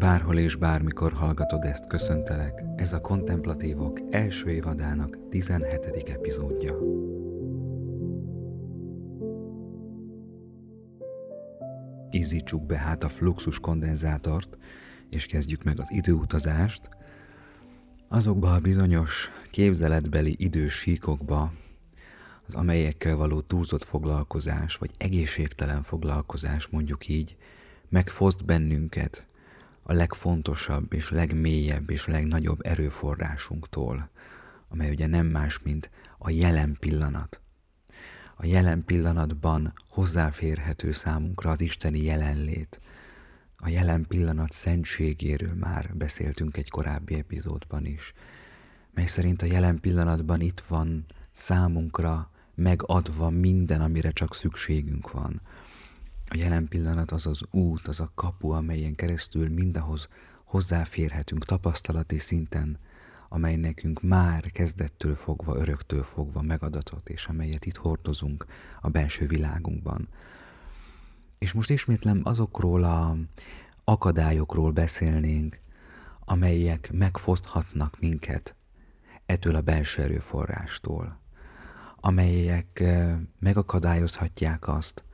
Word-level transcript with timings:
Bárhol 0.00 0.38
és 0.38 0.56
bármikor 0.56 1.12
hallgatod 1.12 1.64
ezt, 1.64 1.86
köszöntelek. 1.86 2.64
Ez 2.76 2.92
a 2.92 3.00
Kontemplatívok 3.00 4.00
első 4.10 4.50
évadának 4.50 5.18
17. 5.30 5.86
epizódja. 6.06 6.78
Ízítsuk 12.10 12.66
be 12.66 12.78
hát 12.78 13.04
a 13.04 13.08
fluxus 13.08 13.60
kondenzátort, 13.60 14.58
és 15.10 15.26
kezdjük 15.26 15.62
meg 15.62 15.80
az 15.80 15.92
időutazást, 15.92 16.88
azokba 18.08 18.52
a 18.52 18.60
bizonyos 18.60 19.30
képzeletbeli 19.50 20.34
idősíkokba, 20.38 21.52
az 22.46 22.54
amelyekkel 22.54 23.16
való 23.16 23.40
túlzott 23.40 23.84
foglalkozás, 23.84 24.76
vagy 24.76 24.90
egészségtelen 24.98 25.82
foglalkozás, 25.82 26.66
mondjuk 26.66 27.08
így, 27.08 27.36
megfoszt 27.88 28.44
bennünket 28.44 29.28
a 29.82 29.92
legfontosabb 29.92 30.92
és 30.92 31.10
legmélyebb 31.10 31.90
és 31.90 32.06
legnagyobb 32.06 32.66
erőforrásunktól, 32.66 34.10
amely 34.68 34.90
ugye 34.90 35.06
nem 35.06 35.26
más, 35.26 35.58
mint 35.58 35.90
a 36.18 36.30
jelen 36.30 36.76
pillanat. 36.80 37.40
A 38.36 38.46
jelen 38.46 38.84
pillanatban 38.84 39.72
hozzáférhető 39.88 40.92
számunkra 40.92 41.50
az 41.50 41.60
isteni 41.60 42.02
jelenlét. 42.02 42.80
A 43.56 43.68
jelen 43.68 44.06
pillanat 44.08 44.52
szentségéről 44.52 45.54
már 45.54 45.96
beszéltünk 45.96 46.56
egy 46.56 46.70
korábbi 46.70 47.14
epizódban 47.14 47.86
is, 47.86 48.12
mely 48.94 49.06
szerint 49.06 49.42
a 49.42 49.46
jelen 49.46 49.80
pillanatban 49.80 50.40
itt 50.40 50.62
van 50.68 51.04
számunkra 51.32 52.30
megadva 52.54 53.30
minden, 53.30 53.80
amire 53.80 54.10
csak 54.10 54.34
szükségünk 54.34 55.10
van. 55.10 55.40
A 56.32 56.36
jelen 56.36 56.68
pillanat 56.68 57.10
az 57.10 57.26
az 57.26 57.42
út, 57.50 57.88
az 57.88 58.00
a 58.00 58.10
kapu, 58.14 58.50
amelyen 58.50 58.94
keresztül 58.94 59.48
mindahhoz 59.48 60.08
hozzáférhetünk 60.44 61.44
tapasztalati 61.44 62.18
szinten, 62.18 62.78
amely 63.28 63.56
nekünk 63.56 64.02
már 64.02 64.50
kezdettől 64.50 65.14
fogva, 65.14 65.56
öröktől 65.56 66.02
fogva 66.02 66.42
megadatott, 66.42 67.08
és 67.08 67.26
amelyet 67.26 67.66
itt 67.66 67.76
hordozunk 67.76 68.46
a 68.80 68.88
belső 68.88 69.26
világunkban. 69.26 70.08
És 71.38 71.52
most 71.52 71.70
ismétlem 71.70 72.20
azokról 72.24 72.84
a 72.84 73.16
akadályokról 73.84 74.70
beszélnénk, 74.70 75.60
amelyek 76.24 76.90
megfoszthatnak 76.92 78.00
minket 78.00 78.56
ettől 79.26 79.54
a 79.54 79.60
belső 79.60 80.02
erőforrástól, 80.02 81.20
amelyek 81.96 82.80
eh, 82.80 83.16
megakadályozhatják 83.38 84.68
azt, 84.68 85.04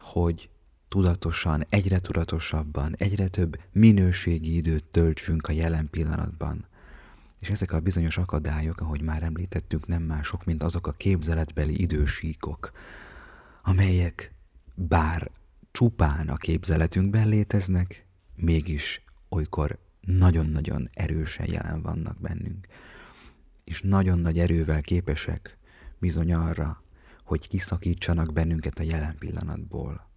hogy 0.00 0.50
tudatosan, 0.88 1.64
egyre 1.68 1.98
tudatosabban, 1.98 2.94
egyre 2.98 3.28
több 3.28 3.60
minőségi 3.72 4.56
időt 4.56 4.84
töltsünk 4.84 5.46
a 5.46 5.52
jelen 5.52 5.88
pillanatban. 5.90 6.66
És 7.38 7.50
ezek 7.50 7.72
a 7.72 7.80
bizonyos 7.80 8.18
akadályok, 8.18 8.80
ahogy 8.80 9.02
már 9.02 9.22
említettük, 9.22 9.86
nem 9.86 10.02
mások, 10.02 10.44
mint 10.44 10.62
azok 10.62 10.86
a 10.86 10.92
képzeletbeli 10.92 11.80
idősíkok, 11.80 12.70
amelyek 13.62 14.34
bár 14.74 15.30
csupán 15.70 16.28
a 16.28 16.36
képzeletünkben 16.36 17.28
léteznek, 17.28 18.06
mégis 18.34 19.04
olykor 19.28 19.78
nagyon-nagyon 20.00 20.90
erősen 20.92 21.50
jelen 21.50 21.82
vannak 21.82 22.20
bennünk. 22.20 22.66
És 23.64 23.82
nagyon 23.82 24.18
nagy 24.18 24.38
erővel 24.38 24.80
képesek 24.80 25.58
bizony 25.98 26.32
arra, 26.32 26.82
hogy 27.30 27.48
kiszakítsanak 27.48 28.32
bennünket 28.32 28.78
a 28.78 28.82
jelen 28.82 29.16
pillanatból. 29.18 30.08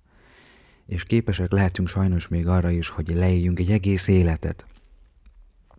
És 0.85 1.03
képesek 1.03 1.51
lehetünk 1.51 1.87
sajnos 1.87 2.27
még 2.27 2.47
arra 2.47 2.69
is, 2.69 2.87
hogy 2.87 3.07
leéljünk 3.07 3.59
egy 3.59 3.71
egész 3.71 4.07
életet 4.07 4.65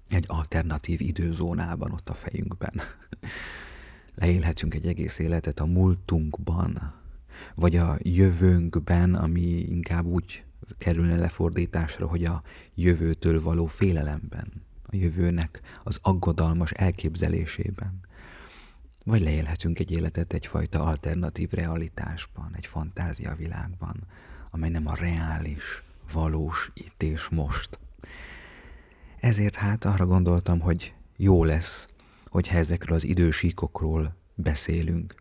egy 0.08 0.24
alternatív 0.28 1.00
időzónában 1.00 1.92
ott 1.92 2.08
a 2.08 2.14
fejünkben. 2.14 2.72
Leélhetünk 4.20 4.74
egy 4.74 4.86
egész 4.86 5.18
életet 5.18 5.60
a 5.60 5.66
múltunkban, 5.66 6.94
vagy 7.54 7.76
a 7.76 7.96
jövőnkben, 7.98 9.14
ami 9.14 9.40
inkább 9.40 10.04
úgy 10.04 10.44
kerülne 10.78 11.16
lefordításra, 11.16 12.06
hogy 12.06 12.24
a 12.24 12.42
jövőtől 12.74 13.42
való 13.42 13.66
félelemben, 13.66 14.52
a 14.86 14.96
jövőnek 14.96 15.60
az 15.84 15.98
aggodalmas 16.02 16.70
elképzelésében 16.70 18.00
vagy 19.04 19.22
leélhetünk 19.22 19.78
egy 19.78 19.90
életet 19.90 20.32
egyfajta 20.32 20.80
alternatív 20.80 21.50
realitásban, 21.50 22.50
egy 22.56 22.66
fantázia 22.66 23.34
világban, 23.34 24.06
amely 24.50 24.70
nem 24.70 24.86
a 24.86 24.94
reális, 24.94 25.82
valós 26.12 26.70
itt 26.74 27.02
és 27.02 27.28
most. 27.28 27.78
Ezért 29.20 29.54
hát 29.54 29.84
arra 29.84 30.06
gondoltam, 30.06 30.60
hogy 30.60 30.94
jó 31.16 31.44
lesz, 31.44 31.88
hogyha 32.26 32.56
ezekről 32.56 32.96
az 32.96 33.04
idősíkokról 33.04 34.16
beszélünk, 34.34 35.14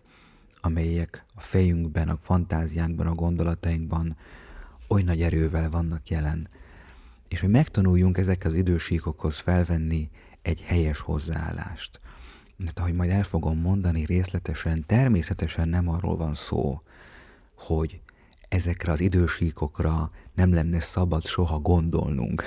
amelyek 0.61 1.25
a 1.35 1.41
fejünkben, 1.41 2.09
a 2.09 2.17
fantáziánkban, 2.21 3.07
a 3.07 3.13
gondolatainkban 3.13 4.17
oly 4.87 5.01
nagy 5.01 5.21
erővel 5.21 5.69
vannak 5.69 6.09
jelen, 6.09 6.49
és 7.27 7.39
hogy 7.39 7.49
megtanuljunk 7.49 8.17
ezek 8.17 8.45
az 8.45 8.53
idősíkokhoz 8.53 9.37
felvenni 9.37 10.09
egy 10.41 10.61
helyes 10.61 10.99
hozzáállást– 10.99 11.99
mert 12.63 12.79
ahogy 12.79 12.93
majd 12.93 13.11
el 13.11 13.23
fogom 13.23 13.59
mondani 13.59 14.05
részletesen, 14.05 14.85
természetesen 14.85 15.69
nem 15.69 15.89
arról 15.89 16.17
van 16.17 16.33
szó, 16.33 16.81
hogy 17.57 18.01
ezekre 18.49 18.91
az 18.91 18.99
idősíkokra 18.99 20.11
nem 20.33 20.53
lenne 20.53 20.79
szabad 20.79 21.25
soha 21.25 21.59
gondolnunk. 21.59 22.43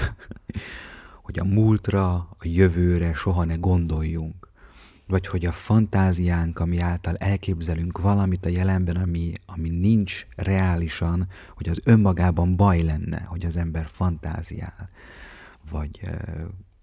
hogy 1.26 1.38
a 1.38 1.44
múltra, 1.44 2.14
a 2.14 2.42
jövőre 2.42 3.14
soha 3.14 3.44
ne 3.44 3.54
gondoljunk. 3.54 4.50
Vagy 5.06 5.26
hogy 5.26 5.46
a 5.46 5.52
fantáziánk, 5.52 6.58
ami 6.58 6.78
által 6.78 7.16
elképzelünk 7.16 8.00
valamit 8.00 8.46
a 8.46 8.48
jelenben, 8.48 8.96
ami, 8.96 9.32
ami 9.46 9.68
nincs 9.68 10.26
reálisan, 10.36 11.28
hogy 11.54 11.68
az 11.68 11.80
önmagában 11.84 12.56
baj 12.56 12.82
lenne, 12.82 13.20
hogy 13.20 13.44
az 13.44 13.56
ember 13.56 13.86
fantáziál. 13.92 14.90
Vagy 15.70 16.00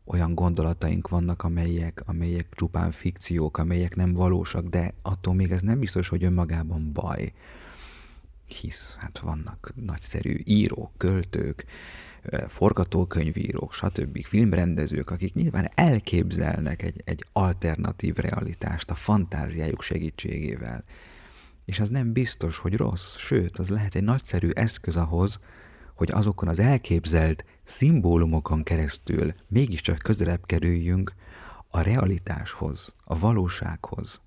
olyan 0.06 0.36
gondolataink 0.36 1.08
vannak, 1.08 1.44
amelyek, 1.44 2.04
amelyek 2.06 2.48
csupán 2.52 2.92
fikciók, 2.92 3.58
amelyek 3.58 3.96
nem 3.96 4.14
valósak, 4.14 4.68
de 4.68 4.94
attól 5.02 5.34
még 5.34 5.52
ez 5.52 5.62
nem 5.62 5.80
biztos, 5.80 6.08
hogy 6.08 6.24
önmagában 6.24 6.94
baj. 6.94 7.34
Hisz, 8.46 8.96
hát 9.00 9.20
vannak 9.20 9.74
nagyszerű 9.76 10.40
írók, 10.44 10.92
költők, 10.98 11.66
forgatókönyvírók, 12.48 13.74
stb. 13.74 14.26
filmrendezők, 14.26 15.10
akik 15.10 15.34
nyilván 15.34 15.70
elképzelnek 15.76 16.82
egy, 16.82 17.02
egy 17.06 17.26
alternatív 17.32 18.16
realitást 18.16 18.90
a 18.90 18.96
fantáziájuk 18.96 19.82
segítségével. 19.82 20.84
És 21.66 21.80
az 21.80 21.90
nem 21.90 22.14
biztos, 22.14 22.58
hogy 22.58 22.76
rossz, 22.76 23.18
sőt, 23.18 23.60
az 23.60 23.70
lehet 23.70 23.96
egy 23.96 24.04
nagyszerű 24.04 24.50
eszköz 24.50 24.96
ahhoz, 24.96 25.40
hogy 25.96 26.12
azokon 26.12 26.48
az 26.48 26.60
elképzelt 26.60 27.46
szimbólumokon 27.64 28.64
keresztül 28.64 29.34
mégiscsak 29.48 29.98
közelebb 29.98 30.46
kerüljünk 30.46 31.14
a 31.68 31.82
realitáshoz, 31.82 32.94
a 33.04 33.20
valósághoz, 33.20 34.22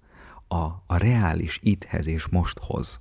a, 0.49 0.65
a 0.87 0.97
reális 0.97 1.59
itthez 1.63 2.07
és 2.07 2.27
mosthoz. 2.27 3.01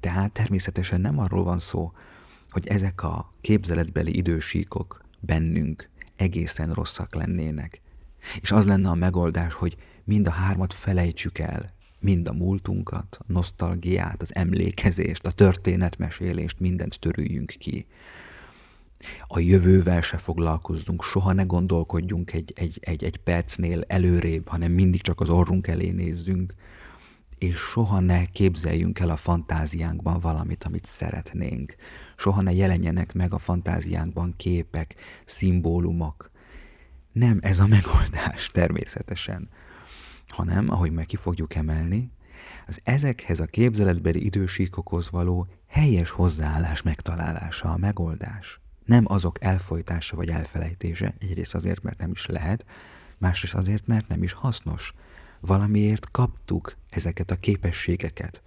Tehát 0.00 0.32
természetesen 0.32 1.00
nem 1.00 1.18
arról 1.18 1.44
van 1.44 1.58
szó, 1.58 1.92
hogy 2.48 2.66
ezek 2.66 3.02
a 3.02 3.32
képzeletbeli 3.40 4.16
idősíkok 4.16 5.04
bennünk 5.20 5.90
egészen 6.16 6.72
rosszak 6.72 7.14
lennének. 7.14 7.80
És 8.40 8.50
az 8.50 8.66
lenne 8.66 8.88
a 8.88 8.94
megoldás, 8.94 9.54
hogy 9.54 9.76
mind 10.04 10.26
a 10.26 10.30
hármat 10.30 10.72
felejtsük 10.72 11.38
el, 11.38 11.76
mind 12.00 12.28
a 12.28 12.32
múltunkat, 12.32 13.18
a 13.20 13.24
nosztalgiát, 13.26 14.22
az 14.22 14.34
emlékezést, 14.34 15.26
a 15.26 15.30
történetmesélést, 15.30 16.60
mindent 16.60 16.98
törüljünk 17.00 17.54
ki. 17.58 17.86
A 19.26 19.38
jövővel 19.38 20.00
se 20.00 20.16
foglalkozzunk, 20.16 21.02
soha 21.02 21.32
ne 21.32 21.42
gondolkodjunk 21.42 22.32
egy, 22.32 22.52
egy, 22.56 22.78
egy, 22.80 23.04
egy 23.04 23.16
percnél 23.16 23.84
előrébb, 23.86 24.48
hanem 24.48 24.72
mindig 24.72 25.00
csak 25.00 25.20
az 25.20 25.30
orrunk 25.30 25.66
elé 25.66 25.90
nézzünk, 25.90 26.54
és 27.38 27.56
soha 27.56 28.00
ne 28.00 28.24
képzeljünk 28.24 28.98
el 28.98 29.10
a 29.10 29.16
fantáziánkban 29.16 30.20
valamit, 30.20 30.64
amit 30.64 30.84
szeretnénk. 30.84 31.74
Soha 32.16 32.40
ne 32.40 32.52
jelenjenek 32.52 33.12
meg 33.12 33.32
a 33.32 33.38
fantáziánkban 33.38 34.34
képek, 34.36 34.94
szimbólumok. 35.24 36.30
Nem 37.12 37.38
ez 37.42 37.58
a 37.58 37.66
megoldás 37.66 38.46
természetesen 38.52 39.48
hanem, 40.28 40.70
ahogy 40.70 40.92
meg 40.92 41.06
ki 41.06 41.16
fogjuk 41.16 41.54
emelni, 41.54 42.10
az 42.66 42.80
ezekhez 42.84 43.40
a 43.40 43.46
képzeletbeli 43.46 44.24
idősíkokhoz 44.24 45.10
való 45.10 45.46
helyes 45.66 46.10
hozzáállás 46.10 46.82
megtalálása 46.82 47.70
a 47.70 47.76
megoldás. 47.76 48.60
Nem 48.84 49.04
azok 49.08 49.42
elfolytása 49.42 50.16
vagy 50.16 50.28
elfelejtése, 50.28 51.14
egyrészt 51.18 51.54
azért, 51.54 51.82
mert 51.82 51.98
nem 51.98 52.10
is 52.10 52.26
lehet, 52.26 52.64
másrészt 53.18 53.54
azért, 53.54 53.86
mert 53.86 54.08
nem 54.08 54.22
is 54.22 54.32
hasznos. 54.32 54.92
Valamiért 55.40 56.10
kaptuk 56.10 56.76
ezeket 56.90 57.30
a 57.30 57.36
képességeket. 57.36 58.42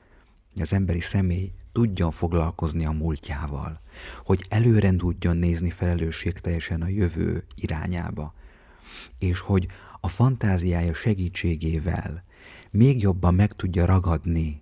Az 0.56 0.74
emberi 0.74 1.00
személy 1.00 1.52
tudjon 1.72 2.12
foglalkozni 2.12 2.86
a 2.86 2.92
múltjával, 2.92 3.82
hogy 4.24 4.46
előre 4.50 4.96
tudjon 4.96 5.38
nézni 5.38 5.70
felelősségteljesen 5.70 6.82
a 6.82 6.88
jövő 6.88 7.46
irányába, 7.56 8.34
és 9.20 9.40
hogy 9.40 9.68
a 10.02 10.08
fantáziája 10.08 10.94
segítségével 10.94 12.24
még 12.72 13.02
jobban 13.02 13.34
meg 13.34 13.54
tudja 13.54 13.86
ragadni 13.86 14.62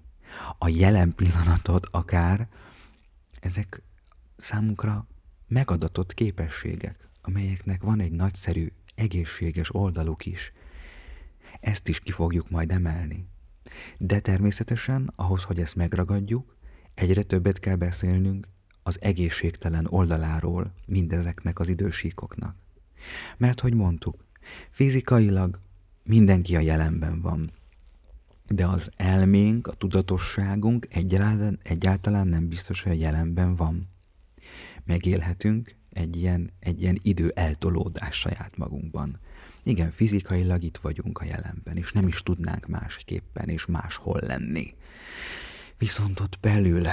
a 0.57 0.67
jelen 0.67 1.15
pillanatot 1.15 1.87
akár, 1.91 2.47
ezek 3.39 3.81
számunkra 4.37 5.07
megadatott 5.47 6.13
képességek, 6.13 7.09
amelyeknek 7.21 7.81
van 7.81 7.99
egy 7.99 8.11
nagyszerű, 8.11 8.71
egészséges 8.95 9.75
oldaluk 9.75 10.25
is. 10.25 10.51
Ezt 11.59 11.87
is 11.87 11.99
ki 11.99 12.11
fogjuk 12.11 12.49
majd 12.49 12.71
emelni. 12.71 13.27
De 13.97 14.19
természetesen, 14.19 15.11
ahhoz, 15.15 15.43
hogy 15.43 15.59
ezt 15.59 15.75
megragadjuk, 15.75 16.55
egyre 16.93 17.23
többet 17.23 17.59
kell 17.59 17.75
beszélnünk 17.75 18.47
az 18.83 19.01
egészségtelen 19.01 19.87
oldaláról 19.89 20.73
mindezeknek 20.85 21.59
az 21.59 21.67
idősíkoknak. 21.67 22.55
Mert, 23.37 23.59
hogy 23.59 23.73
mondtuk, 23.73 24.23
fizikailag 24.69 25.59
mindenki 26.03 26.55
a 26.55 26.59
jelenben 26.59 27.21
van, 27.21 27.51
de 28.47 28.67
az 28.67 28.91
elménk, 28.95 29.67
a 29.67 29.73
tudatosságunk 29.73 30.87
egyáltalán, 30.89 31.59
egyáltalán 31.63 32.27
nem 32.27 32.47
biztos, 32.47 32.81
hogy 32.81 32.91
a 32.91 32.95
jelenben 32.95 33.55
van. 33.55 33.87
Megélhetünk 34.83 35.75
egy 35.89 36.15
ilyen, 36.15 36.51
egy 36.59 36.81
ilyen 36.81 36.99
idő 37.01 37.31
eltolódás 37.35 38.15
saját 38.19 38.57
magunkban. 38.57 39.19
Igen, 39.63 39.91
fizikailag 39.91 40.63
itt 40.63 40.77
vagyunk 40.77 41.19
a 41.19 41.25
jelenben, 41.25 41.77
és 41.77 41.91
nem 41.91 42.07
is 42.07 42.23
tudnánk 42.23 42.67
másképpen 42.67 43.49
és 43.49 43.65
máshol 43.65 44.19
lenni. 44.23 44.73
Viszont 45.77 46.19
ott 46.19 46.37
belül, 46.41 46.85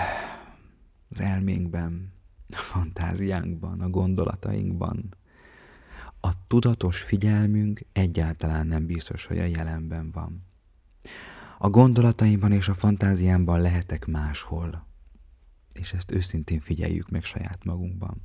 az 1.08 1.20
elménkben, 1.20 2.12
a 2.48 2.56
fantáziánkban, 2.56 3.80
a 3.80 3.88
gondolatainkban, 3.88 5.14
a 6.20 6.46
tudatos 6.46 7.00
figyelmünk 7.00 7.80
egyáltalán 7.92 8.66
nem 8.66 8.86
biztos, 8.86 9.24
hogy 9.24 9.38
a 9.38 9.44
jelenben 9.44 10.10
van. 10.10 10.44
A 11.58 11.70
gondolataimban 11.70 12.52
és 12.52 12.68
a 12.68 12.74
fantáziámban 12.74 13.60
lehetek 13.60 14.06
máshol, 14.06 14.86
és 15.72 15.92
ezt 15.92 16.12
őszintén 16.12 16.60
figyeljük 16.60 17.08
meg 17.08 17.24
saját 17.24 17.64
magunkban. 17.64 18.16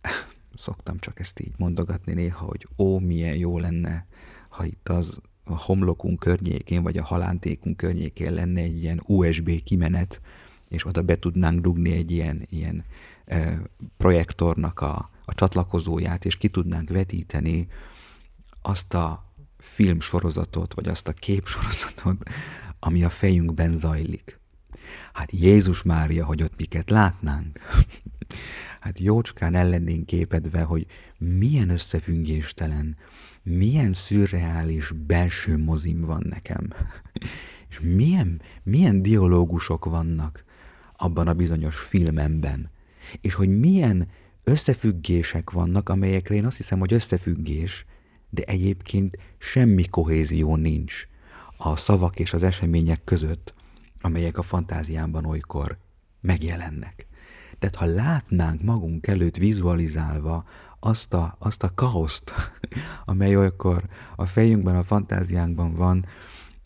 Szoktam 0.54 0.98
csak 0.98 1.20
ezt 1.20 1.40
így 1.40 1.52
mondogatni 1.56 2.12
néha, 2.12 2.46
hogy 2.46 2.68
ó, 2.76 2.98
milyen 2.98 3.36
jó 3.36 3.58
lenne, 3.58 4.06
ha 4.48 4.64
itt 4.64 4.88
az 4.88 5.20
a 5.44 5.62
homlokunk 5.62 6.18
környékén, 6.18 6.82
vagy 6.82 6.96
a 6.96 7.04
halántékunk 7.04 7.76
környékén 7.76 8.32
lenne 8.32 8.60
egy 8.60 8.82
ilyen 8.82 9.02
USB 9.06 9.62
kimenet, 9.62 10.20
és 10.68 10.86
oda 10.86 11.02
be 11.02 11.18
tudnánk 11.18 11.60
dugni 11.60 11.92
egy 11.92 12.10
ilyen, 12.10 12.46
ilyen 12.50 12.84
e, 13.24 13.60
projektornak 13.96 14.80
a, 14.80 15.10
a 15.24 15.34
csatlakozóját, 15.34 16.24
és 16.24 16.36
ki 16.36 16.48
tudnánk 16.48 16.88
vetíteni 16.88 17.68
azt 18.62 18.94
a 18.94 19.32
filmsorozatot, 19.58 20.74
vagy 20.74 20.88
azt 20.88 21.08
a 21.08 21.12
képsorozatot, 21.12 22.30
ami 22.78 23.04
a 23.04 23.10
fejünkben 23.10 23.78
zajlik. 23.78 24.40
Hát 25.12 25.32
Jézus 25.32 25.82
Mária, 25.82 26.24
hogy 26.24 26.42
ott 26.42 26.56
miket 26.56 26.90
látnánk. 26.90 27.58
Hát 28.80 28.98
jócskán 28.98 29.54
ellennénk 29.54 30.06
képedve, 30.06 30.62
hogy 30.62 30.86
milyen 31.18 31.68
összefüggéstelen, 31.68 32.96
milyen 33.42 33.92
szürreális 33.92 34.92
belső 34.92 35.56
mozim 35.56 36.00
van 36.00 36.26
nekem. 36.28 36.72
És 37.70 37.80
milyen, 37.80 38.40
milyen 38.62 39.02
dialógusok 39.02 39.84
vannak 39.84 40.44
abban 40.96 41.28
a 41.28 41.34
bizonyos 41.34 41.76
filmemben. 41.76 42.70
És 43.20 43.34
hogy 43.34 43.58
milyen 43.58 44.08
összefüggések 44.44 45.50
vannak, 45.50 45.88
amelyekre 45.88 46.34
én 46.34 46.46
azt 46.46 46.56
hiszem, 46.56 46.78
hogy 46.78 46.92
összefüggés, 46.92 47.84
de 48.30 48.42
egyébként 48.42 49.18
semmi 49.38 49.84
kohézió 49.84 50.56
nincs 50.56 51.06
a 51.56 51.76
szavak 51.76 52.18
és 52.18 52.32
az 52.32 52.42
események 52.42 53.04
között, 53.04 53.54
amelyek 54.00 54.38
a 54.38 54.42
fantáziámban 54.42 55.24
olykor 55.24 55.78
megjelennek. 56.20 57.06
Tehát 57.58 57.76
ha 57.76 57.84
látnánk 57.84 58.62
magunk 58.62 59.06
előtt 59.06 59.36
vizualizálva 59.36 60.44
azt 60.80 61.14
a, 61.14 61.36
azt 61.38 61.62
a 61.62 61.74
kaoszt, 61.74 62.32
amely 63.04 63.36
olykor 63.36 63.84
a 64.16 64.26
fejünkben, 64.26 64.76
a 64.76 64.84
fantáziánkban 64.84 65.74
van, 65.74 66.06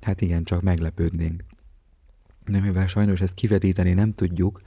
hát 0.01 0.21
igen, 0.21 0.45
csak 0.45 0.63
meglepődnénk. 0.63 1.45
De 2.47 2.61
mivel 2.61 2.87
sajnos 2.87 3.21
ezt 3.21 3.35
kivetíteni 3.35 3.93
nem 3.93 4.15
tudjuk, 4.15 4.61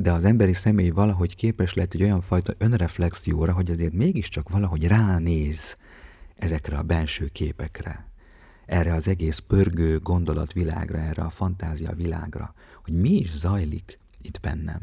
de 0.00 0.12
az 0.12 0.24
emberi 0.24 0.52
személy 0.52 0.90
valahogy 0.90 1.34
képes 1.34 1.74
lehet 1.74 1.94
egy 1.94 2.02
olyan 2.02 2.20
fajta 2.20 2.54
önreflexióra, 2.58 3.52
hogy 3.52 3.70
azért 3.70 3.92
mégiscsak 3.92 4.48
valahogy 4.48 4.86
ránéz 4.86 5.76
ezekre 6.36 6.76
a 6.76 6.82
belső 6.82 7.26
képekre, 7.26 8.06
erre 8.66 8.94
az 8.94 9.08
egész 9.08 9.38
pörgő 9.38 9.98
gondolatvilágra, 9.98 10.98
erre 10.98 11.22
a 11.22 11.30
fantázia 11.30 11.92
világra, 11.92 12.54
hogy 12.84 12.94
mi 12.94 13.08
is 13.08 13.36
zajlik 13.36 13.98
itt 14.22 14.40
bennem. 14.40 14.80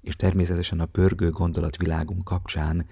És 0.00 0.16
természetesen 0.16 0.80
a 0.80 0.86
pörgő 0.86 1.30
gondolatvilágunk 1.30 2.24
kapcsán 2.24 2.86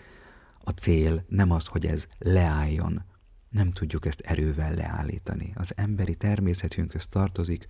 a 0.64 0.70
cél 0.70 1.25
nem 1.28 1.50
az, 1.50 1.66
hogy 1.66 1.87
ez 1.87 2.06
leálljon. 2.19 3.02
Nem 3.49 3.70
tudjuk 3.70 4.06
ezt 4.06 4.20
erővel 4.20 4.75
leállítani. 4.75 5.52
Az 5.54 5.72
emberi 5.76 6.14
természetünkhöz 6.14 7.06
tartozik, 7.06 7.66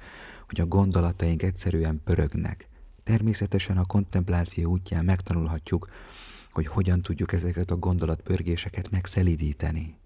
hogy 0.47 0.61
a 0.61 0.67
gondolataink 0.67 1.43
egyszerűen 1.43 2.01
pörögnek. 2.05 2.69
Természetesen 3.07 3.79
a 3.79 3.85
kontempláció 3.85 4.71
útján 4.71 5.05
megtanulhatjuk, 5.05 5.91
hogy 6.51 6.67
hogyan 6.67 7.03
tudjuk 7.03 7.33
ezeket 7.33 7.71
a 7.71 7.77
gondolatpörgéseket 7.77 8.91
megszelidíteni 8.91 9.97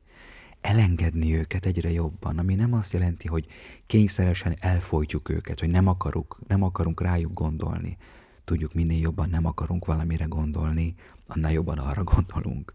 elengedni 0.60 1.36
őket 1.36 1.66
egyre 1.66 1.90
jobban, 1.90 2.38
ami 2.38 2.54
nem 2.54 2.72
azt 2.72 2.92
jelenti, 2.92 3.28
hogy 3.28 3.46
kényszeresen 3.86 4.56
elfolytjuk 4.58 5.28
őket, 5.28 5.60
hogy 5.60 5.70
nem, 5.70 5.86
akarunk, 5.86 6.36
nem 6.46 6.62
akarunk 6.62 7.00
rájuk 7.00 7.32
gondolni. 7.32 7.96
Tudjuk, 8.44 8.74
minél 8.74 9.00
jobban 9.00 9.28
nem 9.28 9.46
akarunk 9.46 9.84
valamire 9.84 10.24
gondolni, 10.24 10.94
annál 11.26 11.52
jobban 11.52 11.78
arra 11.78 12.04
gondolunk. 12.04 12.74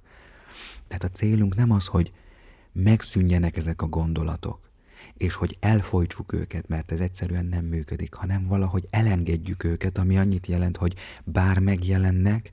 Tehát 0.87 1.03
a 1.03 1.09
célunk 1.09 1.55
nem 1.55 1.71
az, 1.71 1.85
hogy 1.85 2.13
megszűnjenek 2.71 3.57
ezek 3.57 3.81
a 3.81 3.87
gondolatok, 3.87 4.64
és 5.17 5.33
hogy 5.33 5.57
elfolytsuk 5.59 6.33
őket, 6.33 6.67
mert 6.67 6.91
ez 6.91 6.99
egyszerűen 6.99 7.45
nem 7.45 7.65
működik, 7.65 8.13
hanem 8.13 8.45
valahogy 8.45 8.85
elengedjük 8.89 9.63
őket, 9.63 9.97
ami 9.97 10.17
annyit 10.17 10.47
jelent, 10.47 10.77
hogy 10.77 10.95
bár 11.23 11.59
megjelennek, 11.59 12.51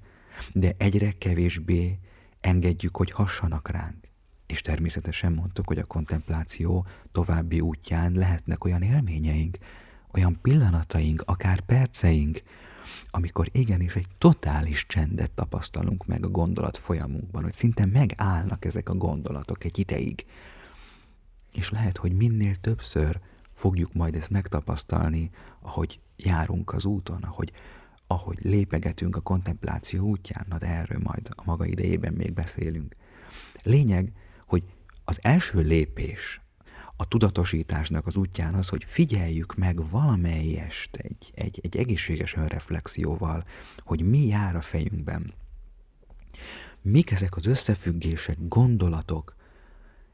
de 0.52 0.74
egyre 0.76 1.12
kevésbé 1.18 1.98
engedjük, 2.40 2.96
hogy 2.96 3.10
hassanak 3.10 3.70
ránk. 3.70 4.10
És 4.46 4.60
természetesen 4.60 5.32
mondtuk, 5.32 5.66
hogy 5.66 5.78
a 5.78 5.84
kontempláció 5.84 6.86
további 7.12 7.60
útján 7.60 8.12
lehetnek 8.12 8.64
olyan 8.64 8.82
élményeink, 8.82 9.58
olyan 10.12 10.38
pillanataink, 10.42 11.22
akár 11.26 11.60
perceink, 11.60 12.42
amikor 13.10 13.48
igenis 13.52 13.94
egy 13.94 14.06
totális 14.18 14.86
csendet 14.86 15.30
tapasztalunk 15.30 16.06
meg 16.06 16.24
a 16.24 16.28
gondolat 16.28 16.76
folyamunkban, 16.76 17.42
hogy 17.42 17.52
szinte 17.52 17.86
megállnak 17.86 18.64
ezek 18.64 18.88
a 18.88 18.94
gondolatok 18.94 19.64
egy 19.64 19.78
ideig. 19.78 20.24
És 21.52 21.70
lehet, 21.70 21.96
hogy 21.96 22.12
minél 22.12 22.54
többször 22.54 23.20
fogjuk 23.54 23.92
majd 23.92 24.16
ezt 24.16 24.30
megtapasztalni, 24.30 25.30
ahogy 25.60 26.00
járunk 26.16 26.72
az 26.72 26.84
úton, 26.84 27.22
ahogy, 27.22 27.52
ahogy 28.06 28.38
lépegetünk 28.40 29.16
a 29.16 29.20
kontempláció 29.20 30.08
útján, 30.08 30.46
na 30.48 30.58
de 30.58 30.66
erről 30.66 31.00
majd 31.02 31.28
a 31.30 31.42
maga 31.44 31.64
idejében 31.64 32.12
még 32.12 32.32
beszélünk. 32.32 32.96
Lényeg, 33.62 34.12
hogy 34.46 34.62
az 35.04 35.18
első 35.22 35.60
lépés 35.60 36.40
a 36.96 37.08
tudatosításnak 37.08 38.06
az 38.06 38.16
útján 38.16 38.54
az, 38.54 38.68
hogy 38.68 38.84
figyeljük 38.84 39.54
meg 39.54 39.90
valamelyest 39.90 40.96
egy, 40.96 41.32
egy, 41.34 41.60
egy 41.62 41.76
egészséges 41.76 42.36
önreflexióval, 42.36 43.44
hogy 43.78 44.02
mi 44.02 44.26
jár 44.26 44.56
a 44.56 44.60
fejünkben. 44.60 45.32
Mik 46.82 47.10
ezek 47.10 47.36
az 47.36 47.46
összefüggések, 47.46 48.36
gondolatok, 48.40 49.36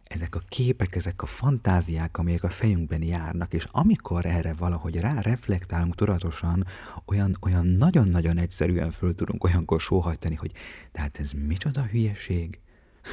ezek 0.08 0.34
a 0.34 0.42
képek, 0.48 0.94
ezek 0.94 1.22
a 1.22 1.26
fantáziák, 1.26 2.18
amelyek 2.18 2.42
a 2.42 2.48
fejünkben 2.48 3.02
járnak, 3.02 3.52
és 3.52 3.66
amikor 3.70 4.26
erre 4.26 4.54
valahogy 4.54 4.96
rá 4.96 5.20
reflektálunk 5.20 5.94
tudatosan, 5.94 6.66
olyan, 7.04 7.36
olyan 7.40 7.66
nagyon-nagyon 7.66 8.38
egyszerűen 8.38 8.90
föl 8.90 9.14
tudunk 9.14 9.44
olyankor 9.44 9.80
sóhajtani, 9.80 10.34
hogy 10.34 10.52
tehát 10.92 11.18
ez 11.18 11.32
micsoda 11.32 11.82
hülyeség, 11.82 12.60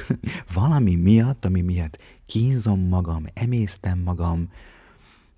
valami 0.54 0.94
miatt, 0.94 1.44
ami 1.44 1.60
miatt 1.60 1.98
kínzom 2.26 2.80
magam, 2.80 3.24
emésztem 3.34 3.98
magam, 3.98 4.50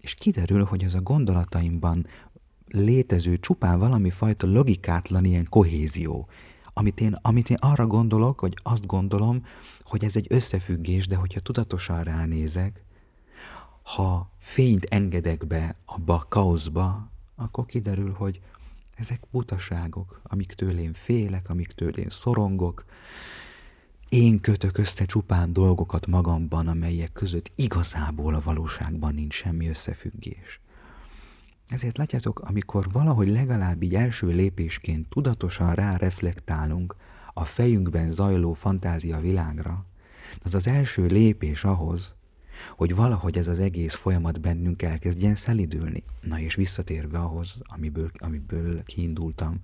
és 0.00 0.15
kiderül, 0.15 0.65
hogy 0.65 0.83
ez 0.83 0.95
a 0.95 1.00
gondolataimban 1.00 2.07
létező 2.67 3.38
csupán 3.38 3.79
valami 3.79 4.11
fajta 4.11 4.47
logikátlan 4.47 5.25
ilyen 5.25 5.47
kohézió, 5.49 6.29
amit 6.79 7.01
én, 7.01 7.19
amit 7.23 7.51
én 7.51 7.57
arra 7.61 7.87
gondolok, 7.87 8.41
hogy 8.41 8.59
azt 8.63 8.87
gondolom, 8.87 9.47
hogy 9.83 10.05
ez 10.05 10.17
egy 10.17 10.27
összefüggés, 10.29 11.07
de 11.07 11.17
hogyha 11.17 11.41
tudatosan 11.41 12.03
ránézek, 12.03 12.83
ha 13.83 14.31
fényt 14.39 14.85
engedek 14.85 15.47
be 15.47 15.77
abba 15.85 16.15
a 16.15 16.27
kaoszba, 16.29 17.11
akkor 17.37 17.67
kiderül, 17.67 18.13
hogy 18.13 18.41
ezek 18.95 19.21
butaságok, 19.31 20.21
amiktől 20.23 20.79
én 20.79 20.93
félek, 20.93 21.51
amiktől 21.51 21.99
én 21.99 22.09
szorongok. 22.09 22.85
Én 24.09 24.41
kötök 24.41 24.79
össze 24.79 25.05
csupán 25.05 25.53
dolgokat 25.53 26.07
magamban, 26.07 26.67
amelyek 26.67 27.13
között 27.13 27.53
igazából 27.55 28.35
a 28.35 28.41
valóságban 28.45 29.15
nincs 29.15 29.35
semmi 29.35 29.69
összefüggés. 29.69 30.61
Ezért 31.69 31.97
látjátok, 31.99 32.41
amikor 32.41 32.87
valahogy 32.93 33.29
legalább 33.29 33.83
így 33.83 33.95
első 33.95 34.27
lépésként 34.27 35.09
tudatosan 35.09 35.75
ráreflektálunk 35.75 36.97
a 37.33 37.45
fejünkben 37.45 38.11
zajló 38.11 38.53
fantázia 38.53 39.21
világra, 39.21 39.85
az 40.43 40.55
az 40.55 40.67
első 40.67 41.07
lépés 41.07 41.65
ahhoz, 41.65 42.15
hogy 42.77 42.95
valahogy 42.95 43.39
ez 43.39 43.47
az 43.47 43.59
egész 43.59 43.95
folyamat 43.95 44.41
bennünk 44.41 44.83
elkezdjen 44.83 45.35
szelidülni. 45.35 46.05
Na 46.21 46.41
és 46.41 46.55
visszatérve 46.55 47.19
ahhoz, 47.19 47.59
amiből, 47.63 48.11
amiből 48.19 48.83
kiindultam, 48.83 49.61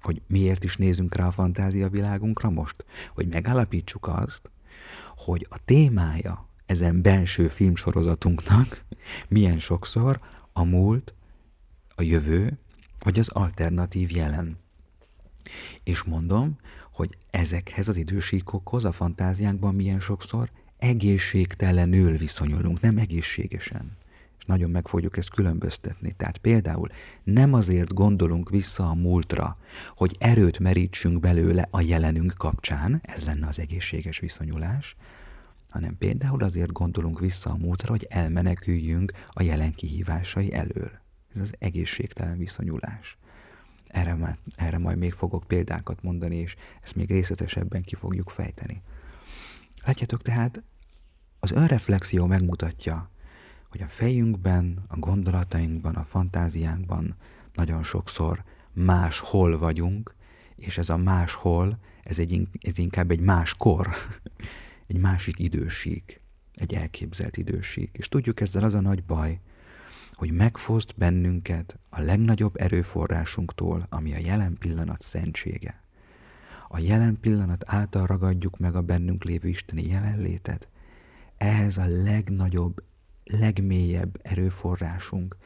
hogy 0.00 0.22
miért 0.26 0.64
is 0.64 0.76
nézünk 0.76 1.14
rá 1.14 1.26
a 1.26 1.30
fantázia 1.30 1.88
világunkra 1.88 2.50
most, 2.50 2.84
hogy 3.14 3.28
megállapítsuk 3.28 4.08
azt, 4.08 4.50
hogy 5.16 5.46
a 5.50 5.64
témája 5.64 6.48
ezen 6.66 7.02
belső 7.02 7.48
filmsorozatunknak 7.48 8.84
milyen 9.28 9.58
sokszor 9.58 10.20
a 10.52 10.64
múlt, 10.64 11.14
a 11.96 12.02
jövő, 12.02 12.58
vagy 12.98 13.18
az 13.18 13.28
alternatív 13.28 14.10
jelen. 14.10 14.58
És 15.82 16.02
mondom, 16.02 16.56
hogy 16.92 17.16
ezekhez 17.30 17.88
az 17.88 17.96
idősíkokhoz 17.96 18.84
a 18.84 18.92
fantáziánkban 18.92 19.74
milyen 19.74 20.00
sokszor 20.00 20.50
egészségtelenül 20.78 22.16
viszonyulunk, 22.16 22.80
nem 22.80 22.96
egészségesen. 22.96 23.96
És 24.38 24.44
nagyon 24.44 24.70
meg 24.70 24.88
fogjuk 24.88 25.16
ezt 25.16 25.30
különböztetni. 25.30 26.12
Tehát 26.12 26.38
például 26.38 26.88
nem 27.22 27.52
azért 27.52 27.94
gondolunk 27.94 28.50
vissza 28.50 28.88
a 28.88 28.94
múltra, 28.94 29.58
hogy 29.96 30.16
erőt 30.18 30.58
merítsünk 30.58 31.20
belőle 31.20 31.68
a 31.70 31.80
jelenünk 31.80 32.34
kapcsán, 32.36 33.00
ez 33.02 33.24
lenne 33.24 33.46
az 33.46 33.58
egészséges 33.58 34.18
viszonyulás, 34.18 34.96
hanem 35.70 35.98
például 35.98 36.42
azért 36.42 36.72
gondolunk 36.72 37.20
vissza 37.20 37.50
a 37.50 37.56
múltra, 37.56 37.90
hogy 37.90 38.06
elmeneküljünk 38.10 39.12
a 39.30 39.42
jelen 39.42 39.74
kihívásai 39.74 40.52
elől. 40.52 41.04
Ez 41.36 41.42
az 41.42 41.54
egészségtelen 41.58 42.38
viszonyulás. 42.38 43.18
Erre, 43.86 44.38
erre 44.54 44.78
majd 44.78 44.98
még 44.98 45.12
fogok 45.12 45.44
példákat 45.46 46.02
mondani, 46.02 46.36
és 46.36 46.56
ezt 46.82 46.94
még 46.94 47.10
részletesebben 47.10 47.82
ki 47.82 47.94
fogjuk 47.94 48.30
fejteni. 48.30 48.82
Látjátok 49.84 50.22
tehát, 50.22 50.62
az 51.38 51.50
önreflexió 51.50 52.26
megmutatja, 52.26 53.10
hogy 53.68 53.82
a 53.82 53.88
fejünkben, 53.88 54.84
a 54.88 54.98
gondolatainkban, 54.98 55.94
a 55.94 56.04
fantáziánkban 56.04 57.16
nagyon 57.54 57.82
sokszor 57.82 58.44
máshol 58.72 59.58
vagyunk, 59.58 60.14
és 60.56 60.78
ez 60.78 60.88
a 60.88 60.96
máshol, 60.96 61.78
ez, 62.02 62.18
egy, 62.18 62.48
ez 62.60 62.78
inkább 62.78 63.10
egy 63.10 63.20
máskor, 63.20 63.88
egy 64.86 64.98
másik 64.98 65.38
időség, 65.38 66.20
egy 66.54 66.74
elképzelt 66.74 67.36
időség. 67.36 67.88
És 67.92 68.08
tudjuk 68.08 68.40
ezzel 68.40 68.64
az 68.64 68.74
a 68.74 68.80
nagy 68.80 69.04
baj, 69.04 69.40
hogy 70.16 70.30
megfoszt 70.30 70.94
bennünket 70.96 71.78
a 71.88 72.00
legnagyobb 72.00 72.60
erőforrásunktól, 72.60 73.86
ami 73.88 74.14
a 74.14 74.18
jelen 74.18 74.56
pillanat 74.58 75.00
szentsége. 75.00 75.82
A 76.68 76.78
jelen 76.78 77.20
pillanat 77.20 77.64
által 77.66 78.06
ragadjuk 78.06 78.58
meg 78.58 78.76
a 78.76 78.82
bennünk 78.82 79.24
lévő 79.24 79.48
isteni 79.48 79.86
jelenlétet. 79.86 80.68
Ehhez 81.36 81.78
a 81.78 81.86
legnagyobb, 81.86 82.82
legmélyebb 83.24 84.20
erőforrásunk, 84.22 85.36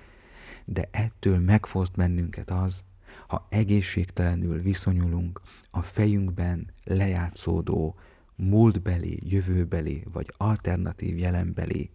de 0.65 0.89
ettől 0.91 1.39
megfoszt 1.39 1.97
bennünket 1.97 2.51
az, 2.51 2.83
ha 3.27 3.47
egészségtelenül 3.49 4.63
viszonyulunk 4.63 5.41
a 5.71 5.83
fejünkben 5.83 6.73
lejátszódó 6.85 7.99
múltbeli, 8.37 9.19
jövőbeli 9.23 10.05
vagy 10.13 10.35
alternatív 10.37 11.19
jelenbeli 11.19 11.91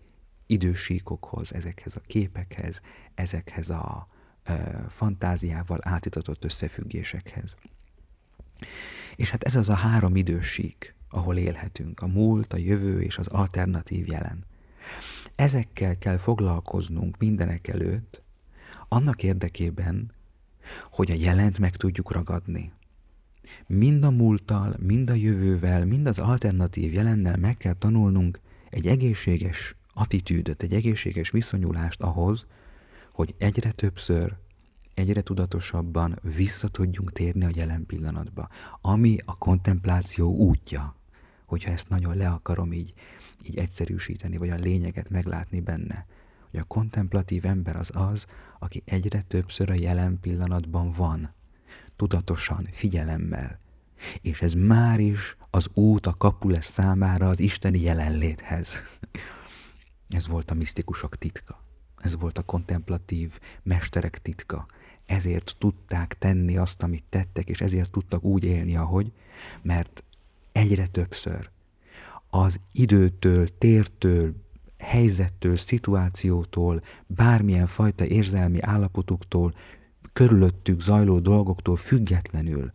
idősíkokhoz, 0.45 1.53
ezekhez 1.53 1.95
a 1.95 2.01
képekhez, 2.07 2.81
ezekhez 3.15 3.69
a 3.69 4.07
ö, 4.43 4.53
fantáziával 4.89 5.79
átitatott 5.81 6.43
összefüggésekhez. 6.43 7.55
És 9.15 9.29
hát 9.29 9.43
ez 9.43 9.55
az 9.55 9.69
a 9.69 9.73
három 9.73 10.15
idősík, 10.15 10.95
ahol 11.09 11.37
élhetünk, 11.37 12.01
a 12.01 12.07
múlt, 12.07 12.53
a 12.53 12.57
jövő 12.57 13.01
és 13.01 13.17
az 13.17 13.27
alternatív 13.27 14.07
jelen. 14.07 14.45
Ezekkel 15.35 15.97
kell 15.97 16.17
foglalkoznunk 16.17 17.17
mindenek 17.17 17.67
előtt, 17.67 18.21
annak 18.87 19.23
érdekében, 19.23 20.11
hogy 20.91 21.11
a 21.11 21.15
jelent 21.15 21.59
meg 21.59 21.75
tudjuk 21.75 22.11
ragadni. 22.11 22.71
Mind 23.67 24.03
a 24.03 24.09
múlttal, 24.09 24.75
mind 24.79 25.09
a 25.09 25.13
jövővel, 25.13 25.85
mind 25.85 26.07
az 26.07 26.19
alternatív 26.19 26.93
jelennel 26.93 27.37
meg 27.37 27.57
kell 27.57 27.73
tanulnunk 27.73 28.39
egy 28.69 28.87
egészséges 28.87 29.75
attitűdöt, 29.97 30.63
egy 30.63 30.73
egészséges 30.73 31.29
viszonyulást 31.29 32.01
ahhoz, 32.01 32.45
hogy 33.11 33.35
egyre 33.37 33.71
többször, 33.71 34.35
egyre 34.93 35.21
tudatosabban 35.21 36.19
vissza 36.35 36.67
tudjunk 36.67 37.11
térni 37.11 37.45
a 37.45 37.51
jelen 37.53 37.85
pillanatba, 37.85 38.49
ami 38.81 39.17
a 39.25 39.37
kontempláció 39.37 40.35
útja, 40.35 40.95
hogyha 41.45 41.71
ezt 41.71 41.89
nagyon 41.89 42.17
le 42.17 42.29
akarom 42.29 42.73
így, 42.73 42.93
így 43.43 43.57
egyszerűsíteni, 43.57 44.37
vagy 44.37 44.49
a 44.49 44.55
lényeget 44.55 45.09
meglátni 45.09 45.59
benne. 45.59 46.05
Hogy 46.51 46.59
a 46.59 46.63
kontemplatív 46.63 47.45
ember 47.45 47.75
az 47.75 47.91
az, 47.93 48.25
aki 48.59 48.81
egyre 48.85 49.21
többször 49.21 49.69
a 49.69 49.73
jelen 49.73 50.19
pillanatban 50.19 50.91
van, 50.91 51.33
tudatosan, 51.95 52.67
figyelemmel. 52.71 53.59
És 54.21 54.41
ez 54.41 54.53
már 54.53 54.99
is 54.99 55.37
az 55.49 55.69
út, 55.73 56.05
a 56.05 56.13
kapu 56.17 56.49
lesz 56.49 56.71
számára 56.71 57.29
az 57.29 57.39
isteni 57.39 57.79
jelenléthez. 57.79 58.79
Ez 60.09 60.27
volt 60.27 60.51
a 60.51 60.53
misztikusok 60.53 61.17
titka. 61.17 61.63
Ez 61.97 62.15
volt 62.15 62.37
a 62.37 62.43
kontemplatív 62.43 63.39
mesterek 63.63 64.21
titka. 64.21 64.65
Ezért 65.05 65.55
tudták 65.57 66.17
tenni 66.17 66.57
azt, 66.57 66.83
amit 66.83 67.03
tettek, 67.09 67.49
és 67.49 67.61
ezért 67.61 67.91
tudtak 67.91 68.23
úgy 68.23 68.43
élni, 68.43 68.75
ahogy, 68.75 69.11
mert 69.61 70.03
egyre 70.51 70.87
többször 70.87 71.49
az 72.29 72.59
időtől, 72.71 73.57
tértől, 73.57 74.33
helyzettől, 74.77 75.55
szituációtól, 75.55 76.83
bármilyen 77.07 77.67
fajta 77.67 78.05
érzelmi 78.05 78.61
állapotuktól, 78.61 79.55
körülöttük 80.13 80.81
zajló 80.81 81.19
dolgoktól 81.19 81.75
függetlenül 81.75 82.71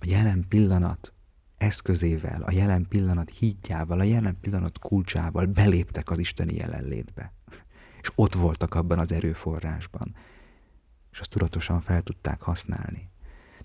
a 0.00 0.04
jelen 0.06 0.44
pillanat 0.48 1.12
eszközével, 1.58 2.42
a 2.42 2.52
jelen 2.52 2.86
pillanat 2.88 3.30
hídjával, 3.30 4.00
a 4.00 4.02
jelen 4.02 4.36
pillanat 4.40 4.78
kulcsával 4.78 5.46
beléptek 5.46 6.10
az 6.10 6.18
isteni 6.18 6.54
jelenlétbe. 6.54 7.32
És 8.00 8.12
ott 8.14 8.34
voltak 8.34 8.74
abban 8.74 8.98
az 8.98 9.12
erőforrásban. 9.12 10.14
És 11.12 11.20
azt 11.20 11.30
tudatosan 11.30 11.80
fel 11.80 12.02
tudták 12.02 12.42
használni. 12.42 13.08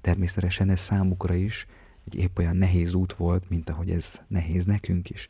Természetesen 0.02 0.70
ez 0.70 0.80
számukra 0.80 1.34
is 1.34 1.66
egy 2.06 2.16
épp 2.16 2.38
olyan 2.38 2.56
nehéz 2.56 2.94
út 2.94 3.14
volt, 3.14 3.50
mint 3.50 3.70
ahogy 3.70 3.90
ez 3.90 4.22
nehéz 4.28 4.66
nekünk 4.66 5.10
is. 5.10 5.30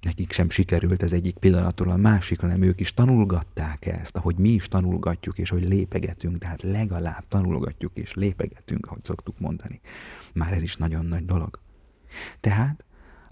Nekik 0.00 0.32
sem 0.32 0.50
sikerült 0.50 1.02
ez 1.02 1.12
egyik 1.12 1.38
pillanatról 1.38 1.90
a 1.90 1.96
másikra, 1.96 2.46
hanem 2.46 2.62
ők 2.62 2.80
is 2.80 2.94
tanulgatták 2.94 3.86
ezt, 3.86 4.16
ahogy 4.16 4.36
mi 4.36 4.48
is 4.48 4.68
tanulgatjuk, 4.68 5.38
és 5.38 5.50
hogy 5.50 5.68
lépegetünk, 5.68 6.38
tehát 6.38 6.62
legalább 6.62 7.28
tanulgatjuk 7.28 7.96
és 7.96 8.14
lépegetünk, 8.14 8.86
ahogy 8.86 9.04
szoktuk 9.04 9.38
mondani. 9.38 9.80
Már 10.32 10.52
ez 10.52 10.62
is 10.62 10.76
nagyon 10.76 11.06
nagy 11.06 11.24
dolog. 11.24 11.58
Tehát 12.40 12.84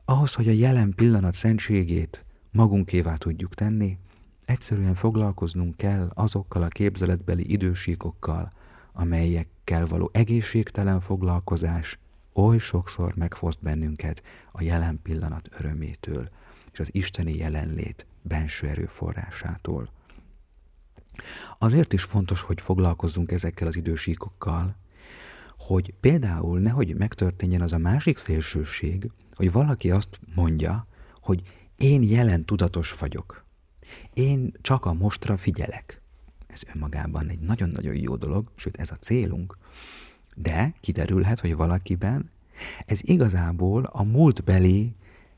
ahhoz, 0.05 0.35
hogy 0.35 0.49
a 0.49 0.53
jelen 0.53 0.95
pillanat 0.95 1.35
szentségét 1.35 2.25
magunkévá 2.51 3.15
tudjuk 3.15 3.55
tenni, 3.55 3.99
egyszerűen 4.45 4.95
foglalkoznunk 4.95 5.77
kell 5.77 6.11
azokkal 6.15 6.63
a 6.63 6.69
képzeletbeli 6.69 7.53
idősíkokkal, 7.53 8.53
amelyekkel 8.93 9.87
való 9.87 10.11
egészségtelen 10.13 11.01
foglalkozás 11.01 11.99
oly 12.33 12.59
sokszor 12.59 13.15
megfoszt 13.15 13.63
bennünket 13.63 14.23
a 14.53 14.63
jelen 14.63 15.01
pillanat 15.03 15.49
örömétől 15.59 16.29
és 16.73 16.79
az 16.81 16.95
isteni 16.95 17.37
jelenlét 17.37 18.07
benső 18.23 18.67
erőforrásától. 18.67 19.91
Azért 21.59 21.93
is 21.93 22.03
fontos, 22.03 22.41
hogy 22.41 22.61
foglalkozzunk 22.61 23.33
ezekkel 23.33 23.67
az 23.67 23.77
idősíkokkal, 23.77 24.77
hogy 25.69 25.95
például 26.01 26.59
nehogy 26.59 26.97
megtörténjen 26.97 27.61
az 27.61 27.73
a 27.73 27.79
másik 27.79 28.19
szélsőség, 28.19 29.11
hogy 29.35 29.53
valaki 29.53 29.91
azt 29.91 30.21
mondja, 30.35 30.87
hogy 31.21 31.43
én 31.77 32.03
jelen 32.03 32.45
tudatos 32.45 32.93
vagyok. 32.93 33.45
Én 34.15 34.53
csak 34.61 34.85
a 34.85 34.93
mostra 34.93 35.37
figyelek. 35.37 36.01
Ez 36.47 36.63
önmagában 36.75 37.29
egy 37.29 37.39
nagyon-nagyon 37.39 37.95
jó 37.95 38.17
dolog, 38.17 38.51
sőt 38.55 38.77
ez 38.77 38.91
a 38.91 38.97
célunk. 38.97 39.59
De 40.35 40.75
kiderülhet, 40.81 41.41
hogy 41.41 41.57
valakiben 41.57 42.31
ez 42.87 42.99
igazából 43.03 43.85
a 43.85 44.03
múltbeli 44.03 44.95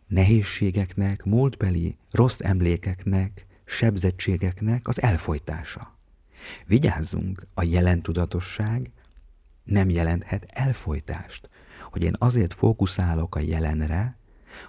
nehézségeknek, 0.06 1.24
múltbeli 1.24 1.96
rossz 2.10 2.40
emlékeknek, 2.40 3.46
sebzettségeknek 3.64 4.88
az 4.88 5.02
elfolytása. 5.02 5.96
Vigyázzunk, 6.66 7.46
a 7.54 7.62
jelentudatosság 7.62 8.90
nem 9.70 9.90
jelenthet 9.90 10.46
elfolytást. 10.48 11.48
Hogy 11.90 12.02
én 12.02 12.14
azért 12.18 12.54
fókuszálok 12.54 13.34
a 13.34 13.40
jelenre, 13.40 14.16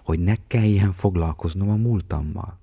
hogy 0.04 0.20
ne 0.20 0.34
kelljen 0.48 0.92
foglalkoznom 0.92 1.70
a 1.70 1.76
múltammal. 1.76 2.60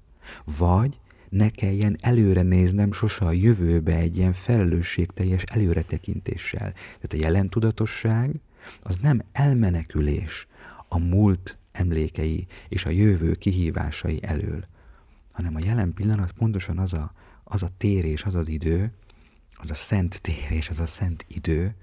Vagy 0.59 0.99
ne 1.29 1.49
kelljen 1.49 1.99
előre 2.01 2.43
néznem 2.43 2.93
sose 2.93 3.25
a 3.25 3.33
jövőbe 3.33 3.95
egy 3.95 4.17
ilyen 4.17 4.33
felelősségteljes 4.33 5.43
előretekintéssel. 5.43 6.73
Tehát 6.73 7.13
a 7.13 7.17
jelentudatosság 7.17 8.35
az 8.83 8.99
nem 8.99 9.23
elmenekülés 9.33 10.47
a 10.89 10.99
múlt 10.99 11.59
emlékei 11.73 12.47
és 12.69 12.85
a 12.85 12.91
jövő 12.91 13.35
kihívásai 13.35 14.19
elől, 14.23 14.65
hanem 15.33 15.55
a 15.55 15.65
jelen 15.65 15.95
pillanat 15.95 16.33
pontosan 16.33 16.79
az 16.79 16.93
a, 16.93 17.13
az 17.45 17.63
a 17.63 17.71
térés, 17.77 18.25
az 18.25 18.35
az 18.35 18.49
idő, 18.49 18.93
az 19.55 19.71
a 19.71 19.75
szent 19.75 20.21
térés, 20.21 20.69
az 20.69 20.81
a 20.81 20.87
szent 20.87 21.25
idő, 21.29 21.75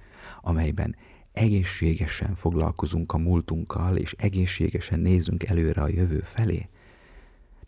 amelyben 0.46 0.96
egészségesen 1.32 2.36
foglalkozunk 2.36 3.14
a 3.14 3.18
múltunkkal, 3.18 3.98
és 3.98 4.16
egészségesen 4.18 5.00
nézünk 5.00 5.44
előre 5.44 5.82
a 5.82 5.88
jövő 5.88 6.20
felé. 6.20 6.70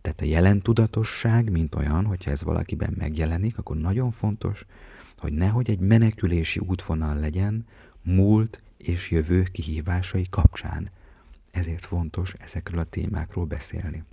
Tehát 0.02 0.22
a 0.22 0.26
jelen 0.26 0.62
tudatosság, 0.62 1.52
mint 1.52 1.76
olyan, 1.76 2.06
hogyha 2.06 2.32
ez 2.32 2.44
valakiben 2.44 2.94
megjelenik, 2.98 3.58
akkor 3.58 3.78
nagyon 3.78 4.12
fontos, 4.12 4.66
hogy 5.18 5.34
nehogy 5.34 5.70
egy 5.70 5.80
menekülési 5.80 6.60
útvonal 6.60 7.16
legyen 7.16 7.66
múlt 8.04 8.62
és 8.78 9.12
jövő 9.12 9.44
kihívásai 9.44 10.28
kapcsán. 10.30 10.90
Ezért 11.52 11.86
fontos 11.86 12.34
ezekről 12.34 12.80
a 12.80 12.84
témákról 12.84 13.46
beszélni. 13.46 14.04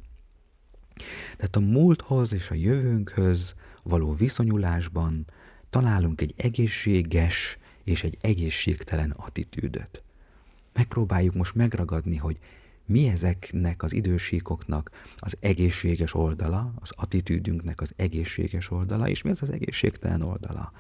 Tehát 1.36 1.56
a 1.56 1.60
múlthoz 1.60 2.32
és 2.32 2.50
a 2.50 2.54
jövőnkhöz 2.54 3.54
való 3.82 4.12
viszonyulásban 4.12 5.24
találunk 5.70 6.20
egy 6.20 6.34
egészséges 6.36 7.58
és 7.84 8.04
egy 8.04 8.18
egészségtelen 8.20 9.10
attitűdöt. 9.10 10.02
Megpróbáljuk 10.72 11.34
most 11.34 11.54
megragadni, 11.54 12.16
hogy 12.16 12.38
mi 12.86 13.08
ezeknek 13.08 13.82
az 13.82 13.92
idősíkoknak 13.92 14.90
az 15.16 15.36
egészséges 15.40 16.14
oldala, 16.14 16.72
az 16.80 16.92
attitűdünknek 16.96 17.80
az 17.80 17.92
egészséges 17.96 18.70
oldala, 18.70 19.08
és 19.08 19.22
mi 19.22 19.30
az 19.30 19.42
az 19.42 19.50
egészségtelen 19.50 20.22
oldala, 20.22 20.72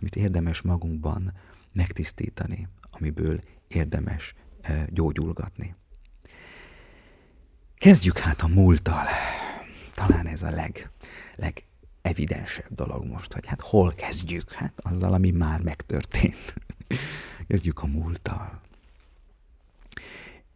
amit 0.00 0.16
érdemes 0.16 0.60
magunkban 0.60 1.32
megtisztítani, 1.72 2.68
amiből 2.90 3.40
érdemes 3.68 4.34
eh, 4.60 4.84
gyógyulgatni. 4.88 5.74
Kezdjük 7.74 8.18
hát 8.18 8.40
a 8.40 8.46
múlttal. 8.46 9.04
Talán 9.94 10.26
ez 10.26 10.42
a 10.42 10.50
leg, 10.50 10.90
legevidensebb 12.08 12.74
dolog 12.74 13.04
most, 13.04 13.32
hogy 13.32 13.46
hát 13.46 13.60
hol 13.60 13.92
kezdjük? 13.92 14.52
Hát 14.52 14.80
azzal, 14.82 15.12
ami 15.12 15.30
már 15.30 15.60
megtörtént. 15.60 16.54
Kezdjük 17.48 17.82
a 17.82 17.86
múlttal. 17.86 18.60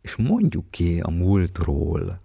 És 0.00 0.16
mondjuk 0.16 0.70
ki 0.70 1.00
a 1.00 1.10
múltról 1.10 2.20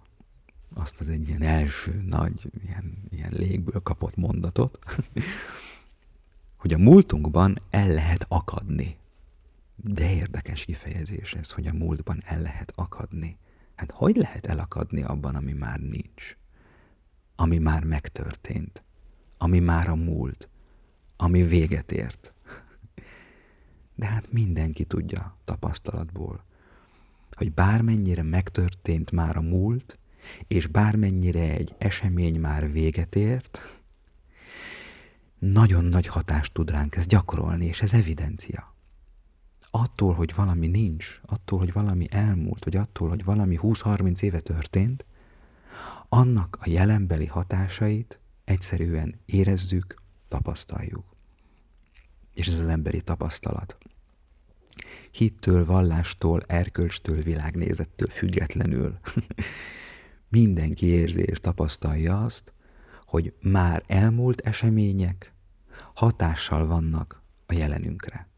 azt 0.74 1.00
az 1.00 1.08
egy 1.08 1.28
ilyen 1.28 1.42
első 1.42 2.02
nagy, 2.06 2.50
ilyen, 2.64 2.98
ilyen 3.10 3.32
légből 3.32 3.82
kapott 3.82 4.16
mondatot, 4.16 4.78
hogy 6.60 6.72
a 6.72 6.78
múltunkban 6.78 7.60
el 7.70 7.88
lehet 7.88 8.24
akadni. 8.28 8.96
De 9.76 10.12
érdekes 10.12 10.64
kifejezés 10.64 11.34
ez, 11.34 11.50
hogy 11.50 11.66
a 11.66 11.72
múltban 11.72 12.22
el 12.24 12.42
lehet 12.42 12.72
akadni. 12.74 13.36
Hát 13.74 13.90
hogy 13.90 14.16
lehet 14.16 14.46
elakadni 14.46 15.02
abban, 15.02 15.34
ami 15.34 15.52
már 15.52 15.78
nincs? 15.78 16.36
Ami 17.36 17.58
már 17.58 17.84
megtörtént? 17.84 18.82
Ami 19.38 19.58
már 19.58 19.88
a 19.88 19.94
múlt? 19.94 20.48
Ami 21.16 21.42
véget 21.42 21.92
ért? 21.92 22.32
De 23.94 24.06
hát 24.06 24.32
mindenki 24.32 24.84
tudja 24.84 25.36
tapasztalatból, 25.44 26.44
hogy 27.32 27.52
bármennyire 27.52 28.22
megtörtént 28.22 29.10
már 29.10 29.36
a 29.36 29.40
múlt, 29.40 29.98
és 30.46 30.66
bármennyire 30.66 31.50
egy 31.54 31.74
esemény 31.78 32.40
már 32.40 32.72
véget 32.72 33.16
ért, 33.16 33.80
nagyon 35.38 35.84
nagy 35.84 36.06
hatást 36.06 36.52
tud 36.52 36.70
ránk 36.70 36.96
ez 36.96 37.06
gyakorolni, 37.06 37.66
és 37.66 37.82
ez 37.82 37.92
evidencia 37.92 38.76
attól, 39.70 40.14
hogy 40.14 40.34
valami 40.34 40.66
nincs, 40.66 41.20
attól, 41.26 41.58
hogy 41.58 41.72
valami 41.72 42.06
elmúlt, 42.10 42.64
vagy 42.64 42.76
attól, 42.76 43.08
hogy 43.08 43.24
valami 43.24 43.58
20-30 43.62 44.22
éve 44.22 44.40
történt, 44.40 45.04
annak 46.08 46.58
a 46.60 46.68
jelenbeli 46.68 47.26
hatásait 47.26 48.20
egyszerűen 48.48 49.20
érezzük, 49.26 49.94
tapasztaljuk. 50.28 51.04
És 52.34 52.46
ez 52.46 52.58
az 52.58 52.66
emberi 52.66 53.00
tapasztalat. 53.00 53.78
Hittől, 55.10 55.64
vallástól, 55.64 56.42
erkölcstől, 56.46 57.22
világnézettől 57.22 58.08
függetlenül 58.08 58.98
mindenki 60.38 60.86
érzi 60.86 61.22
és 61.22 61.40
tapasztalja 61.40 62.24
azt, 62.24 62.52
hogy 63.06 63.34
már 63.42 63.82
elmúlt 63.86 64.40
események 64.40 65.32
hatással 65.94 66.66
vannak 66.66 67.22
a 67.46 67.52
jelenünkre. 67.52 68.28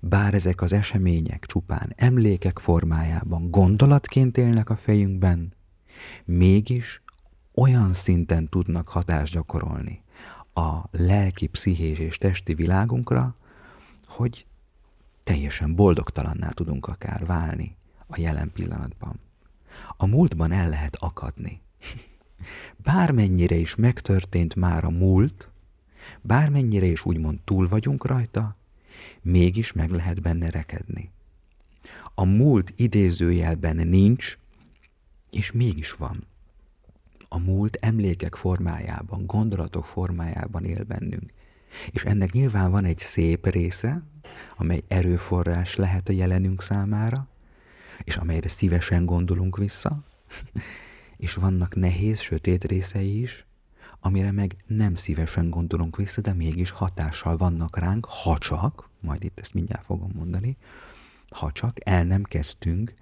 Bár 0.00 0.34
ezek 0.34 0.60
az 0.60 0.72
események 0.72 1.46
csupán 1.46 1.92
emlékek 1.96 2.58
formájában 2.58 3.50
gondolatként 3.50 4.36
élnek 4.36 4.70
a 4.70 4.76
fejünkben, 4.76 5.54
mégis 6.24 7.03
olyan 7.54 7.92
szinten 7.92 8.48
tudnak 8.48 8.88
hatást 8.88 9.32
gyakorolni 9.32 10.02
a 10.54 10.82
lelki, 10.90 11.46
pszichés 11.46 11.98
és 11.98 12.18
testi 12.18 12.54
világunkra, 12.54 13.34
hogy 14.06 14.46
teljesen 15.22 15.74
boldogtalanná 15.74 16.48
tudunk 16.48 16.86
akár 16.86 17.26
válni 17.26 17.76
a 18.06 18.20
jelen 18.20 18.52
pillanatban. 18.52 19.20
A 19.96 20.06
múltban 20.06 20.52
el 20.52 20.68
lehet 20.68 20.96
akadni. 20.96 21.60
Bármennyire 22.84 23.54
is 23.54 23.74
megtörtént 23.74 24.54
már 24.54 24.84
a 24.84 24.90
múlt, 24.90 25.48
bármennyire 26.20 26.86
is 26.86 27.04
úgymond 27.04 27.40
túl 27.44 27.68
vagyunk 27.68 28.06
rajta, 28.06 28.56
mégis 29.22 29.72
meg 29.72 29.90
lehet 29.90 30.20
benne 30.20 30.50
rekedni. 30.50 31.10
A 32.14 32.24
múlt 32.24 32.72
idézőjelben 32.76 33.76
nincs, 33.76 34.38
és 35.30 35.52
mégis 35.52 35.92
van. 35.92 36.26
A 37.34 37.38
múlt 37.38 37.76
emlékek 37.80 38.34
formájában, 38.34 39.26
gondolatok 39.26 39.86
formájában 39.86 40.64
él 40.64 40.84
bennünk. 40.84 41.32
És 41.90 42.04
ennek 42.04 42.32
nyilván 42.32 42.70
van 42.70 42.84
egy 42.84 42.98
szép 42.98 43.46
része, 43.46 44.02
amely 44.56 44.82
erőforrás 44.88 45.76
lehet 45.76 46.08
a 46.08 46.12
jelenünk 46.12 46.62
számára, 46.62 47.28
és 48.04 48.16
amelyre 48.16 48.48
szívesen 48.48 49.06
gondolunk 49.06 49.56
vissza, 49.56 50.04
és 51.16 51.34
vannak 51.34 51.74
nehéz, 51.74 52.20
sötét 52.20 52.64
részei 52.64 53.20
is, 53.20 53.46
amire 54.00 54.32
meg 54.32 54.56
nem 54.66 54.94
szívesen 54.94 55.50
gondolunk 55.50 55.96
vissza, 55.96 56.20
de 56.20 56.32
mégis 56.32 56.70
hatással 56.70 57.36
vannak 57.36 57.78
ránk, 57.78 58.06
ha 58.06 58.38
csak, 58.38 58.88
majd 59.00 59.24
itt 59.24 59.40
ezt 59.40 59.54
mindjárt 59.54 59.84
fogom 59.84 60.10
mondani, 60.14 60.56
ha 61.34 61.52
csak 61.52 61.76
el 61.88 62.04
nem 62.04 62.22
kezdtünk 62.22 62.94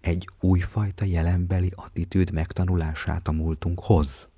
egy 0.00 0.28
újfajta 0.40 1.04
jelenbeli 1.04 1.72
attitűd 1.74 2.32
megtanulását 2.32 3.28
a 3.28 3.32
múltunkhoz. 3.32 4.28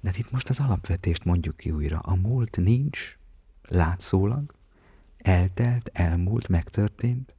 De 0.00 0.10
itt 0.16 0.30
most 0.30 0.48
az 0.48 0.60
alapvetést 0.60 1.24
mondjuk 1.24 1.56
ki 1.56 1.70
újra. 1.70 1.98
A 1.98 2.14
múlt 2.14 2.56
nincs, 2.56 3.18
látszólag, 3.68 4.54
eltelt, 5.18 5.90
elmúlt, 5.92 6.48
megtörtént, 6.48 7.34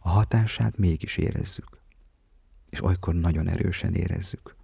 a 0.00 0.08
hatását 0.08 0.76
mégis 0.76 1.16
érezzük. 1.16 1.80
És 2.70 2.82
olykor 2.82 3.14
nagyon 3.14 3.48
erősen 3.48 3.94
érezzük, 3.94 4.56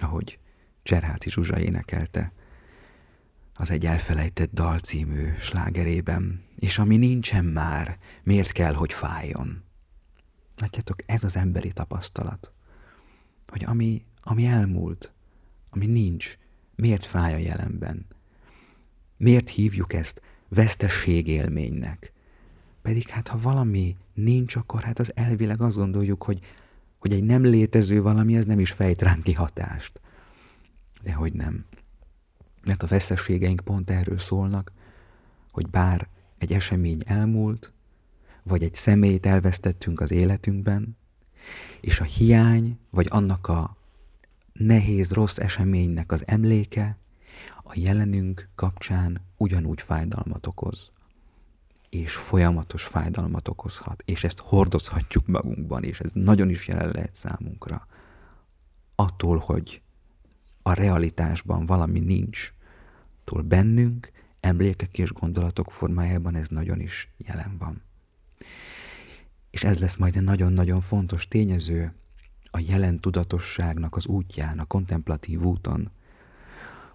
ahogy 0.00 0.38
Cserháti 0.82 1.30
Zsuzsa 1.30 1.58
énekelte 1.58 2.32
az 3.54 3.70
egy 3.70 3.86
elfelejtett 3.86 4.52
dal 4.52 4.78
című 4.78 5.28
slágerében, 5.40 6.44
és 6.56 6.78
ami 6.78 6.96
nincsen 6.96 7.44
már, 7.44 7.98
miért 8.22 8.52
kell, 8.52 8.74
hogy 8.74 8.92
fájjon? 8.92 9.62
Látjátok, 10.56 11.02
ez 11.06 11.24
az 11.24 11.36
emberi 11.36 11.72
tapasztalat, 11.72 12.52
hogy 13.46 13.64
ami, 13.64 14.04
ami 14.22 14.46
elmúlt, 14.46 15.12
ami 15.70 15.86
nincs, 15.86 16.36
miért 16.74 17.04
fáj 17.04 17.34
a 17.34 17.36
jelenben? 17.36 18.06
Miért 19.16 19.48
hívjuk 19.48 19.92
ezt 19.92 20.22
vesztességélménynek? 20.48 22.12
Pedig 22.82 23.08
hát 23.08 23.28
ha 23.28 23.38
valami 23.38 23.96
nincs, 24.14 24.56
akkor 24.56 24.82
hát 24.82 24.98
az 24.98 25.12
elvileg 25.16 25.60
azt 25.60 25.76
gondoljuk, 25.76 26.22
hogy, 26.22 26.40
hogy 26.98 27.12
egy 27.12 27.24
nem 27.24 27.44
létező 27.44 28.02
valami, 28.02 28.36
ez 28.36 28.46
nem 28.46 28.60
is 28.60 28.70
fejt 28.70 29.02
ránk 29.02 29.22
ki 29.22 29.32
hatást. 29.32 30.00
De 31.02 31.12
hogy 31.12 31.32
nem. 31.32 31.64
Mert 32.64 32.82
a 32.82 32.86
veszességeink 32.86 33.60
pont 33.60 33.90
erről 33.90 34.18
szólnak, 34.18 34.72
hogy 35.50 35.68
bár 35.68 36.08
egy 36.38 36.52
esemény 36.52 37.02
elmúlt, 37.06 37.72
vagy 38.42 38.62
egy 38.62 38.74
személyt 38.74 39.26
elvesztettünk 39.26 40.00
az 40.00 40.10
életünkben, 40.10 40.96
és 41.80 42.00
a 42.00 42.04
hiány, 42.04 42.78
vagy 42.90 43.06
annak 43.10 43.48
a 43.48 43.76
nehéz, 44.52 45.12
rossz 45.12 45.38
eseménynek 45.38 46.12
az 46.12 46.22
emléke, 46.26 46.96
a 47.62 47.72
jelenünk 47.74 48.48
kapcsán 48.54 49.20
ugyanúgy 49.36 49.80
fájdalmat 49.80 50.46
okoz, 50.46 50.90
és 51.90 52.14
folyamatos 52.14 52.84
fájdalmat 52.84 53.48
okozhat, 53.48 54.02
és 54.06 54.24
ezt 54.24 54.40
hordozhatjuk 54.40 55.26
magunkban, 55.26 55.84
és 55.84 56.00
ez 56.00 56.12
nagyon 56.12 56.48
is 56.50 56.68
jelen 56.68 56.90
lehet 56.90 57.14
számunkra. 57.14 57.86
Attól, 58.94 59.38
hogy 59.38 59.81
a 60.62 60.72
realitásban 60.72 61.66
valami 61.66 61.98
nincs, 61.98 62.52
túl 63.24 63.42
bennünk, 63.42 64.10
emlékek 64.40 64.98
és 64.98 65.12
gondolatok 65.12 65.70
formájában 65.70 66.34
ez 66.34 66.48
nagyon 66.48 66.80
is 66.80 67.08
jelen 67.16 67.56
van. 67.58 67.82
És 69.50 69.64
ez 69.64 69.78
lesz 69.78 69.96
majd 69.96 70.16
egy 70.16 70.22
nagyon-nagyon 70.22 70.80
fontos 70.80 71.28
tényező 71.28 71.94
a 72.50 72.58
jelen 72.66 73.00
tudatosságnak 73.00 73.96
az 73.96 74.06
útján, 74.06 74.58
a 74.58 74.64
kontemplatív 74.64 75.42
úton, 75.42 75.90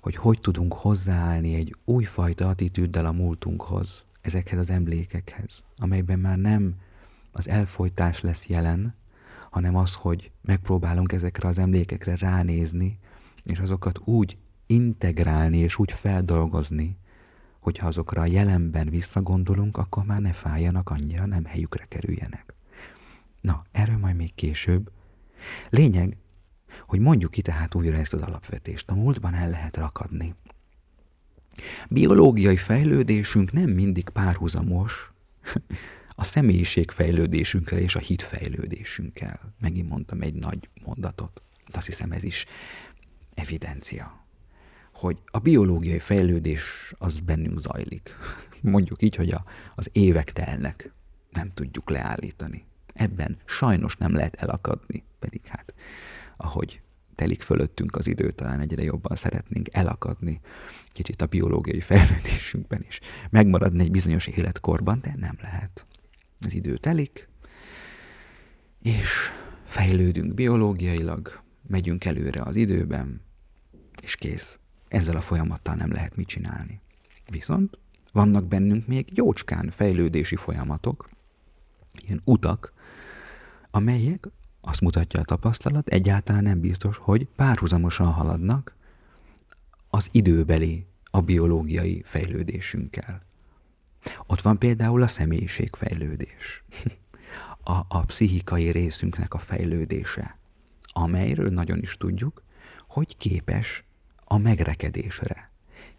hogy 0.01 0.15
hogy 0.15 0.41
tudunk 0.41 0.73
hozzáállni 0.73 1.55
egy 1.55 1.75
újfajta 1.85 2.49
attitűddel 2.49 3.05
a 3.05 3.11
múltunkhoz, 3.11 4.05
ezekhez 4.21 4.59
az 4.59 4.69
emlékekhez, 4.69 5.63
amelyben 5.77 6.19
már 6.19 6.37
nem 6.37 6.75
az 7.31 7.47
elfolytás 7.47 8.21
lesz 8.21 8.47
jelen, 8.47 8.95
hanem 9.49 9.75
az, 9.75 9.93
hogy 9.93 10.31
megpróbálunk 10.41 11.11
ezekre 11.11 11.47
az 11.47 11.57
emlékekre 11.57 12.15
ránézni, 12.15 12.99
és 13.47 13.59
azokat 13.59 13.99
úgy 14.03 14.37
integrálni 14.65 15.57
és 15.57 15.77
úgy 15.79 15.91
feldolgozni, 15.91 16.97
hogyha 17.59 17.87
azokra 17.87 18.21
a 18.21 18.25
jelenben 18.25 18.89
visszagondolunk, 18.89 19.77
akkor 19.77 20.03
már 20.05 20.21
ne 20.21 20.33
fájjanak 20.33 20.89
annyira, 20.89 21.25
nem 21.25 21.45
helyükre 21.45 21.85
kerüljenek. 21.87 22.53
Na, 23.41 23.63
erről 23.71 23.97
majd 23.97 24.15
még 24.15 24.35
később. 24.35 24.91
Lényeg, 25.69 26.17
hogy 26.87 26.99
mondjuk 26.99 27.31
ki 27.31 27.41
tehát 27.41 27.75
újra 27.75 27.97
ezt 27.97 28.13
az 28.13 28.21
alapvetést. 28.21 28.89
A 28.89 28.95
múltban 28.95 29.33
el 29.33 29.49
lehet 29.49 29.77
rakadni. 29.77 30.35
Biológiai 31.89 32.57
fejlődésünk 32.57 33.51
nem 33.51 33.69
mindig 33.69 34.09
párhuzamos 34.09 35.11
a 36.15 36.23
személyiség 36.23 36.91
fejlődésünkkel 36.91 37.79
és 37.79 37.95
a 37.95 37.99
hit 37.99 38.21
fejlődésünkkel. 38.21 39.53
Megint 39.59 39.89
mondtam 39.89 40.21
egy 40.21 40.33
nagy 40.33 40.69
mondatot. 40.85 41.41
De 41.71 41.77
azt 41.77 41.85
hiszem 41.85 42.11
ez 42.11 42.23
is 42.23 42.45
evidencia, 43.37 44.25
hogy 44.93 45.17
a 45.25 45.39
biológiai 45.39 45.99
fejlődés 45.99 46.93
az 46.97 47.19
bennünk 47.19 47.59
zajlik. 47.59 48.15
Mondjuk 48.61 49.01
így, 49.01 49.15
hogy 49.15 49.29
a, 49.29 49.43
az 49.75 49.89
évek 49.91 50.31
telnek, 50.31 50.91
nem 51.31 51.51
tudjuk 51.53 51.89
leállítani. 51.89 52.65
Ebben 52.93 53.37
sajnos 53.45 53.95
nem 53.95 54.13
lehet 54.13 54.35
elakadni, 54.35 55.03
pedig 55.19 55.45
hát, 55.45 55.73
ahogy 56.37 56.81
telik 57.15 57.41
fölöttünk 57.41 57.95
az 57.95 58.07
idő, 58.07 58.31
talán 58.31 58.59
egyre 58.59 58.83
jobban 58.83 59.17
szeretnénk 59.17 59.67
elakadni 59.71 60.41
kicsit 60.87 61.21
a 61.21 61.25
biológiai 61.25 61.81
fejlődésünkben 61.81 62.85
is. 62.87 62.99
Megmaradni 63.29 63.81
egy 63.83 63.91
bizonyos 63.91 64.27
életkorban, 64.27 64.99
de 65.01 65.13
nem 65.19 65.37
lehet. 65.41 65.85
Az 66.41 66.53
idő 66.53 66.77
telik, 66.77 67.29
és 68.81 69.31
fejlődünk 69.65 70.33
biológiailag, 70.33 71.41
megyünk 71.67 72.05
előre 72.05 72.41
az 72.41 72.55
időben, 72.55 73.21
és 74.07 74.15
kész. 74.15 74.59
Ezzel 74.87 75.15
a 75.15 75.21
folyamattal 75.21 75.75
nem 75.75 75.91
lehet 75.91 76.15
mit 76.15 76.27
csinálni. 76.27 76.81
Viszont 77.29 77.77
vannak 78.13 78.45
bennünk 78.45 78.87
még 78.87 79.17
jócskán 79.17 79.69
fejlődési 79.71 80.35
folyamatok, 80.35 81.09
ilyen 82.05 82.21
utak, 82.23 82.73
amelyek 83.71 84.27
azt 84.61 84.81
mutatja 84.81 85.19
a 85.19 85.23
tapasztalat, 85.23 85.87
egyáltalán 85.87 86.43
nem 86.43 86.59
biztos, 86.59 86.97
hogy 86.97 87.27
párhuzamosan 87.35 88.11
haladnak 88.11 88.75
az 89.89 90.09
időbeli, 90.11 90.85
a 91.11 91.21
biológiai 91.21 92.01
fejlődésünkkel. 92.05 93.19
Ott 94.25 94.41
van 94.41 94.59
például 94.59 95.01
a 95.01 95.07
személyiségfejlődés, 95.07 96.63
a, 97.73 97.79
a 97.87 98.05
pszichikai 98.05 98.69
részünknek 98.69 99.33
a 99.33 99.37
fejlődése, 99.37 100.39
amelyről 100.81 101.49
nagyon 101.49 101.79
is 101.81 101.97
tudjuk, 101.97 102.43
hogy 102.87 103.17
képes 103.17 103.86
a 104.27 104.37
megrekedésre, 104.37 105.51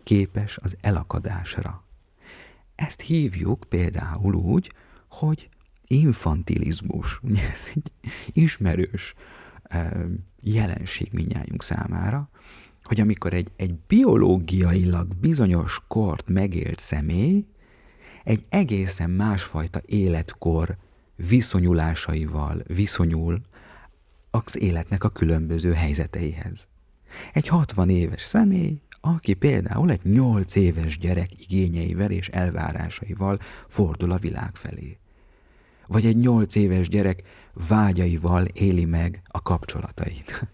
képes 0.02 0.58
az 0.62 0.76
elakadásra. 0.80 1.84
Ezt 2.74 3.00
hívjuk 3.00 3.64
például 3.68 4.34
úgy, 4.34 4.72
hogy 5.08 5.48
infantilizmus. 5.86 7.20
Ez 7.52 7.60
egy 7.74 7.92
ismerős 8.32 9.14
jelenség 10.40 11.08
minnyájunk 11.12 11.62
számára, 11.62 12.28
hogy 12.82 13.00
amikor 13.00 13.34
egy, 13.34 13.52
egy 13.56 13.74
biológiailag 13.86 15.16
bizonyos 15.16 15.82
kort 15.86 16.28
megélt 16.28 16.78
személy 16.78 17.44
egy 18.24 18.46
egészen 18.48 19.10
másfajta 19.10 19.80
életkor 19.86 20.76
viszonyulásaival 21.16 22.62
viszonyul 22.66 23.40
az 24.30 24.60
életnek 24.60 25.04
a 25.04 25.08
különböző 25.08 25.72
helyzeteihez. 25.72 26.68
Egy 27.32 27.48
60 27.48 27.90
éves 27.90 28.22
személy, 28.22 28.80
aki 29.00 29.34
például 29.34 29.90
egy 29.90 30.00
8 30.02 30.54
éves 30.54 30.98
gyerek 30.98 31.40
igényeivel 31.40 32.10
és 32.10 32.28
elvárásaival 32.28 33.38
fordul 33.68 34.12
a 34.12 34.18
világ 34.18 34.56
felé. 34.56 34.98
Vagy 35.86 36.06
egy 36.06 36.16
8 36.16 36.54
éves 36.54 36.88
gyerek 36.88 37.22
vágyaival 37.68 38.44
éli 38.44 38.84
meg 38.84 39.22
a 39.26 39.42
kapcsolatait. 39.42 40.46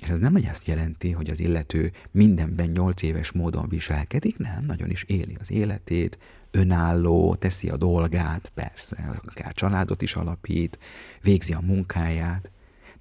És 0.00 0.08
ez 0.08 0.18
nem 0.18 0.34
azt 0.50 0.66
jelenti, 0.66 1.10
hogy 1.10 1.30
az 1.30 1.40
illető 1.40 1.92
mindenben 2.10 2.70
8 2.70 3.02
éves 3.02 3.32
módon 3.32 3.68
viselkedik, 3.68 4.38
nem, 4.38 4.64
nagyon 4.64 4.90
is 4.90 5.02
éli 5.02 5.36
az 5.40 5.50
életét, 5.50 6.18
önálló, 6.50 7.34
teszi 7.34 7.68
a 7.68 7.76
dolgát, 7.76 8.50
persze, 8.54 9.20
akár 9.26 9.52
családot 9.52 10.02
is 10.02 10.14
alapít, 10.14 10.78
végzi 11.22 11.52
a 11.52 11.60
munkáját, 11.60 12.50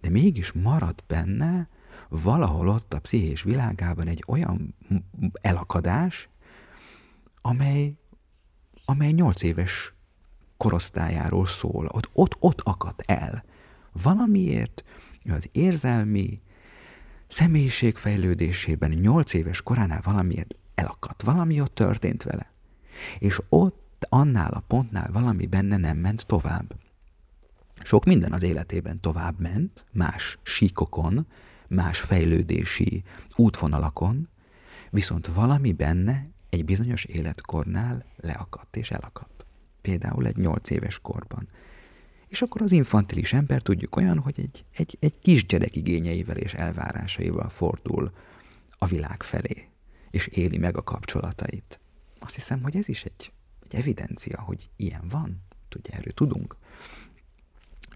de 0.02 0.10
mégis 0.10 0.52
marad 0.52 1.04
benne 1.08 1.68
valahol 2.14 2.68
ott 2.68 2.94
a 2.94 3.00
pszichés 3.00 3.44
világában 3.44 4.08
egy 4.08 4.24
olyan 4.28 4.76
elakadás, 5.42 6.30
amely, 7.42 7.94
amely 8.86 9.12
nyolc 9.12 9.44
éves 9.44 9.94
korosztályáról 10.58 11.46
szól. 11.46 11.86
Ott, 11.92 12.10
ott, 12.14 12.36
ott 12.40 12.62
akad 12.62 12.96
el. 13.06 13.44
Valamiért 13.92 14.84
az 15.30 15.50
érzelmi 15.52 16.42
személyiségfejlődésében 17.28 18.90
nyolc 18.90 19.34
éves 19.34 19.62
koránál 19.62 20.02
valamiért 20.04 20.56
elakadt. 20.76 21.22
Valami 21.22 21.62
ott 21.62 21.76
történt 21.76 22.24
vele. 22.24 22.52
És 23.20 23.42
ott 23.50 24.06
annál 24.10 24.52
a 24.52 24.64
pontnál 24.68 25.12
valami 25.12 25.46
benne 25.46 25.78
nem 25.78 25.98
ment 25.98 26.26
tovább. 26.26 26.76
Sok 27.84 28.06
minden 28.06 28.32
az 28.32 28.44
életében 28.44 29.00
tovább 29.00 29.40
ment, 29.40 29.86
más 29.92 30.38
síkokon, 30.44 31.28
más 31.72 32.00
fejlődési 32.00 33.04
útvonalakon, 33.36 34.30
viszont 34.90 35.28
valami 35.28 35.72
benne 35.72 36.30
egy 36.50 36.66
bizonyos 36.66 37.04
életkornál 37.04 38.06
leakadt 38.18 38.76
és 38.76 38.92
elakadt. 38.92 39.46
Például 39.82 40.28
egy 40.28 40.38
nyolc 40.38 40.70
éves 40.70 41.00
korban. 41.00 41.50
És 42.28 42.42
akkor 42.42 42.62
az 42.62 42.72
infantilis 42.72 43.34
ember 43.34 43.62
tudjuk 43.62 43.96
olyan, 43.96 44.20
hogy 44.20 44.40
egy, 44.40 44.66
egy, 44.76 44.98
egy 45.00 45.20
kisgyerek 45.20 45.76
igényeivel 45.76 46.38
és 46.38 46.54
elvárásaival 46.54 47.50
fordul 47.50 48.12
a 48.78 48.86
világ 48.86 49.24
felé, 49.24 49.68
és 50.10 50.28
éli 50.28 50.58
meg 50.58 50.78
a 50.78 50.84
kapcsolatait. 50.84 51.80
Azt 52.20 52.36
hiszem, 52.36 52.62
hogy 52.62 52.76
ez 52.76 52.88
is 52.88 53.04
egy, 53.04 53.32
egy 53.64 53.80
evidencia, 53.80 54.42
hogy 54.42 54.70
ilyen 54.76 55.08
van. 55.10 55.44
Tudja, 55.70 55.96
erről 55.96 56.14
tudunk. 56.14 56.58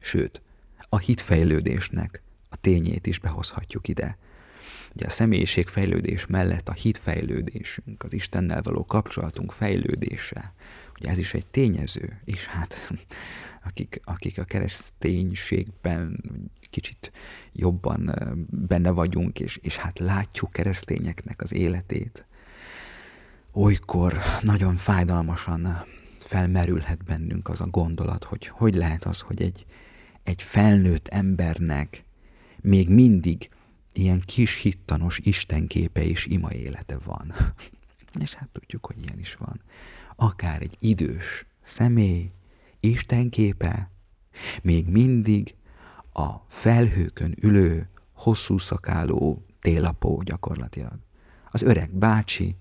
Sőt, 0.01 0.41
a 0.89 0.97
hitfejlődésnek 0.97 2.23
a 2.55 2.61
tényét 2.61 3.07
is 3.07 3.19
behozhatjuk 3.19 3.87
ide. 3.87 4.17
Ugye 4.95 5.05
a 5.05 5.09
személyiségfejlődés 5.09 6.25
mellett 6.25 6.69
a 6.69 6.73
hitfejlődésünk, 6.73 8.03
az 8.03 8.13
Istennel 8.13 8.61
való 8.61 8.85
kapcsolatunk 8.85 9.51
fejlődése, 9.51 10.53
ugye 10.99 11.09
ez 11.09 11.17
is 11.17 11.33
egy 11.33 11.45
tényező, 11.45 12.21
és 12.25 12.45
hát 12.45 12.91
akik, 13.67 14.01
akik 14.03 14.37
a 14.37 14.43
kereszténységben 14.43 16.23
kicsit 16.69 17.11
jobban 17.53 18.15
benne 18.49 18.89
vagyunk, 18.89 19.39
és, 19.39 19.59
és 19.61 19.75
hát 19.75 19.99
látjuk 19.99 20.51
keresztényeknek 20.51 21.41
az 21.41 21.53
életét, 21.53 22.25
olykor 23.53 24.19
nagyon 24.41 24.75
fájdalmasan 24.75 25.85
felmerülhet 26.19 27.03
bennünk 27.03 27.49
az 27.49 27.61
a 27.61 27.67
gondolat, 27.67 28.23
hogy 28.23 28.47
hogy 28.47 28.75
lehet 28.75 29.03
az, 29.03 29.19
hogy 29.19 29.41
egy, 29.41 29.65
egy 30.23 30.41
felnőtt 30.41 31.07
embernek 31.07 32.04
még 32.65 32.89
mindig 32.89 33.49
ilyen 33.93 34.21
kis 34.25 34.61
hittanos 34.61 35.19
istenképe 35.23 36.03
és 36.03 36.25
ima 36.25 36.53
élete 36.53 36.97
van. 36.97 37.33
És 38.23 38.33
hát 38.33 38.49
tudjuk, 38.51 38.85
hogy 38.85 39.03
ilyen 39.03 39.19
is 39.19 39.35
van. 39.35 39.61
Akár 40.15 40.61
egy 40.61 40.77
idős 40.79 41.45
személy, 41.63 42.31
istenképe, 42.79 43.91
még 44.61 44.87
mindig 44.87 45.55
a 46.13 46.31
felhőkön 46.47 47.35
ülő, 47.41 47.89
hosszú 48.13 48.57
szakáló 48.57 49.45
télapó 49.59 50.21
gyakorlatilag, 50.21 50.99
az 51.51 51.61
öreg 51.61 51.91
bácsi, 51.91 52.55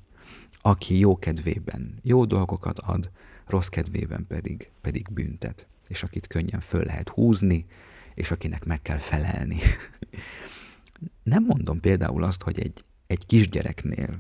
aki 0.61 0.99
jó 0.99 1.19
kedvében 1.19 1.99
jó 2.03 2.25
dolgokat 2.25 2.79
ad, 2.79 3.11
rossz 3.47 3.69
kedvében 3.69 4.27
pedig, 4.27 4.71
pedig 4.81 5.07
büntet, 5.11 5.67
és 5.89 6.03
akit 6.03 6.27
könnyen 6.27 6.61
föl 6.61 6.85
lehet 6.85 7.09
húzni, 7.09 7.67
és 8.15 8.31
akinek 8.31 8.65
meg 8.65 8.83
kell 8.83 8.99
felelni. 8.99 9.59
Nem 11.23 11.45
mondom 11.45 11.81
például 11.81 12.23
azt, 12.23 12.43
hogy 12.43 12.61
egy, 12.61 12.85
egy 13.07 13.27
kisgyereknél, 13.27 14.19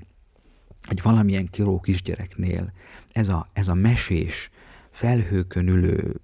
egy 0.88 1.02
valamilyen 1.02 1.48
kiró 1.50 1.80
kisgyereknél 1.80 2.72
ez 3.12 3.28
a, 3.28 3.46
ez 3.52 3.68
a 3.68 3.74
mesés, 3.74 4.50
felhőkön 4.90 5.68
ülő 5.68 6.20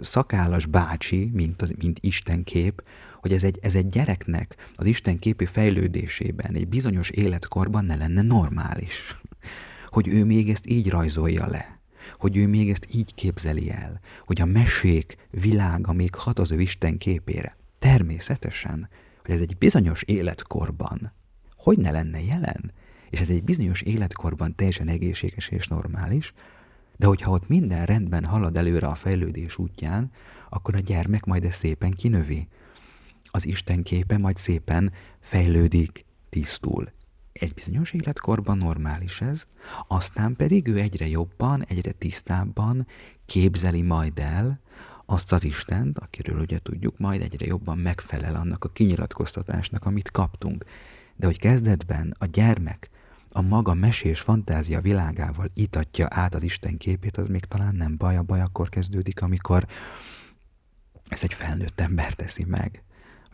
szakállas 0.00 0.66
bácsi, 0.66 1.30
mint, 1.32 1.62
az, 1.62 1.72
mint 1.78 1.98
istenkép, 2.00 2.82
hogy 3.20 3.32
ez 3.32 3.44
egy, 3.44 3.58
ez 3.62 3.74
egy 3.74 3.88
gyereknek 3.88 4.70
az 4.74 4.86
istenképi 4.86 5.46
fejlődésében, 5.46 6.54
egy 6.54 6.68
bizonyos 6.68 7.10
életkorban 7.10 7.84
ne 7.84 7.96
lenne 7.96 8.22
normális. 8.22 9.16
Hogy 9.88 10.08
ő 10.08 10.24
még 10.24 10.50
ezt 10.50 10.68
így 10.68 10.90
rajzolja 10.90 11.46
le. 11.46 11.73
Hogy 12.24 12.36
ő 12.36 12.46
még 12.46 12.70
ezt 12.70 12.86
így 12.94 13.14
képzeli 13.14 13.70
el. 13.70 14.00
Hogy 14.26 14.40
a 14.40 14.44
mesék 14.44 15.16
világa 15.30 15.92
még 15.92 16.14
hat 16.14 16.38
az 16.38 16.52
ő 16.52 16.60
Isten 16.60 16.98
képére. 16.98 17.56
Természetesen, 17.78 18.88
hogy 19.24 19.34
ez 19.34 19.40
egy 19.40 19.56
bizonyos 19.58 20.02
életkorban 20.02 21.12
hogy 21.64 21.78
ne 21.78 21.90
lenne 21.90 22.22
jelen, 22.22 22.72
és 23.10 23.20
ez 23.20 23.28
egy 23.28 23.44
bizonyos 23.44 23.80
életkorban 23.80 24.54
teljesen 24.54 24.88
egészséges 24.88 25.48
és 25.48 25.66
normális, 25.66 26.32
de 26.96 27.06
hogyha 27.06 27.30
ott 27.30 27.48
minden 27.48 27.86
rendben 27.86 28.24
halad 28.24 28.56
előre 28.56 28.86
a 28.86 28.94
fejlődés 28.94 29.58
útján, 29.58 30.10
akkor 30.48 30.74
a 30.74 30.78
gyermek 30.78 31.24
majd 31.24 31.44
ezt 31.44 31.58
szépen 31.58 31.90
kinövi. 31.90 32.48
Az 33.24 33.46
Isten 33.46 33.82
képe 33.82 34.18
majd 34.18 34.36
szépen 34.36 34.92
fejlődik, 35.20 36.04
tisztul. 36.28 36.92
Egy 37.40 37.54
bizonyos 37.54 37.92
életkorban 37.92 38.56
normális 38.56 39.20
ez, 39.20 39.46
aztán 39.88 40.36
pedig 40.36 40.68
ő 40.68 40.78
egyre 40.78 41.06
jobban, 41.06 41.64
egyre 41.64 41.92
tisztábban 41.92 42.86
képzeli 43.26 43.82
majd 43.82 44.18
el 44.18 44.60
azt 45.06 45.32
az 45.32 45.44
Istent, 45.44 45.98
akiről 45.98 46.40
ugye 46.40 46.58
tudjuk, 46.58 46.98
majd 46.98 47.22
egyre 47.22 47.46
jobban 47.46 47.78
megfelel 47.78 48.34
annak 48.34 48.64
a 48.64 48.68
kinyilatkoztatásnak, 48.68 49.84
amit 49.84 50.10
kaptunk. 50.10 50.64
De 51.16 51.26
hogy 51.26 51.38
kezdetben 51.38 52.14
a 52.18 52.26
gyermek 52.26 52.90
a 53.30 53.40
maga 53.40 53.74
mesés 53.74 54.20
fantázia 54.20 54.80
világával 54.80 55.50
itatja 55.54 56.06
át 56.10 56.34
az 56.34 56.42
Isten 56.42 56.76
képét, 56.76 57.16
az 57.16 57.28
még 57.28 57.44
talán 57.44 57.74
nem 57.74 57.96
baj, 57.96 58.16
a 58.16 58.22
baj 58.22 58.40
akkor 58.40 58.68
kezdődik, 58.68 59.22
amikor 59.22 59.66
ez 61.08 61.22
egy 61.22 61.34
felnőtt 61.34 61.80
ember 61.80 62.12
teszi 62.12 62.44
meg, 62.44 62.82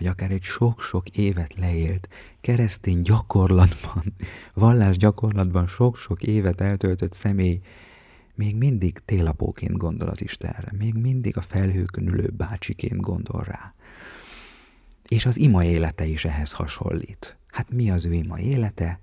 vagy 0.01 0.09
akár 0.09 0.31
egy 0.31 0.43
sok-sok 0.43 1.09
évet 1.09 1.55
leélt, 1.55 2.09
keresztény 2.41 3.03
gyakorlatban, 3.03 4.05
vallás 4.55 4.97
gyakorlatban 4.97 5.67
sok-sok 5.67 6.23
évet 6.23 6.61
eltöltött 6.61 7.13
személy 7.13 7.61
még 8.35 8.57
mindig 8.57 8.99
télapóként 9.05 9.77
gondol 9.77 10.09
az 10.09 10.23
Istenre, 10.23 10.73
még 10.79 10.95
mindig 10.95 11.37
a 11.37 11.41
felhőkön 11.41 12.09
ülő 12.09 12.33
bácsiként 12.37 13.01
gondol 13.01 13.43
rá. 13.43 13.75
És 15.09 15.27
az 15.27 15.37
ima 15.37 15.65
élete 15.65 16.05
is 16.05 16.25
ehhez 16.25 16.53
hasonlít. 16.53 17.37
Hát 17.47 17.71
mi 17.71 17.91
az 17.91 18.05
ő 18.05 18.13
ima 18.13 18.39
élete? 18.39 19.01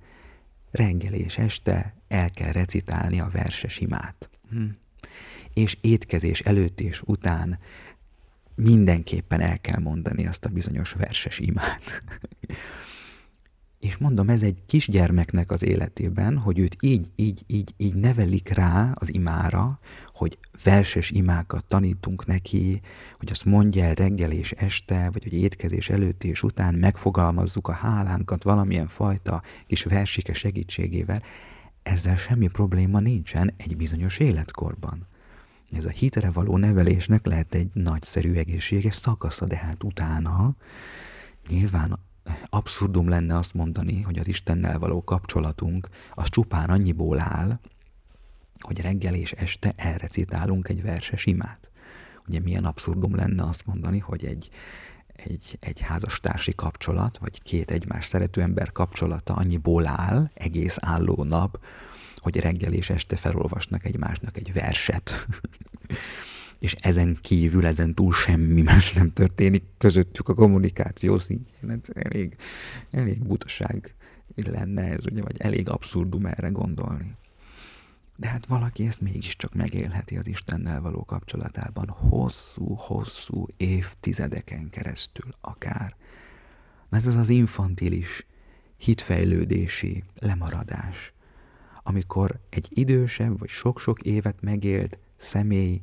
reggel 0.71 1.13
és 1.13 1.37
este 1.37 1.95
el 2.07 2.31
kell 2.31 2.51
recitálni 2.51 3.19
a 3.19 3.29
verses 3.31 3.79
imát. 3.79 4.29
Hm. 4.49 4.63
És 5.53 5.77
étkezés 5.81 6.39
előtt 6.39 6.79
és 6.79 7.01
után 7.05 7.59
mindenképpen 8.57 9.41
el 9.41 9.59
kell 9.59 9.79
mondani 9.79 10.27
azt 10.27 10.45
a 10.45 10.49
bizonyos 10.49 10.91
verses 10.91 11.39
imát. 11.39 12.03
És 13.79 13.97
mondom, 13.97 14.29
ez 14.29 14.41
egy 14.41 14.57
kisgyermeknek 14.65 15.51
az 15.51 15.63
életében, 15.63 16.37
hogy 16.37 16.59
őt 16.59 16.75
így, 16.79 17.11
így, 17.15 17.43
így, 17.47 17.73
így 17.77 17.93
nevelik 17.93 18.49
rá 18.49 18.91
az 18.95 19.13
imára, 19.13 19.79
hogy 20.13 20.37
verses 20.63 21.11
imákat 21.11 21.65
tanítunk 21.65 22.25
neki, 22.25 22.81
hogy 23.17 23.31
azt 23.31 23.45
mondja 23.45 23.83
el 23.83 23.93
reggel 23.93 24.31
és 24.31 24.51
este, 24.51 25.09
vagy 25.11 25.23
hogy 25.23 25.33
étkezés 25.33 25.89
előtt 25.89 26.23
és 26.23 26.43
után 26.43 26.73
megfogalmazzuk 26.73 27.67
a 27.67 27.71
hálánkat 27.71 28.43
valamilyen 28.43 28.87
fajta 28.87 29.41
kis 29.67 29.83
versike 29.83 30.33
segítségével, 30.33 31.23
ezzel 31.83 32.17
semmi 32.17 32.47
probléma 32.47 32.99
nincsen 32.99 33.53
egy 33.57 33.77
bizonyos 33.77 34.17
életkorban. 34.17 35.07
Ez 35.71 35.85
a 35.85 35.89
hitre 35.89 36.31
való 36.31 36.57
nevelésnek 36.57 37.25
lehet 37.25 37.55
egy 37.55 37.69
nagyszerű 37.73 38.33
egészséges 38.33 38.95
szakasza, 38.95 39.45
de 39.45 39.57
hát 39.57 39.83
utána 39.83 40.55
nyilván 41.47 41.99
abszurdum 42.49 43.09
lenne 43.09 43.37
azt 43.37 43.53
mondani, 43.53 44.01
hogy 44.01 44.19
az 44.19 44.27
Istennel 44.27 44.79
való 44.79 45.03
kapcsolatunk 45.03 45.89
az 46.13 46.29
csupán 46.29 46.69
annyiból 46.69 47.19
áll, 47.19 47.59
hogy 48.59 48.81
reggel 48.81 49.13
és 49.13 49.31
este 49.31 49.73
elrecitálunk 49.75 50.69
egy 50.69 50.81
verses 50.81 51.25
imát. 51.25 51.69
Ugye 52.27 52.39
milyen 52.39 52.65
abszurdum 52.65 53.15
lenne 53.15 53.43
azt 53.43 53.65
mondani, 53.65 53.99
hogy 53.99 54.25
egy, 54.25 54.49
egy, 55.15 55.57
egy 55.59 55.79
házastársi 55.81 56.55
kapcsolat, 56.55 57.17
vagy 57.17 57.41
két 57.41 57.71
egymás 57.71 58.05
szerető 58.05 58.41
ember 58.41 58.71
kapcsolata 58.71 59.33
annyiból 59.33 59.87
áll, 59.87 60.31
egész 60.33 60.77
álló 60.81 61.23
nap, 61.23 61.59
hogy 62.19 62.39
reggel 62.39 62.73
és 62.73 62.89
este 62.89 63.15
felolvasnak 63.15 63.85
egymásnak 63.85 64.37
egy 64.37 64.53
verset. 64.53 65.27
és 66.59 66.73
ezen 66.73 67.17
kívül, 67.21 67.65
ezen 67.65 67.93
túl 67.93 68.13
semmi 68.13 68.61
más 68.61 68.93
nem 68.93 69.13
történik 69.13 69.63
közöttük 69.77 70.29
a 70.29 70.33
kommunikáció 70.33 71.17
szintjén. 71.17 71.71
Ez 71.71 71.89
elég, 71.93 72.35
elég 72.91 73.23
butaság 73.23 73.95
lenne 74.35 74.81
ez, 74.81 75.05
ugye, 75.05 75.21
vagy 75.21 75.41
elég 75.41 75.69
abszurdum 75.69 76.25
erre 76.25 76.47
gondolni. 76.47 77.15
De 78.15 78.27
hát 78.27 78.45
valaki 78.45 78.85
ezt 78.87 79.01
mégiscsak 79.01 79.53
megélheti 79.53 80.17
az 80.17 80.27
Istennel 80.27 80.81
való 80.81 81.05
kapcsolatában 81.05 81.89
hosszú-hosszú 81.89 83.47
évtizedeken 83.57 84.69
keresztül 84.69 85.33
akár. 85.41 85.95
Ez 86.89 87.07
az 87.07 87.15
az 87.15 87.29
infantilis, 87.29 88.25
hitfejlődési 88.77 90.03
lemaradás, 90.19 91.13
amikor 91.87 92.39
egy 92.49 92.67
idősebb 92.69 93.39
vagy 93.39 93.49
sok-sok 93.49 94.01
évet 94.01 94.41
megélt 94.41 94.99
személy 95.17 95.81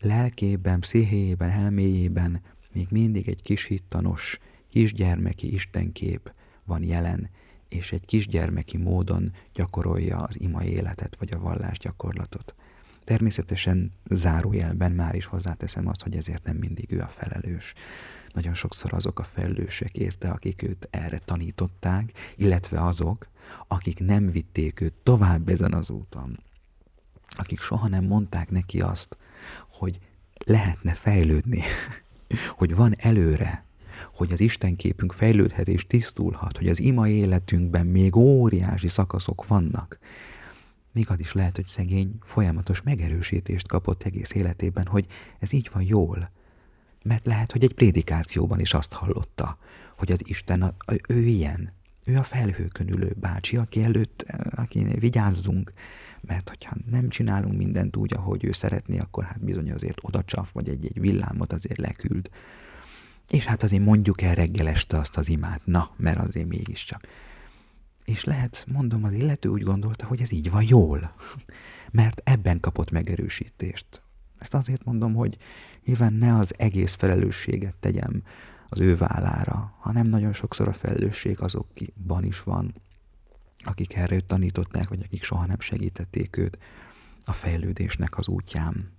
lelkében, 0.00 0.80
pszichéjében, 0.80 1.50
elméjében 1.50 2.40
még 2.72 2.86
mindig 2.90 3.28
egy 3.28 3.42
kis 3.42 3.64
hittanos, 3.64 4.38
kisgyermeki 4.68 5.54
istenkép 5.54 6.32
van 6.64 6.82
jelen, 6.82 7.30
és 7.68 7.92
egy 7.92 8.04
kisgyermeki 8.04 8.76
módon 8.76 9.32
gyakorolja 9.54 10.18
az 10.18 10.40
ima 10.40 10.64
életet 10.64 11.16
vagy 11.18 11.32
a 11.32 11.38
vallás 11.38 11.78
gyakorlatot. 11.78 12.54
Természetesen 13.04 13.92
zárójelben 14.10 14.92
már 14.92 15.14
is 15.14 15.24
hozzáteszem 15.24 15.88
azt, 15.88 16.02
hogy 16.02 16.16
ezért 16.16 16.44
nem 16.44 16.56
mindig 16.56 16.92
ő 16.92 17.00
a 17.00 17.12
felelős. 17.16 17.74
Nagyon 18.32 18.54
sokszor 18.54 18.94
azok 18.94 19.18
a 19.18 19.24
felelősek 19.24 19.96
érte, 19.96 20.30
akik 20.30 20.62
őt 20.62 20.88
erre 20.90 21.18
tanították, 21.24 22.12
illetve 22.36 22.84
azok, 22.84 23.30
akik 23.68 23.98
nem 23.98 24.30
vitték 24.30 24.80
őt 24.80 24.94
tovább 25.02 25.48
ezen 25.48 25.72
az 25.72 25.90
úton. 25.90 26.38
Akik 27.28 27.60
soha 27.60 27.88
nem 27.88 28.04
mondták 28.04 28.50
neki 28.50 28.80
azt, 28.80 29.16
hogy 29.70 29.98
lehetne 30.44 30.94
fejlődni, 30.94 31.62
hogy 32.58 32.74
van 32.74 32.94
előre, 32.98 33.64
hogy 34.14 34.32
az 34.32 34.40
Isten 34.40 34.76
képünk 34.76 35.12
fejlődhet 35.12 35.68
és 35.68 35.86
tisztulhat, 35.86 36.56
hogy 36.56 36.68
az 36.68 36.80
ima 36.80 37.08
életünkben 37.08 37.86
még 37.86 38.16
óriási 38.16 38.88
szakaszok 38.88 39.46
vannak. 39.46 39.98
Még 40.92 41.10
az 41.10 41.20
is 41.20 41.32
lehet, 41.32 41.56
hogy 41.56 41.66
szegény 41.66 42.18
folyamatos 42.22 42.82
megerősítést 42.82 43.68
kapott 43.68 44.02
egész 44.02 44.34
életében, 44.34 44.86
hogy 44.86 45.06
ez 45.38 45.52
így 45.52 45.70
van 45.72 45.82
jól. 45.82 46.30
Mert 47.04 47.26
lehet, 47.26 47.52
hogy 47.52 47.64
egy 47.64 47.74
prédikációban 47.74 48.60
is 48.60 48.74
azt 48.74 48.92
hallotta, 48.92 49.58
hogy 49.96 50.12
az 50.12 50.20
Isten, 50.24 50.62
a, 50.62 50.74
ő 51.08 51.20
ilyen, 51.20 51.72
ő 52.04 52.16
a 52.16 52.22
felhőkön 52.22 52.88
ülő 52.88 53.14
bácsi, 53.20 53.56
aki 53.56 53.82
előtt, 53.82 54.22
aki 54.50 54.84
vigyázzunk, 54.98 55.72
mert 56.20 56.48
hogyha 56.48 56.76
nem 56.90 57.08
csinálunk 57.08 57.56
mindent 57.56 57.96
úgy, 57.96 58.14
ahogy 58.14 58.44
ő 58.44 58.52
szeretné, 58.52 58.98
akkor 58.98 59.24
hát 59.24 59.44
bizony 59.44 59.72
azért 59.72 59.98
odacsap, 60.02 60.50
vagy 60.52 60.68
egy-egy 60.68 61.00
villámot 61.00 61.52
azért 61.52 61.78
leküld. 61.78 62.30
És 63.30 63.44
hát 63.44 63.62
azért 63.62 63.84
mondjuk 63.84 64.22
el 64.22 64.34
reggel 64.34 64.68
este 64.68 64.96
azt 64.96 65.16
az 65.16 65.28
imát, 65.28 65.60
na, 65.64 65.90
mert 65.96 66.18
azért 66.18 66.48
mégiscsak. 66.48 67.06
És 68.04 68.24
lehet, 68.24 68.64
mondom, 68.72 69.04
az 69.04 69.12
illető 69.12 69.48
úgy 69.48 69.62
gondolta, 69.62 70.06
hogy 70.06 70.20
ez 70.20 70.32
így 70.32 70.50
van 70.50 70.64
jól, 70.66 71.14
mert 71.90 72.20
ebben 72.24 72.60
kapott 72.60 72.90
megerősítést. 72.90 74.02
Ezt 74.38 74.54
azért 74.54 74.84
mondom, 74.84 75.14
hogy 75.14 75.36
nyilván 75.84 76.12
ne 76.12 76.34
az 76.34 76.54
egész 76.56 76.94
felelősséget 76.94 77.74
tegyem 77.80 78.22
az 78.72 78.80
ő 78.80 78.96
vállára, 78.96 79.74
hanem 79.78 80.06
nagyon 80.06 80.32
sokszor 80.32 80.68
a 80.68 80.72
felelősség 80.72 81.40
azokban 81.40 82.24
is 82.24 82.42
van, 82.42 82.74
akik 83.64 83.94
erre 83.94 84.14
őt 84.14 84.24
tanították, 84.24 84.88
vagy 84.88 85.02
akik 85.04 85.24
soha 85.24 85.46
nem 85.46 85.60
segítették 85.60 86.36
őt 86.36 86.58
a 87.24 87.32
fejlődésnek 87.32 88.18
az 88.18 88.28
útján. 88.28 88.92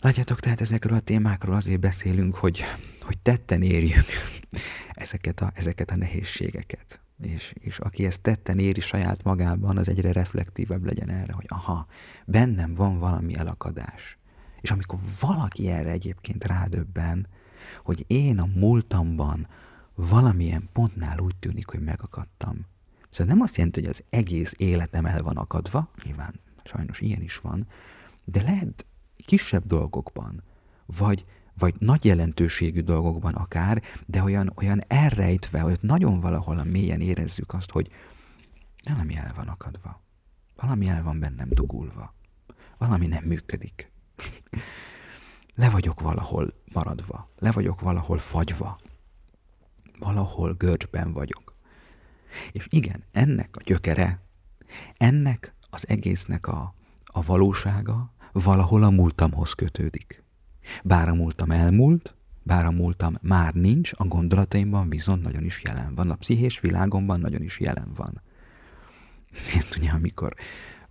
Látjátok, 0.00 0.40
tehát 0.40 0.60
ezekről 0.60 0.96
a 0.96 1.00
témákról 1.00 1.54
azért 1.54 1.80
beszélünk, 1.80 2.34
hogy, 2.34 2.62
hogy 3.00 3.18
tetten 3.18 3.62
érjük 3.62 4.06
ezeket 4.88 5.40
a, 5.40 5.50
ezeket 5.54 5.90
a 5.90 5.96
nehézségeket. 5.96 7.00
és, 7.22 7.52
és 7.60 7.78
aki 7.78 8.06
ezt 8.06 8.22
tetten 8.22 8.58
éri 8.58 8.80
saját 8.80 9.22
magában, 9.22 9.76
az 9.76 9.88
egyre 9.88 10.12
reflektívebb 10.12 10.84
legyen 10.84 11.10
erre, 11.10 11.32
hogy 11.32 11.46
aha, 11.48 11.86
bennem 12.24 12.74
van 12.74 12.98
valami 12.98 13.34
elakadás. 13.34 14.18
És 14.60 14.70
amikor 14.70 14.98
valaki 15.20 15.68
erre 15.68 15.90
egyébként 15.90 16.44
rádöbben, 16.44 17.26
hogy 17.84 18.04
én 18.06 18.38
a 18.38 18.48
múltamban 18.54 19.48
valamilyen 19.94 20.68
pontnál 20.72 21.18
úgy 21.18 21.36
tűnik, 21.36 21.68
hogy 21.68 21.80
megakadtam. 21.80 22.66
Szóval 23.10 23.34
nem 23.34 23.42
azt 23.42 23.56
jelenti, 23.56 23.80
hogy 23.80 23.88
az 23.88 24.04
egész 24.10 24.54
életem 24.56 25.06
el 25.06 25.22
van 25.22 25.36
akadva, 25.36 25.90
nyilván 26.04 26.40
sajnos 26.64 27.00
ilyen 27.00 27.22
is 27.22 27.36
van, 27.36 27.66
de 28.24 28.42
lehet 28.42 28.86
kisebb 29.16 29.66
dolgokban, 29.66 30.42
vagy, 30.86 31.24
vagy 31.58 31.74
nagy 31.78 32.04
jelentőségű 32.04 32.80
dolgokban 32.80 33.34
akár, 33.34 33.82
de 34.06 34.22
olyan, 34.22 34.52
olyan 34.56 34.84
elrejtve, 34.86 35.60
hogy 35.60 35.78
nagyon 35.80 36.20
valahol 36.20 36.58
a 36.58 36.64
mélyen 36.64 37.00
érezzük 37.00 37.52
azt, 37.52 37.70
hogy 37.70 37.90
valami 38.88 39.16
el 39.16 39.32
van 39.36 39.48
akadva, 39.48 40.00
valami 40.56 40.88
el 40.88 41.02
van 41.02 41.18
bennem 41.18 41.48
dugulva, 41.50 42.14
valami 42.78 43.06
nem 43.06 43.24
működik. 43.24 43.90
Le 45.60 45.68
vagyok 45.68 46.00
valahol 46.00 46.54
maradva, 46.72 47.28
le 47.38 47.50
vagyok 47.52 47.80
valahol 47.80 48.18
fagyva, 48.18 48.78
valahol 49.98 50.54
görcsben 50.54 51.12
vagyok. 51.12 51.54
És 52.52 52.66
igen, 52.70 53.04
ennek 53.12 53.56
a 53.56 53.60
gyökere, 53.64 54.20
ennek 54.96 55.54
az 55.70 55.88
egésznek 55.88 56.46
a, 56.46 56.74
a 57.04 57.22
valósága 57.22 58.12
valahol 58.32 58.82
a 58.82 58.90
múltamhoz 58.90 59.52
kötődik. 59.52 60.22
Bár 60.82 61.08
a 61.08 61.14
múltam 61.14 61.50
elmúlt, 61.50 62.14
bár 62.42 62.64
a 62.64 62.70
múltam 62.70 63.14
már 63.22 63.54
nincs, 63.54 63.92
a 63.96 64.04
gondolataimban 64.04 64.88
viszont 64.88 65.22
nagyon 65.22 65.44
is 65.44 65.62
jelen 65.62 65.94
van. 65.94 66.10
A 66.10 66.14
pszichés 66.14 66.60
világomban 66.60 67.20
nagyon 67.20 67.42
is 67.42 67.60
jelen 67.60 67.92
van. 67.94 68.22
Miért 69.46 69.76
ugye, 69.76 69.90
amikor 69.90 70.34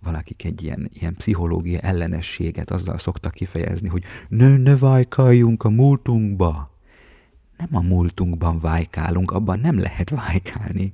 valakik 0.02 0.44
egy 0.44 0.62
ilyen, 0.62 0.90
ilyen 0.92 1.14
pszichológia 1.14 1.78
ellenességet 1.78 2.70
azzal 2.70 2.98
szoktak 2.98 3.32
kifejezni, 3.32 3.88
hogy 3.88 4.04
ne, 4.28 4.56
ne 4.56 4.76
vájkáljunk 4.76 5.64
a 5.64 5.70
múltunkba. 5.70 6.70
Nem 7.56 7.68
a 7.76 7.80
múltunkban 7.80 8.58
vájkálunk, 8.58 9.30
abban 9.30 9.60
nem 9.60 9.78
lehet 9.78 10.10
vájkálni. 10.10 10.92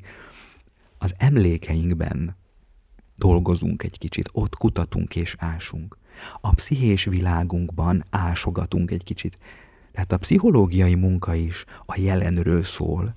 Az 0.98 1.14
emlékeinkben 1.18 2.36
dolgozunk 3.16 3.82
egy 3.82 3.98
kicsit, 3.98 4.28
ott 4.32 4.56
kutatunk 4.56 5.16
és 5.16 5.34
ásunk. 5.38 5.98
A 6.40 6.50
pszichés 6.50 7.04
világunkban 7.04 8.04
ásogatunk 8.10 8.90
egy 8.90 9.04
kicsit. 9.04 9.38
Tehát 9.92 10.12
a 10.12 10.18
pszichológiai 10.18 10.94
munka 10.94 11.34
is 11.34 11.64
a 11.86 11.98
jelenről 11.98 12.62
szól. 12.62 13.16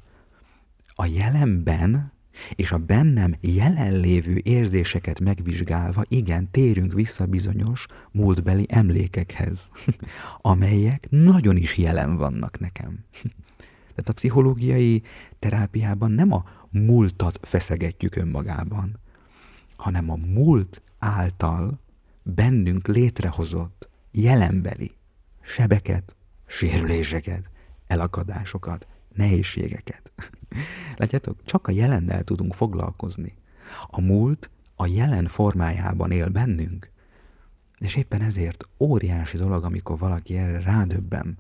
A 0.96 1.06
jelenben 1.06 2.12
és 2.56 2.72
a 2.72 2.78
bennem 2.78 3.36
jelenlévő 3.42 4.42
érzéseket 4.44 5.20
megvizsgálva, 5.20 6.04
igen, 6.08 6.52
térünk 6.52 6.94
vissza 6.94 7.26
bizonyos 7.26 7.86
múltbeli 8.12 8.66
emlékekhez, 8.70 9.70
amelyek 10.42 11.08
nagyon 11.10 11.58
is 11.58 11.78
jelen 11.78 12.16
vannak 12.16 12.60
nekem. 12.60 13.06
Tehát 13.90 14.10
a 14.10 14.14
pszichológiai 14.14 15.04
terápiában 15.40 16.12
nem 16.12 16.32
a 16.32 16.46
múltat 16.70 17.40
feszegetjük 17.42 18.16
önmagában, 18.16 19.00
hanem 19.76 20.10
a 20.10 20.16
múlt 20.16 20.82
által 21.00 21.80
bennünk 22.24 22.88
létrehozott 22.88 23.90
jelenbeli 24.12 24.92
sebeket, 25.42 26.16
sérüléseket, 26.48 27.50
elakadásokat, 27.88 28.88
nehézségeket. 29.20 30.12
Látjátok, 30.96 31.44
csak 31.46 31.68
a 31.68 31.72
jelennel 31.72 32.24
tudunk 32.24 32.54
foglalkozni. 32.54 33.36
A 33.88 34.02
múlt 34.02 34.50
a 34.76 34.88
jelen 34.88 35.28
formájában 35.28 36.12
él 36.12 36.30
bennünk, 36.30 36.92
és 37.78 37.96
éppen 37.96 38.22
ezért 38.22 38.68
óriási 38.80 39.38
dolog, 39.38 39.64
amikor 39.64 39.98
valaki 39.98 40.38
erre 40.38 40.60
rádöbben, 40.62 41.38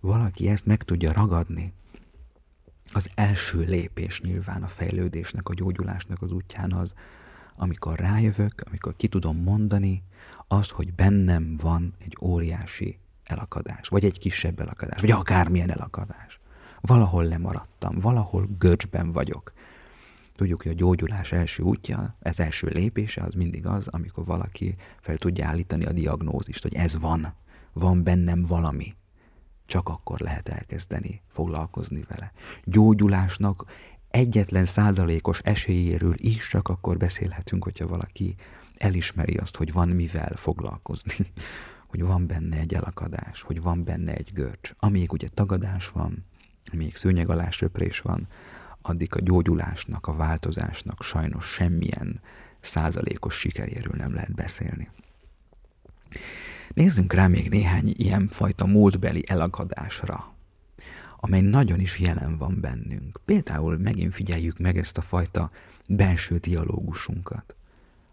valaki 0.00 0.48
ezt 0.48 0.66
meg 0.66 0.82
tudja 0.82 1.12
ragadni. 1.12 1.72
Az 2.92 3.10
első 3.14 3.60
lépés 3.60 4.20
nyilván 4.20 4.62
a 4.62 4.68
fejlődésnek, 4.68 5.48
a 5.48 5.54
gyógyulásnak 5.54 6.22
az 6.22 6.32
útján 6.32 6.72
az, 6.72 6.92
amikor 7.56 7.98
rájövök, 7.98 8.62
amikor 8.66 8.96
ki 8.96 9.08
tudom 9.08 9.36
mondani, 9.36 10.02
az, 10.48 10.68
hogy 10.70 10.94
bennem 10.94 11.56
van 11.56 11.94
egy 11.98 12.16
óriási 12.20 12.98
elakadás, 13.24 13.88
vagy 13.88 14.04
egy 14.04 14.18
kisebb 14.18 14.60
elakadás, 14.60 15.00
vagy 15.00 15.10
akármilyen 15.10 15.70
elakadás. 15.70 16.41
Valahol 16.86 17.24
lemaradtam, 17.24 17.98
valahol 18.00 18.48
görcsben 18.58 19.12
vagyok. 19.12 19.52
Tudjuk, 20.34 20.62
hogy 20.62 20.70
a 20.70 20.74
gyógyulás 20.74 21.32
első 21.32 21.62
útja, 21.62 22.16
ez 22.20 22.40
első 22.40 22.66
lépése 22.66 23.22
az 23.22 23.34
mindig 23.34 23.66
az, 23.66 23.88
amikor 23.88 24.24
valaki 24.24 24.74
fel 25.00 25.16
tudja 25.16 25.46
állítani 25.46 25.84
a 25.84 25.92
diagnózist, 25.92 26.62
hogy 26.62 26.74
ez 26.74 26.98
van, 26.98 27.34
van 27.72 28.02
bennem 28.02 28.42
valami. 28.42 28.94
Csak 29.66 29.88
akkor 29.88 30.20
lehet 30.20 30.48
elkezdeni 30.48 31.22
foglalkozni 31.28 32.04
vele. 32.08 32.32
Gyógyulásnak 32.64 33.64
egyetlen 34.08 34.64
százalékos 34.64 35.38
esélyéről 35.38 36.14
is 36.16 36.48
csak 36.48 36.68
akkor 36.68 36.96
beszélhetünk, 36.96 37.64
hogyha 37.64 37.86
valaki 37.86 38.34
elismeri 38.76 39.36
azt, 39.36 39.56
hogy 39.56 39.72
van 39.72 39.88
mivel 39.88 40.32
foglalkozni, 40.34 41.14
hogy 41.90 42.02
van 42.02 42.26
benne 42.26 42.56
egy 42.56 42.74
elakadás, 42.74 43.42
hogy 43.42 43.62
van 43.62 43.84
benne 43.84 44.14
egy 44.14 44.32
görcs. 44.32 44.72
Amíg 44.78 45.12
ugye 45.12 45.28
tagadás 45.28 45.88
van, 45.88 46.24
amíg 46.72 46.96
szőnyeg 46.96 47.30
alá 47.30 47.50
söprés 47.50 48.00
van, 48.00 48.26
addig 48.82 49.14
a 49.16 49.20
gyógyulásnak, 49.20 50.06
a 50.06 50.16
változásnak 50.16 51.02
sajnos 51.02 51.46
semmilyen 51.46 52.20
százalékos 52.60 53.38
sikeréről 53.38 53.94
nem 53.96 54.14
lehet 54.14 54.34
beszélni. 54.34 54.90
Nézzünk 56.74 57.12
rá 57.12 57.26
még 57.26 57.48
néhány 57.48 57.94
ilyen 57.96 58.28
fajta 58.28 58.66
múltbeli 58.66 59.24
elakadásra, 59.26 60.34
amely 61.16 61.40
nagyon 61.40 61.80
is 61.80 61.98
jelen 61.98 62.38
van 62.38 62.60
bennünk. 62.60 63.20
Például 63.24 63.78
megint 63.78 64.14
figyeljük 64.14 64.58
meg 64.58 64.76
ezt 64.78 64.98
a 64.98 65.02
fajta 65.02 65.50
belső 65.86 66.36
dialógusunkat. 66.36 67.54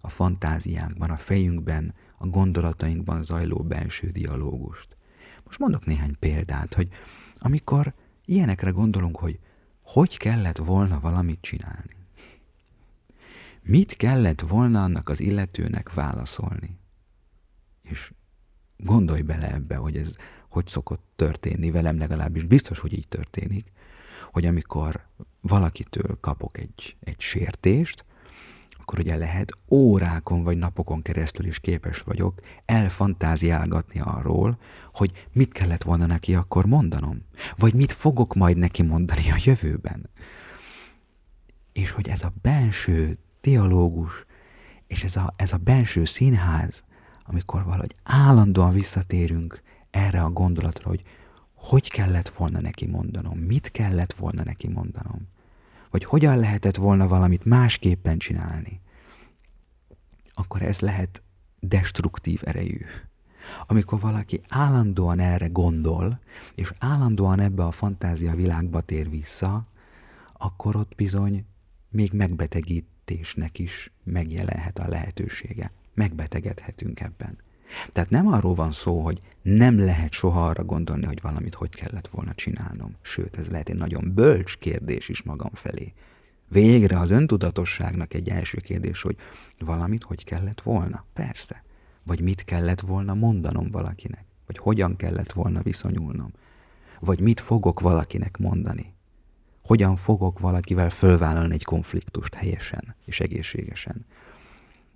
A 0.02 0.10
fantáziánkban, 0.10 1.10
a 1.10 1.18
fejünkben, 1.18 1.94
a 2.18 2.28
gondolatainkban 2.28 3.24
zajló 3.24 3.58
belső 3.58 4.08
dialógust. 4.08 4.88
Most 5.44 5.60
mondok 5.60 5.86
néhány 5.86 6.16
példát, 6.20 6.74
hogy 6.74 6.88
amikor 7.38 7.94
ilyenekre 8.30 8.70
gondolunk, 8.70 9.18
hogy 9.18 9.40
hogy 9.82 10.18
kellett 10.18 10.58
volna 10.58 11.00
valamit 11.00 11.42
csinálni. 11.42 11.96
Mit 13.62 13.96
kellett 13.96 14.42
volna 14.42 14.84
annak 14.84 15.10
az 15.10 15.20
illetőnek 15.20 15.94
válaszolni? 15.94 16.80
És 17.82 18.14
gondolj 18.78 19.22
bele 19.22 19.54
ebbe, 19.54 19.76
hogy 19.76 19.98
ez 19.98 20.16
hogy 20.50 20.68
szokott 20.68 21.04
történni 21.16 21.72
velem 21.72 21.98
legalábbis, 21.98 22.44
biztos, 22.44 22.80
hogy 22.80 22.94
így 22.94 23.08
történik, 23.08 23.72
hogy 24.32 24.46
amikor 24.46 25.08
valakitől 25.42 26.18
kapok 26.20 26.58
egy, 26.58 26.96
egy 27.00 27.20
sértést, 27.20 28.06
akkor 28.90 29.04
ugye 29.04 29.18
lehet 29.18 29.58
órákon 29.72 30.44
vagy 30.44 30.58
napokon 30.58 31.02
keresztül 31.02 31.46
is 31.46 31.60
képes 31.60 32.00
vagyok 32.00 32.42
elfantáziálgatni 32.66 34.00
arról, 34.00 34.60
hogy 34.94 35.28
mit 35.34 35.54
kellett 35.54 35.84
volna 35.84 36.06
neki 36.06 36.36
akkor 36.36 36.66
mondanom, 36.66 37.22
vagy 37.56 37.74
mit 37.74 37.92
fogok 37.92 38.36
majd 38.36 38.58
neki 38.58 38.82
mondani 38.82 39.32
a 39.32 39.42
jövőben. 39.44 40.10
És 41.74 41.92
hogy 41.92 42.08
ez 42.08 42.24
a 42.24 42.34
belső 42.42 43.18
dialógus, 43.42 44.26
és 44.88 45.04
ez 45.04 45.16
a, 45.16 45.34
ez 45.36 45.54
a 45.54 45.58
belső 45.58 46.06
színház, 46.06 46.84
amikor 47.24 47.64
valahogy 47.64 47.96
állandóan 48.04 48.74
visszatérünk 48.74 49.62
erre 49.92 50.22
a 50.22 50.30
gondolatra, 50.30 50.90
hogy 50.90 51.04
hogy 51.56 51.90
kellett 51.90 52.30
volna 52.30 52.62
neki 52.62 52.86
mondanom, 52.86 53.38
mit 53.38 53.72
kellett 53.72 54.14
volna 54.14 54.44
neki 54.44 54.68
mondanom, 54.68 55.28
vagy 55.90 56.04
hogyan 56.04 56.38
lehetett 56.38 56.76
volna 56.76 57.08
valamit 57.08 57.46
másképpen 57.46 58.18
csinálni, 58.18 58.82
akkor 60.34 60.62
ez 60.62 60.80
lehet 60.80 61.22
destruktív 61.60 62.42
erejű. 62.46 62.86
Amikor 63.68 64.00
valaki 64.00 64.42
állandóan 64.50 65.20
erre 65.20 65.48
gondol, 65.48 66.20
és 66.56 66.74
állandóan 66.80 67.40
ebbe 67.40 67.64
a 67.64 67.72
fantázia 67.72 68.36
világba 68.36 68.82
tér 68.82 69.10
vissza, 69.10 69.66
akkor 70.34 70.76
ott 70.76 70.96
bizony 70.96 71.46
még 71.90 72.12
megbetegítésnek 72.14 73.60
is 73.60 73.92
megjelenhet 74.04 74.80
a 74.80 74.88
lehetősége. 74.88 75.72
Megbetegedhetünk 75.94 77.00
ebben. 77.00 77.38
Tehát 77.92 78.10
nem 78.10 78.28
arról 78.28 78.54
van 78.54 78.72
szó, 78.72 79.02
hogy 79.02 79.22
nem 79.42 79.80
lehet 79.80 80.12
soha 80.12 80.48
arra 80.48 80.64
gondolni, 80.64 81.06
hogy 81.06 81.22
valamit 81.22 81.54
hogy 81.54 81.76
kellett 81.76 82.08
volna 82.08 82.34
csinálnom. 82.34 82.96
Sőt, 83.02 83.38
ez 83.38 83.48
lehet 83.48 83.70
egy 83.70 83.76
nagyon 83.76 84.12
bölcs 84.14 84.58
kérdés 84.58 85.10
is 85.10 85.22
magam 85.24 85.52
felé. 85.54 85.94
Végre 86.48 87.00
az 87.00 87.10
öntudatosságnak 87.10 88.14
egy 88.14 88.30
első 88.30 88.58
kérdés, 88.58 89.02
hogy 89.02 89.16
valamit 89.60 90.04
hogy 90.04 90.24
kellett 90.24 90.62
volna? 90.62 91.06
Persze. 91.14 91.64
Vagy 92.04 92.22
mit 92.22 92.44
kellett 92.44 92.80
volna 92.80 93.14
mondanom 93.14 93.72
valakinek? 93.72 94.26
Vagy 94.46 94.58
hogyan 94.58 94.96
kellett 94.96 95.32
volna 95.32 95.62
viszonyulnom? 95.62 96.32
Vagy 97.00 97.20
mit 97.20 97.40
fogok 97.40 97.80
valakinek 97.80 98.38
mondani? 98.38 98.94
hogyan 99.70 99.96
fogok 99.96 100.40
valakivel 100.40 100.90
fölvállalni 100.90 101.54
egy 101.54 101.64
konfliktust 101.64 102.34
helyesen 102.34 102.96
és 103.06 103.20
egészségesen. 103.20 104.06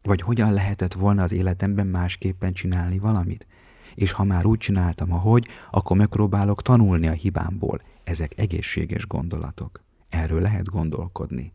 Vagy 0.03 0.21
hogyan 0.21 0.53
lehetett 0.53 0.93
volna 0.93 1.23
az 1.23 1.31
életemben 1.31 1.87
másképpen 1.87 2.53
csinálni 2.53 2.99
valamit. 2.99 3.47
És 3.95 4.11
ha 4.11 4.23
már 4.23 4.45
úgy 4.45 4.57
csináltam, 4.57 5.13
ahogy, 5.13 5.47
akkor 5.71 5.97
megpróbálok 5.97 6.61
tanulni 6.61 7.07
a 7.07 7.11
hibámból. 7.11 7.81
Ezek 8.03 8.39
egészséges 8.39 9.07
gondolatok. 9.07 9.83
Erről 10.09 10.41
lehet 10.41 10.69
gondolkodni. 10.69 11.53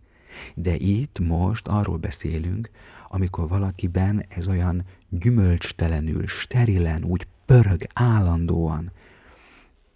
De 0.55 0.75
itt 0.77 1.19
most 1.19 1.69
arról 1.69 1.97
beszélünk, 1.97 2.71
amikor 3.09 3.49
valakiben 3.49 4.25
ez 4.29 4.49
olyan 4.49 4.85
gyümölcstelenül, 5.09 6.27
sterilen, 6.27 7.05
úgy 7.05 7.27
pörög 7.47 7.87
állandóan, 7.95 8.93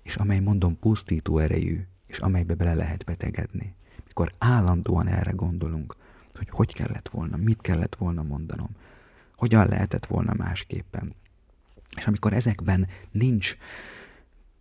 és 0.02 0.16
amely 0.16 0.40
mondom 0.40 0.78
pusztító 0.78 1.38
erejű, 1.38 1.80
és 2.06 2.18
amelybe 2.18 2.54
bele 2.54 2.74
lehet 2.74 3.04
betegedni. 3.04 3.74
Mikor 4.06 4.34
állandóan 4.38 5.08
erre 5.08 5.30
gondolunk, 5.30 5.96
hogy 6.36 6.48
hogy 6.50 6.74
kellett 6.74 7.08
volna, 7.08 7.36
mit 7.36 7.60
kellett 7.60 7.94
volna 7.94 8.22
mondanom, 8.22 8.70
hogyan 9.36 9.68
lehetett 9.68 10.06
volna 10.06 10.34
másképpen. 10.34 11.14
És 11.96 12.06
amikor 12.06 12.32
ezekben 12.32 12.88
nincs, 13.10 13.56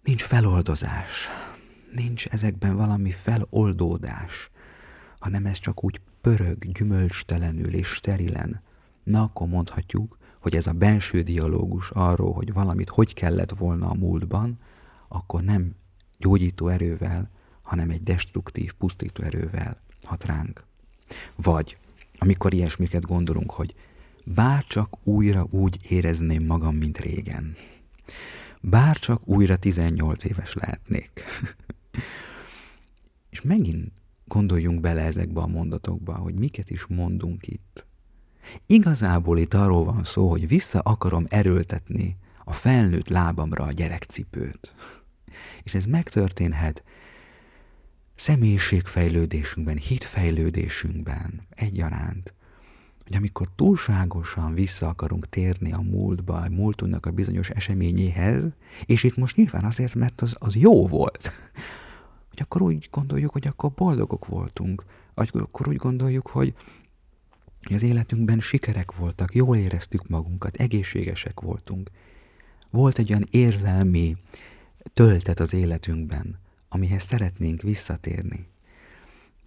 nincs 0.03 0.23
feloldozás, 0.23 1.27
nincs 1.95 2.27
ezekben 2.27 2.75
valami 2.75 3.11
feloldódás, 3.11 4.49
hanem 5.19 5.45
ez 5.45 5.57
csak 5.57 5.83
úgy 5.83 6.01
pörög, 6.21 6.71
gyümölcstelenül 6.71 7.73
és 7.73 7.87
sterilen, 7.87 8.61
na 9.03 9.21
akkor 9.21 9.47
mondhatjuk, 9.47 10.17
hogy 10.39 10.55
ez 10.55 10.67
a 10.67 10.73
benső 10.73 11.21
dialógus 11.21 11.89
arról, 11.89 12.33
hogy 12.33 12.53
valamit 12.53 12.89
hogy 12.89 13.13
kellett 13.13 13.51
volna 13.51 13.89
a 13.89 13.93
múltban, 13.93 14.59
akkor 15.07 15.41
nem 15.41 15.75
gyógyító 16.17 16.67
erővel, 16.67 17.29
hanem 17.61 17.89
egy 17.89 18.03
destruktív, 18.03 18.73
pusztító 18.73 19.23
erővel 19.23 19.77
hat 20.03 20.23
ránk. 20.23 20.65
Vagy 21.35 21.77
amikor 22.17 22.53
ilyesmiket 22.53 23.05
gondolunk, 23.05 23.51
hogy 23.51 23.75
bárcsak 24.23 24.97
újra 25.03 25.47
úgy 25.49 25.77
érezném 25.89 26.45
magam, 26.45 26.75
mint 26.75 26.97
régen. 26.97 27.55
Bárcsak 28.61 29.27
újra 29.27 29.57
18 29.57 30.23
éves 30.23 30.53
lehetnék. 30.53 31.11
És 33.29 33.41
megint 33.41 33.91
gondoljunk 34.25 34.79
bele 34.79 35.01
ezekbe 35.01 35.41
a 35.41 35.47
mondatokba, 35.47 36.13
hogy 36.13 36.33
miket 36.33 36.69
is 36.69 36.85
mondunk 36.85 37.47
itt. 37.47 37.85
Igazából 38.65 39.37
itt 39.37 39.53
arról 39.53 39.83
van 39.83 40.03
szó, 40.03 40.29
hogy 40.29 40.47
vissza 40.47 40.79
akarom 40.79 41.25
erőltetni 41.29 42.17
a 42.43 42.53
felnőtt 42.53 43.07
lábamra 43.07 43.63
a 43.63 43.71
gyerekcipőt. 43.71 44.73
És 45.63 45.73
ez 45.73 45.85
megtörténhet 45.85 46.83
személyiségfejlődésünkben, 48.21 49.77
hitfejlődésünkben 49.77 51.41
egyaránt, 51.49 52.33
hogy 53.03 53.15
amikor 53.15 53.47
túlságosan 53.55 54.53
vissza 54.53 54.87
akarunk 54.87 55.29
térni 55.29 55.73
a 55.73 55.81
múltba, 55.81 56.37
a 56.37 56.49
múltunknak 56.49 57.05
a 57.05 57.11
bizonyos 57.11 57.49
eseményéhez, 57.49 58.43
és 58.85 59.03
itt 59.03 59.15
most 59.15 59.35
nyilván 59.35 59.63
azért, 59.63 59.95
mert 59.95 60.21
az, 60.21 60.35
az 60.39 60.55
jó 60.55 60.87
volt, 60.87 61.31
hogy 62.29 62.39
akkor 62.41 62.61
úgy 62.61 62.87
gondoljuk, 62.91 63.31
hogy 63.31 63.47
akkor 63.47 63.71
boldogok 63.71 64.25
voltunk, 64.25 64.83
akkor 65.13 65.67
úgy 65.67 65.75
gondoljuk, 65.75 66.27
hogy 66.27 66.53
az 67.61 67.83
életünkben 67.83 68.39
sikerek 68.39 68.95
voltak, 68.95 69.35
jól 69.35 69.57
éreztük 69.57 70.07
magunkat, 70.07 70.55
egészségesek 70.55 71.39
voltunk. 71.39 71.91
Volt 72.69 72.97
egy 72.97 73.11
olyan 73.11 73.27
érzelmi 73.31 74.17
töltet 74.93 75.39
az 75.39 75.53
életünkben, 75.53 76.39
amihez 76.73 77.03
szeretnénk 77.03 77.61
visszatérni. 77.61 78.47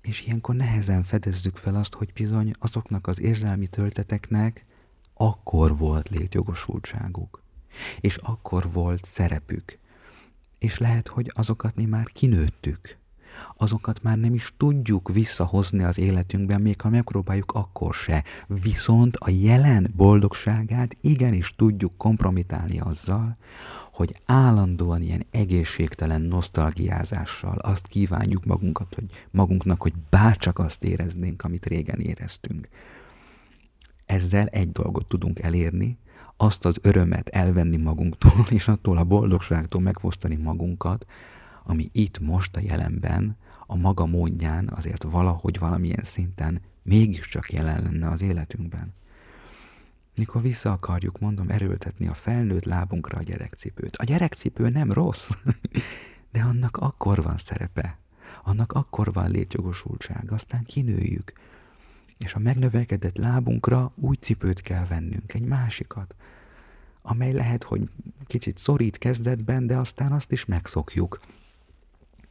És 0.02 0.26
ilyenkor 0.26 0.54
nehezen 0.54 1.02
fedezzük 1.02 1.56
fel 1.56 1.74
azt, 1.74 1.94
hogy 1.94 2.12
bizony 2.12 2.52
azoknak 2.58 3.06
az 3.06 3.20
érzelmi 3.20 3.66
tölteteknek 3.66 4.64
akkor 5.14 5.76
volt 5.76 6.08
létjogosultságuk, 6.08 7.42
és 8.00 8.16
akkor 8.16 8.72
volt 8.72 9.04
szerepük, 9.04 9.78
és 10.58 10.78
lehet, 10.78 11.08
hogy 11.08 11.32
azokat 11.34 11.74
mi 11.74 11.84
már 11.84 12.06
kinőttük, 12.12 12.98
azokat 13.56 14.02
már 14.02 14.18
nem 14.18 14.34
is 14.34 14.52
tudjuk 14.56 15.12
visszahozni 15.12 15.82
az 15.82 15.98
életünkben, 15.98 16.60
még 16.60 16.80
ha 16.80 16.88
megpróbáljuk, 16.88 17.52
akkor 17.52 17.94
se. 17.94 18.24
Viszont 18.46 19.16
a 19.16 19.30
jelen 19.30 19.92
boldogságát 19.96 20.96
igenis 21.00 21.54
tudjuk 21.56 21.96
kompromitálni 21.96 22.78
azzal, 22.78 23.36
hogy 23.94 24.20
állandóan 24.26 25.02
ilyen 25.02 25.26
egészségtelen 25.30 26.20
nosztalgiázással 26.20 27.58
azt 27.58 27.86
kívánjuk 27.86 28.44
magunkat, 28.44 28.94
hogy 28.94 29.04
magunknak, 29.30 29.82
hogy 29.82 29.92
bárcsak 30.10 30.58
azt 30.58 30.84
éreznénk, 30.84 31.44
amit 31.44 31.66
régen 31.66 32.00
éreztünk. 32.00 32.68
Ezzel 34.06 34.46
egy 34.46 34.72
dolgot 34.72 35.06
tudunk 35.06 35.38
elérni, 35.38 35.98
azt 36.36 36.64
az 36.64 36.78
örömet 36.82 37.28
elvenni 37.28 37.76
magunktól, 37.76 38.46
és 38.50 38.68
attól 38.68 38.98
a 38.98 39.04
boldogságtól 39.04 39.80
megfosztani 39.80 40.36
magunkat, 40.36 41.06
ami 41.64 41.88
itt 41.92 42.18
most 42.18 42.56
a 42.56 42.60
jelenben, 42.60 43.36
a 43.66 43.76
maga 43.76 44.06
módján 44.06 44.70
azért 44.74 45.02
valahogy 45.02 45.58
valamilyen 45.58 46.04
szinten 46.04 46.60
mégiscsak 46.82 47.52
jelen 47.52 47.82
lenne 47.82 48.08
az 48.08 48.22
életünkben. 48.22 48.94
Mikor 50.16 50.42
vissza 50.42 50.72
akarjuk, 50.72 51.18
mondom, 51.18 51.50
erőltetni 51.50 52.06
a 52.06 52.14
felnőtt 52.14 52.64
lábunkra 52.64 53.18
a 53.18 53.22
gyerekcipőt. 53.22 53.96
A 53.96 54.04
gyerekcipő 54.04 54.68
nem 54.68 54.92
rossz, 54.92 55.30
de 56.32 56.40
annak 56.40 56.76
akkor 56.76 57.22
van 57.22 57.38
szerepe, 57.38 57.98
annak 58.42 58.72
akkor 58.72 59.12
van 59.12 59.30
létjogosultság, 59.30 60.32
aztán 60.32 60.64
kinőjük. 60.64 61.32
És 62.18 62.34
a 62.34 62.38
megnövekedett 62.38 63.16
lábunkra 63.16 63.92
új 63.94 64.16
cipőt 64.16 64.60
kell 64.60 64.86
vennünk, 64.86 65.34
egy 65.34 65.44
másikat, 65.44 66.14
amely 67.02 67.32
lehet, 67.32 67.62
hogy 67.62 67.88
kicsit 68.26 68.58
szorít 68.58 68.98
kezdetben, 68.98 69.66
de 69.66 69.76
aztán 69.76 70.12
azt 70.12 70.32
is 70.32 70.44
megszokjuk. 70.44 71.20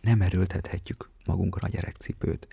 Nem 0.01 0.21
erőltethetjük 0.21 1.09
magunkra 1.25 1.67
a 1.67 1.69
gyerekcipőt. 1.69 2.47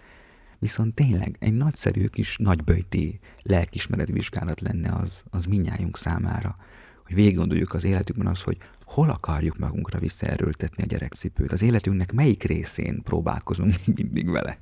Viszont 0.60 0.94
tényleg 0.94 1.36
egy 1.38 1.52
nagyszerű 1.52 2.06
kis 2.06 2.36
nagyböjti 2.36 3.20
lelkismeretvizsgálat 3.42 4.60
lenne 4.60 4.92
az, 4.92 5.22
az 5.30 5.44
minnyájunk 5.44 5.96
számára, 5.96 6.56
hogy 7.04 7.14
végig 7.14 7.36
gondoljuk 7.36 7.74
az 7.74 7.84
életünkben 7.84 8.26
az, 8.26 8.42
hogy 8.42 8.56
hol 8.84 9.10
akarjuk 9.10 9.58
magunkra 9.58 9.98
visszaerőltetni 9.98 10.82
a 10.82 10.86
gyerekcipőt. 10.86 11.52
Az 11.52 11.62
életünknek 11.62 12.12
melyik 12.12 12.42
részén 12.42 13.02
próbálkozunk 13.02 13.74
mindig 13.94 14.30
vele. 14.30 14.58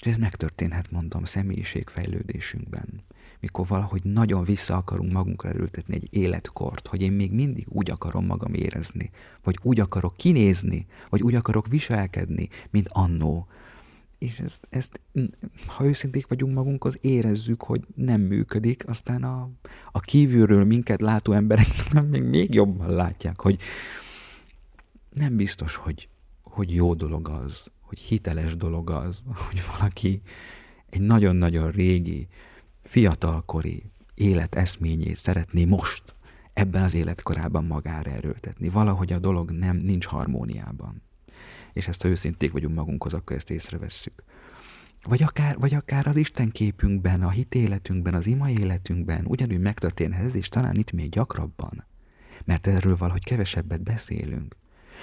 És 0.00 0.06
ez 0.06 0.16
megtörténhet, 0.16 0.90
mondom, 0.90 1.24
személyiségfejlődésünkben. 1.24 3.04
Mikor 3.40 3.66
valahogy 3.66 4.04
nagyon 4.04 4.44
vissza 4.44 4.76
akarunk 4.76 5.12
magunkra 5.12 5.48
erőltetni 5.48 5.94
egy 5.94 6.08
életkort, 6.10 6.86
hogy 6.86 7.02
én 7.02 7.12
még 7.12 7.32
mindig 7.32 7.66
úgy 7.68 7.90
akarom 7.90 8.26
magam 8.26 8.54
érezni, 8.54 9.10
vagy 9.42 9.58
úgy 9.62 9.80
akarok 9.80 10.16
kinézni, 10.16 10.86
vagy 11.08 11.22
úgy 11.22 11.34
akarok 11.34 11.68
viselkedni, 11.68 12.48
mint 12.70 12.88
annó, 12.92 13.48
és 14.18 14.38
ezt, 14.38 14.66
ezt, 14.70 15.00
ha 15.66 15.84
őszinték 15.84 16.26
vagyunk 16.26 16.54
magunkhoz, 16.54 16.98
érezzük, 17.00 17.62
hogy 17.62 17.84
nem 17.94 18.20
működik, 18.20 18.88
aztán 18.88 19.22
a, 19.24 19.50
a 19.92 20.00
kívülről 20.00 20.64
minket 20.64 21.00
látó 21.00 21.32
emberek 21.32 21.66
még, 22.10 22.22
még 22.22 22.54
jobban 22.54 22.94
látják, 22.94 23.40
hogy 23.40 23.60
nem 25.10 25.36
biztos, 25.36 25.74
hogy, 25.74 26.08
hogy 26.42 26.74
jó 26.74 26.94
dolog 26.94 27.28
az, 27.28 27.66
hogy 27.80 27.98
hiteles 27.98 28.56
dolog 28.56 28.90
az, 28.90 29.22
hogy 29.48 29.62
valaki 29.76 30.22
egy 30.90 31.00
nagyon-nagyon 31.00 31.70
régi, 31.70 32.28
fiatalkori 32.82 33.82
életeszményét 34.14 35.16
szeretné 35.16 35.64
most 35.64 36.14
ebben 36.52 36.82
az 36.82 36.94
életkorában 36.94 37.64
magára 37.64 38.10
erőltetni. 38.10 38.68
Valahogy 38.68 39.12
a 39.12 39.18
dolog 39.18 39.50
nem 39.50 39.76
nincs 39.76 40.06
harmóniában 40.06 41.02
és 41.72 41.88
ezt 41.88 42.02
ha 42.02 42.08
őszinték 42.08 42.52
vagyunk 42.52 42.74
magunkhoz, 42.74 43.12
akkor 43.12 43.36
ezt 43.36 43.50
észrevesszük. 43.50 44.22
Vagy 45.02 45.22
akár, 45.22 45.58
vagy 45.58 45.74
akár 45.74 46.06
az 46.06 46.16
Isten 46.16 46.50
képünkben, 46.50 47.22
a 47.22 47.30
hitéletünkben, 47.30 48.14
az 48.14 48.26
ima 48.26 48.50
életünkben 48.50 49.24
ugyanúgy 49.26 49.60
megtörténhet 49.60 50.24
ez, 50.24 50.34
és 50.34 50.48
talán 50.48 50.74
itt 50.74 50.92
még 50.92 51.08
gyakrabban. 51.08 51.84
Mert 52.44 52.66
erről 52.66 52.96
valahogy 52.96 53.24
kevesebbet 53.24 53.82
beszélünk. 53.82 54.56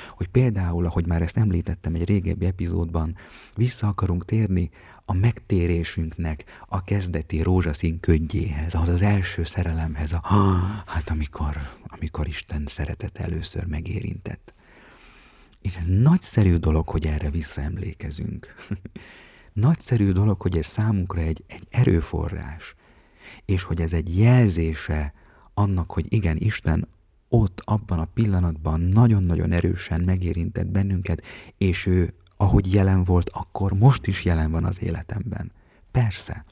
Hogy 0.09 0.27
például, 0.27 0.85
ahogy 0.85 1.05
már 1.05 1.21
ezt 1.21 1.37
említettem 1.37 1.95
egy 1.95 2.05
régebbi 2.05 2.45
epizódban, 2.45 3.15
vissza 3.55 3.87
akarunk 3.87 4.25
térni 4.25 4.69
a 5.05 5.13
megtérésünknek 5.13 6.43
a 6.67 6.83
kezdeti 6.83 7.41
rózsaszín 7.41 7.99
könygyéhez, 7.99 8.73
ahhoz 8.73 8.89
az 8.89 9.01
első 9.01 9.43
szerelemhez, 9.43 10.11
a, 10.11 10.21
hát 10.85 11.09
amikor, 11.09 11.57
amikor 11.87 12.27
Isten 12.27 12.63
szeretet 12.65 13.17
először 13.17 13.65
megérintett. 13.65 14.53
És 15.65 15.75
ez 15.75 15.85
nagyszerű 15.85 16.55
dolog, 16.55 16.89
hogy 16.89 17.05
erre 17.05 17.29
visszaemlékezünk. 17.29 18.55
nagyszerű 19.53 20.11
dolog, 20.11 20.41
hogy 20.41 20.57
ez 20.57 20.65
számunkra 20.65 21.21
egy, 21.21 21.43
egy 21.47 21.67
erőforrás, 21.69 22.75
és 23.45 23.63
hogy 23.63 23.81
ez 23.81 23.93
egy 23.93 24.17
jelzése 24.17 25.13
annak, 25.53 25.91
hogy 25.91 26.13
igen, 26.13 26.37
Isten 26.37 26.87
ott, 27.29 27.61
abban 27.63 27.99
a 27.99 28.05
pillanatban 28.05 28.79
nagyon-nagyon 28.81 29.51
erősen 29.51 30.01
megérintett 30.01 30.67
bennünket, 30.67 31.23
és 31.57 31.85
ő 31.85 32.13
ahogy 32.37 32.73
jelen 32.73 33.03
volt, 33.03 33.29
akkor 33.29 33.73
most 33.73 34.07
is 34.07 34.25
jelen 34.25 34.51
van 34.51 34.65
az 34.65 34.81
életemben. 34.81 35.51
Persze. 35.91 36.45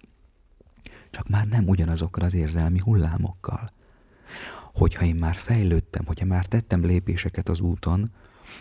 Csak 1.09 1.30
már 1.30 1.47
nem 1.47 1.68
ugyanazokkal 1.68 2.24
az 2.24 2.34
érzelmi 2.34 2.80
hullámokkal. 2.80 3.72
Hogyha 4.74 5.05
én 5.05 5.16
már 5.16 5.36
fejlődtem, 5.36 6.05
hogyha 6.05 6.26
már 6.26 6.45
tettem 6.45 6.86
lépéseket 6.86 7.49
az 7.49 7.59
úton, 7.59 8.11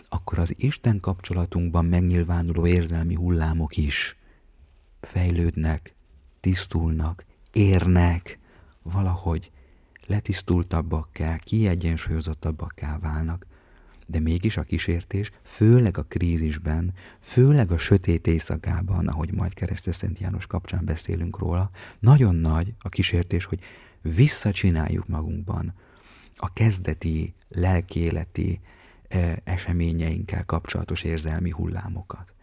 akkor 0.09 0.39
az 0.39 0.53
Isten 0.57 0.99
kapcsolatunkban 0.99 1.85
megnyilvánuló 1.85 2.67
érzelmi 2.67 3.15
hullámok 3.15 3.77
is 3.77 4.17
fejlődnek, 5.01 5.95
tisztulnak, 6.39 7.25
érnek, 7.51 8.39
valahogy 8.81 9.51
letisztultabbakká, 10.07 11.37
kiegyensúlyozottabbakká 11.37 12.97
válnak, 12.99 13.47
de 14.05 14.19
mégis 14.19 14.57
a 14.57 14.63
kísértés, 14.63 15.31
főleg 15.43 15.97
a 15.97 16.03
krízisben, 16.03 16.93
főleg 17.19 17.71
a 17.71 17.77
sötét 17.77 18.27
éjszakában, 18.27 19.07
ahogy 19.07 19.33
majd 19.33 19.53
Keresztes 19.53 19.95
Szent 19.95 20.19
János 20.19 20.45
kapcsán 20.45 20.85
beszélünk 20.85 21.37
róla, 21.37 21.69
nagyon 21.99 22.35
nagy 22.35 22.73
a 22.79 22.89
kísértés, 22.89 23.45
hogy 23.45 23.59
visszacsináljuk 24.01 25.07
magunkban 25.07 25.73
a 26.35 26.53
kezdeti, 26.53 27.33
lelkéleti 27.49 28.59
eseményeinkkel 29.43 30.45
kapcsolatos 30.45 31.03
érzelmi 31.03 31.49
hullámokat. 31.49 32.33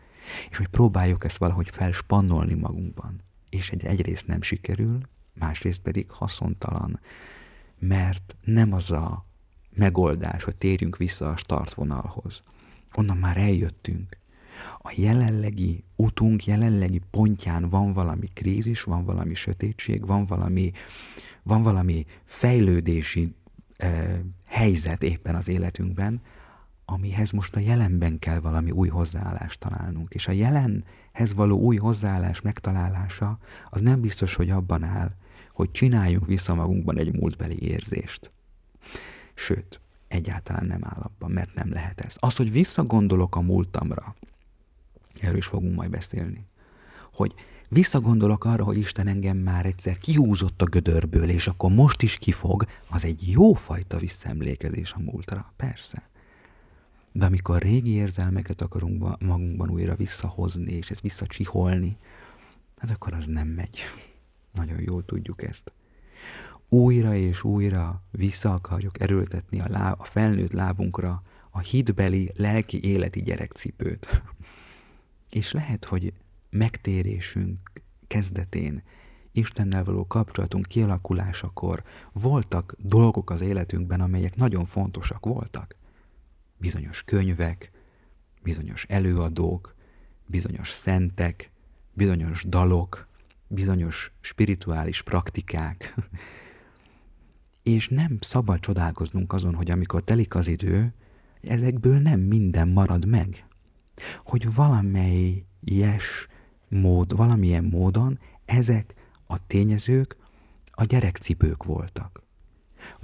És 0.51 0.57
hogy 0.57 0.69
próbáljuk 0.69 1.25
ezt 1.25 1.37
valahogy 1.37 1.71
felspannolni 1.71 2.55
magunkban. 2.55 3.23
És 3.49 3.71
egy, 3.71 3.85
egyrészt 3.85 4.27
nem 4.27 4.43
sikerül, 4.43 5.01
másrészt 5.35 5.81
pedig 5.81 6.11
haszontalan, 6.11 7.01
mert 7.79 8.37
nem 8.45 8.73
az 8.73 8.91
a 8.91 9.27
megoldás, 9.75 10.45
hogy 10.45 10.57
térjünk 10.57 10.97
vissza 10.97 11.29
a 11.29 11.37
startvonalhoz. 11.37 12.43
Onnan 12.95 13.17
már 13.17 13.37
eljöttünk. 13.37 14.19
A 14.79 14.95
jelenlegi 14.97 15.85
utunk, 15.97 16.45
jelenlegi 16.45 17.01
pontján 17.11 17.69
van 17.69 17.93
valami 17.93 18.29
krízis, 18.35 18.83
van 18.83 19.05
valami 19.05 19.35
sötétség, 19.35 20.07
van 20.07 20.27
valami, 20.27 20.73
van 21.43 21.63
valami 21.63 22.07
fejlődési 22.25 23.35
eh, 23.77 24.21
helyzet 24.45 25.03
éppen 25.03 25.35
az 25.35 25.49
életünkben, 25.49 26.23
amihez 26.93 27.31
most 27.31 27.57
a 27.57 27.61
jelenben 27.61 28.19
kell 28.19 28.41
valami 28.41 28.71
új 28.71 28.89
hozzáállást 28.89 29.59
találnunk. 29.59 30.15
És 30.15 30.29
a 30.29 30.33
jelenhez 30.33 31.35
való 31.35 31.59
új 31.59 31.77
hozzáállás 31.77 32.41
megtalálása 32.41 33.39
az 33.71 33.81
nem 33.81 34.01
biztos, 34.01 34.35
hogy 34.35 34.51
abban 34.51 34.83
áll, 34.83 35.11
hogy 35.53 35.71
csináljunk 35.71 36.27
vissza 36.27 36.55
magunkban 36.55 36.99
egy 36.99 37.13
múltbeli 37.13 37.63
érzést. 37.63 38.33
Sőt, 39.35 39.81
egyáltalán 40.09 40.67
nem 40.67 40.81
áll 40.85 41.01
abban, 41.01 41.31
mert 41.31 41.55
nem 41.55 41.73
lehet 41.73 42.01
ez. 42.01 42.17
Az, 42.19 42.37
hogy 42.37 42.53
visszagondolok 42.53 43.37
a 43.37 43.41
múltamra, 43.41 44.15
erről 45.21 45.37
is 45.37 45.47
fogunk 45.47 45.77
majd 45.77 45.91
beszélni, 45.91 46.47
hogy 47.13 47.35
visszagondolok 47.69 48.45
arra, 48.45 48.65
hogy 48.65 48.79
Isten 48.79 49.07
engem 49.07 49.37
már 49.37 49.67
egyszer 49.67 49.99
kihúzott 49.99 50.63
a 50.63 50.67
gödörből, 50.67 51.29
és 51.29 51.47
akkor 51.47 51.71
most 51.71 52.03
is 52.03 52.17
kifog, 52.17 52.65
az 52.89 53.05
egy 53.05 53.31
jófajta 53.31 53.99
visszaemlékezés 53.99 54.93
a 54.93 55.01
múltra, 55.01 55.53
persze. 55.57 56.10
De 57.13 57.25
amikor 57.25 57.63
régi 57.63 57.91
érzelmeket 57.91 58.61
akarunk 58.61 59.21
magunkban 59.21 59.71
újra 59.71 59.95
visszahozni, 59.95 60.73
és 60.73 60.91
ezt 60.91 61.01
visszacsiholni, 61.01 61.97
hát 62.77 62.91
akkor 62.91 63.13
az 63.13 63.27
nem 63.27 63.49
megy. 63.49 63.79
Nagyon 64.55 64.81
jól 64.81 65.05
tudjuk 65.05 65.43
ezt 65.43 65.73
újra 66.71 67.15
és 67.15 67.45
újra 67.45 68.03
vissza 68.11 68.55
akarjuk 68.55 69.01
erőltetni 69.01 69.61
a, 69.61 69.69
láb, 69.69 70.01
a 70.01 70.05
felnőtt 70.05 70.53
lábunkra 70.53 71.23
a 71.51 71.59
hitbeli, 71.59 72.33
lelki 72.37 72.85
életi 72.85 73.23
gyerekcipőt. 73.23 74.23
és 75.31 75.53
lehet, 75.53 75.85
hogy 75.85 76.13
megtérésünk 76.51 77.59
kezdetén, 78.07 78.83
Istennel 79.33 79.85
való 79.85 80.07
kapcsolatunk 80.07 80.67
kialakulásakor 80.67 81.83
voltak 82.13 82.77
dolgok 82.79 83.31
az 83.31 83.41
életünkben, 83.41 84.01
amelyek 84.01 84.37
nagyon 84.37 84.65
fontosak 84.65 85.27
voltak. 85.27 85.77
Bizonyos 86.61 87.03
könyvek, 87.03 87.71
bizonyos 88.43 88.85
előadók, 88.89 89.75
bizonyos 90.27 90.71
szentek, 90.71 91.51
bizonyos 91.93 92.45
dalok, 92.49 93.09
bizonyos 93.49 94.13
spirituális 94.21 95.03
praktikák, 95.03 95.95
és 97.63 97.89
nem 97.89 98.19
szabad 98.21 98.61
csodálkoznunk 98.61 99.33
azon, 99.33 99.55
hogy 99.55 99.71
amikor 99.71 100.03
telik 100.03 100.35
az 100.35 100.47
idő, 100.47 100.95
ezekből 101.43 101.99
nem 101.99 102.21
minden 102.21 102.69
marad 102.69 103.07
meg. 103.07 103.45
Hogy 104.25 104.55
valamelyes 104.55 106.27
mód, 106.69 107.17
valamilyen 107.17 107.65
módon 107.65 108.19
ezek 108.45 108.95
a 109.27 109.47
tényezők 109.47 110.17
a 110.71 110.85
gyerekcipők 110.85 111.65
voltak. 111.65 112.20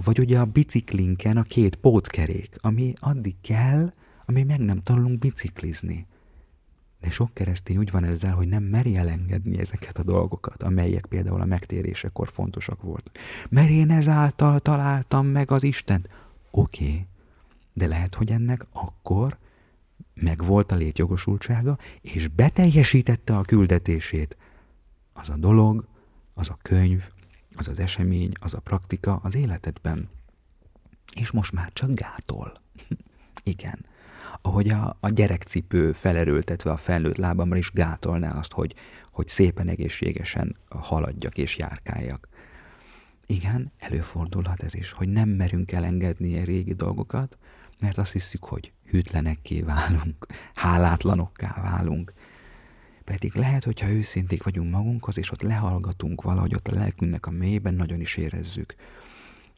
Vagy 0.04 0.18
ugye 0.18 0.38
a 0.38 0.44
biciklinken 0.44 1.36
a 1.36 1.42
két 1.42 1.76
pótkerék, 1.76 2.56
ami 2.60 2.92
addig 3.00 3.34
kell, 3.40 3.92
ami 4.24 4.42
meg 4.42 4.60
nem 4.60 4.82
tanulunk 4.82 5.18
biciklizni. 5.18 6.06
De 7.00 7.10
sok 7.10 7.34
keresztény 7.34 7.76
úgy 7.76 7.90
van 7.90 8.04
ezzel, 8.04 8.34
hogy 8.34 8.48
nem 8.48 8.62
meri 8.62 8.96
elengedni 8.96 9.58
ezeket 9.58 9.98
a 9.98 10.02
dolgokat, 10.02 10.62
amelyek 10.62 11.06
például 11.06 11.40
a 11.40 11.44
megtérésekor 11.44 12.28
fontosak 12.28 12.82
voltak. 12.82 13.18
Mert 13.48 13.70
én 13.70 13.90
ezáltal 13.90 14.60
találtam 14.60 15.26
meg 15.26 15.50
az 15.50 15.62
Istent. 15.62 16.08
Oké, 16.50 16.84
okay, 16.84 17.06
de 17.72 17.86
lehet, 17.86 18.14
hogy 18.14 18.30
ennek 18.30 18.66
akkor 18.72 19.38
megvolt 20.14 20.72
a 20.72 20.76
létjogosultsága, 20.76 21.78
és 22.00 22.28
beteljesítette 22.28 23.36
a 23.36 23.42
küldetését. 23.42 24.36
Az 25.12 25.28
a 25.28 25.36
dolog, 25.36 25.88
az 26.34 26.48
a 26.48 26.58
könyv, 26.62 27.10
az 27.56 27.68
az 27.68 27.78
esemény, 27.78 28.32
az 28.40 28.54
a 28.54 28.60
praktika 28.60 29.20
az 29.22 29.34
életedben. 29.34 30.08
És 31.14 31.30
most 31.30 31.52
már 31.52 31.70
csak 31.72 31.94
gátol. 31.94 32.60
Igen 33.42 33.86
ahogy 34.42 34.68
a, 34.68 34.96
a 35.00 35.08
gyerekcipő 35.08 35.92
felerőltetve 35.92 36.70
a 36.70 36.76
felnőtt 36.76 37.16
lábamra 37.16 37.56
is 37.56 37.70
gátolná 37.72 38.38
azt, 38.38 38.52
hogy, 38.52 38.74
hogy 39.10 39.28
szépen 39.28 39.68
egészségesen 39.68 40.56
haladjak 40.68 41.38
és 41.38 41.56
járkáljak. 41.56 42.28
Igen, 43.26 43.72
előfordulhat 43.78 44.62
ez 44.62 44.74
is, 44.74 44.90
hogy 44.90 45.08
nem 45.08 45.28
merünk 45.28 45.72
elengedni 45.72 46.38
a 46.38 46.44
régi 46.44 46.74
dolgokat, 46.74 47.38
mert 47.78 47.98
azt 47.98 48.12
hiszük, 48.12 48.44
hogy 48.44 48.72
hűtlenekké 48.90 49.60
válunk, 49.60 50.26
hálátlanokká 50.54 51.60
válunk. 51.62 52.12
Pedig 53.06 53.34
lehet, 53.34 53.64
hogyha 53.64 53.88
őszinték 53.88 54.42
vagyunk 54.42 54.70
magunkhoz, 54.70 55.18
és 55.18 55.30
ott 55.30 55.42
lehallgatunk 55.42 56.22
valahogy 56.22 56.54
ott 56.54 56.68
a 56.68 56.74
lelkünknek 56.74 57.26
a 57.26 57.30
mélyben, 57.30 57.74
nagyon 57.74 58.00
is 58.00 58.16
érezzük, 58.16 58.74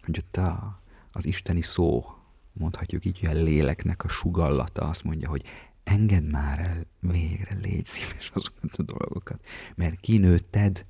hogy 0.05 0.18
ott 0.18 0.36
a, 0.36 0.80
az 1.12 1.26
isteni 1.26 1.62
szó 1.62 2.05
mondhatjuk 2.53 3.05
így, 3.05 3.18
hogy 3.20 3.28
a 3.28 3.42
léleknek 3.42 4.05
a 4.05 4.09
sugallata 4.09 4.88
azt 4.88 5.05
mondja, 5.05 5.28
hogy 5.28 5.44
engedd 5.84 6.24
már 6.24 6.59
el 6.59 6.86
végre, 7.01 7.55
légy 7.62 7.86
szíves 7.86 8.30
azokat 8.34 8.74
a 8.76 8.82
dolgokat, 8.82 9.44
mert 9.74 10.01
kinőtted, 10.01 10.86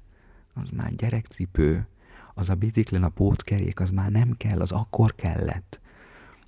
az 0.54 0.68
már 0.70 0.94
gyerekcipő, 0.94 1.86
az 2.34 2.48
a 2.48 2.54
biciklen 2.54 3.02
a 3.02 3.08
pótkerék, 3.08 3.80
az 3.80 3.90
már 3.90 4.10
nem 4.10 4.32
kell, 4.36 4.60
az 4.60 4.72
akkor 4.72 5.14
kellett. 5.14 5.80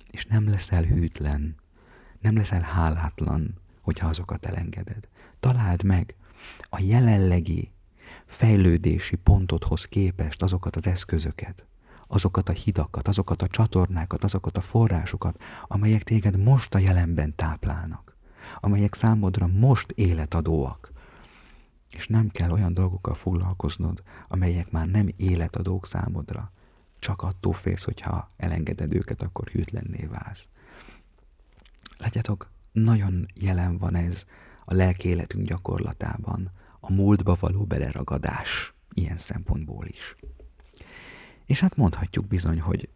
És 0.09 0.25
nem 0.25 0.49
leszel 0.49 0.83
hűtlen, 0.83 1.55
nem 2.19 2.35
leszel 2.35 2.61
hálátlan, 2.61 3.59
hogyha 3.81 4.07
azokat 4.07 4.45
elengeded. 4.45 5.07
Találd 5.41 5.83
meg 5.83 6.15
a 6.69 6.79
jelenlegi 6.81 7.71
fejlődési 8.25 9.15
pontodhoz 9.15 9.85
képest 9.85 10.41
azokat 10.41 10.75
az 10.75 10.87
eszközöket, 10.87 11.65
azokat 12.07 12.49
a 12.49 12.51
hidakat, 12.51 13.07
azokat 13.07 13.41
a 13.41 13.47
csatornákat, 13.47 14.23
azokat 14.23 14.57
a 14.57 14.61
forrásokat, 14.61 15.41
amelyek 15.67 16.03
téged 16.03 16.37
most 16.37 16.75
a 16.75 16.77
jelenben 16.77 17.35
táplálnak, 17.35 18.15
amelyek 18.59 18.93
számodra 18.93 19.47
most 19.47 19.91
életadóak. 19.91 20.91
És 21.89 22.07
nem 22.07 22.29
kell 22.29 22.51
olyan 22.51 22.73
dolgokkal 22.73 23.13
foglalkoznod, 23.13 24.03
amelyek 24.27 24.71
már 24.71 24.87
nem 24.87 25.09
életadók 25.15 25.85
számodra. 25.85 26.51
Csak 26.99 27.21
attól 27.21 27.53
félsz, 27.53 27.83
hogyha 27.83 28.31
elengeded 28.37 28.93
őket, 28.93 29.21
akkor 29.21 29.47
hűtlenné 29.47 30.05
válsz. 30.05 30.47
Látjátok, 31.97 32.51
nagyon 32.71 33.25
jelen 33.33 33.77
van 33.77 33.95
ez 33.95 34.25
a 34.71 34.73
lelki 34.73 35.07
életünk 35.07 35.47
gyakorlatában, 35.47 36.51
a 36.79 36.91
múltba 36.91 37.37
való 37.39 37.63
beleragadás 37.63 38.73
ilyen 38.93 39.17
szempontból 39.17 39.85
is. 39.85 40.15
És 41.45 41.59
hát 41.59 41.75
mondhatjuk 41.75 42.27
bizony, 42.27 42.59
hogy 42.59 42.89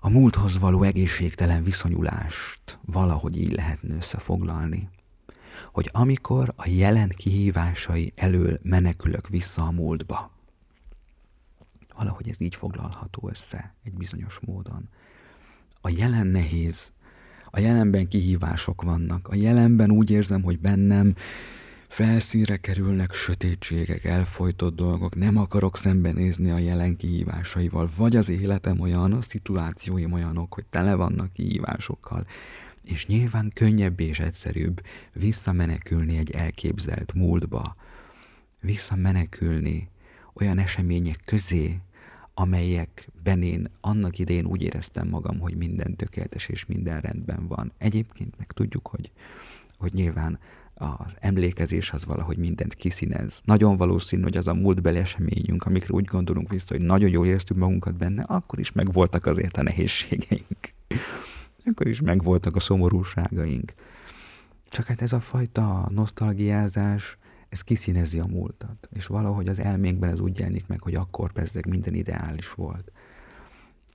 a 0.00 0.08
múlthoz 0.08 0.58
való 0.58 0.82
egészségtelen 0.82 1.62
viszonyulást 1.64 2.78
valahogy 2.84 3.40
így 3.40 3.52
lehetne 3.52 3.94
összefoglalni, 3.94 4.88
hogy 5.72 5.90
amikor 5.92 6.52
a 6.56 6.68
jelen 6.68 7.08
kihívásai 7.08 8.12
elől 8.16 8.58
menekülök 8.62 9.28
vissza 9.28 9.62
a 9.62 9.70
múltba, 9.70 10.30
valahogy 11.96 12.28
ez 12.28 12.40
így 12.40 12.54
foglalható 12.54 13.28
össze 13.28 13.74
egy 13.82 13.94
bizonyos 13.94 14.38
módon. 14.40 14.88
A 15.80 15.88
jelen 15.88 16.26
nehéz, 16.26 16.92
A 17.56 17.60
jelenben 17.60 18.08
kihívások 18.08 18.82
vannak. 18.82 19.28
A 19.28 19.34
jelenben 19.34 19.90
úgy 19.90 20.10
érzem, 20.10 20.42
hogy 20.42 20.58
bennem 20.58 21.14
felszínre 21.88 22.56
kerülnek 22.56 23.12
sötétségek, 23.12 24.04
elfolytott 24.04 24.76
dolgok, 24.76 25.14
nem 25.14 25.36
akarok 25.36 25.76
szembenézni 25.76 26.50
a 26.50 26.58
jelen 26.58 26.96
kihívásaival, 26.96 27.88
vagy 27.96 28.16
az 28.16 28.28
életem 28.28 28.80
olyan, 28.80 29.12
a 29.12 29.22
szituációim 29.22 30.12
olyanok, 30.12 30.54
hogy 30.54 30.64
tele 30.70 30.94
vannak 30.94 31.32
kihívásokkal, 31.32 32.26
és 32.82 33.06
nyilván 33.06 33.50
könnyebb 33.54 34.00
és 34.00 34.18
egyszerűbb 34.18 34.82
visszamenekülni 35.12 36.18
egy 36.18 36.30
elképzelt 36.30 37.12
múltba, 37.14 37.76
visszamenekülni 38.60 39.88
olyan 40.34 40.58
események 40.58 41.20
közé, 41.24 41.80
amelyekben 42.38 43.42
én 43.42 43.68
annak 43.80 44.18
idején 44.18 44.46
úgy 44.46 44.62
éreztem 44.62 45.08
magam, 45.08 45.38
hogy 45.38 45.56
minden 45.56 45.96
tökéletes 45.96 46.48
és 46.48 46.66
minden 46.66 47.00
rendben 47.00 47.46
van. 47.46 47.72
Egyébként 47.78 48.38
meg 48.38 48.52
tudjuk, 48.52 48.86
hogy, 48.86 49.10
hogy 49.78 49.92
nyilván 49.92 50.38
az 50.74 51.16
emlékezés 51.20 51.92
az 51.92 52.04
valahogy 52.04 52.36
mindent 52.36 52.74
kiszínez. 52.74 53.40
Nagyon 53.44 53.76
valószínű, 53.76 54.22
hogy 54.22 54.36
az 54.36 54.46
a 54.46 54.54
múltbeli 54.54 54.98
eseményünk, 54.98 55.64
amikre 55.66 55.94
úgy 55.94 56.04
gondolunk 56.04 56.48
vissza, 56.48 56.74
hogy 56.74 56.84
nagyon 56.84 57.10
jól 57.10 57.26
éreztük 57.26 57.56
magunkat 57.56 57.94
benne, 57.94 58.22
akkor 58.22 58.58
is 58.58 58.72
megvoltak 58.72 59.26
azért 59.26 59.56
a 59.56 59.62
nehézségeink. 59.62 60.72
akkor 61.64 61.86
is 61.86 62.00
megvoltak 62.00 62.56
a 62.56 62.60
szomorúságaink. 62.60 63.74
Csak 64.68 64.86
hát 64.86 65.02
ez 65.02 65.12
a 65.12 65.20
fajta 65.20 65.88
nosztalgiázás, 65.94 67.18
ez 67.48 67.60
kiszínezi 67.62 68.20
a 68.20 68.26
múltat. 68.26 68.88
És 68.92 69.06
valahogy 69.06 69.48
az 69.48 69.58
elménkben 69.58 70.10
ez 70.10 70.20
úgy 70.20 70.38
jelenik 70.38 70.66
meg, 70.66 70.82
hogy 70.82 70.94
akkor 70.94 71.32
bezzeg 71.32 71.68
minden 71.68 71.94
ideális 71.94 72.52
volt. 72.52 72.92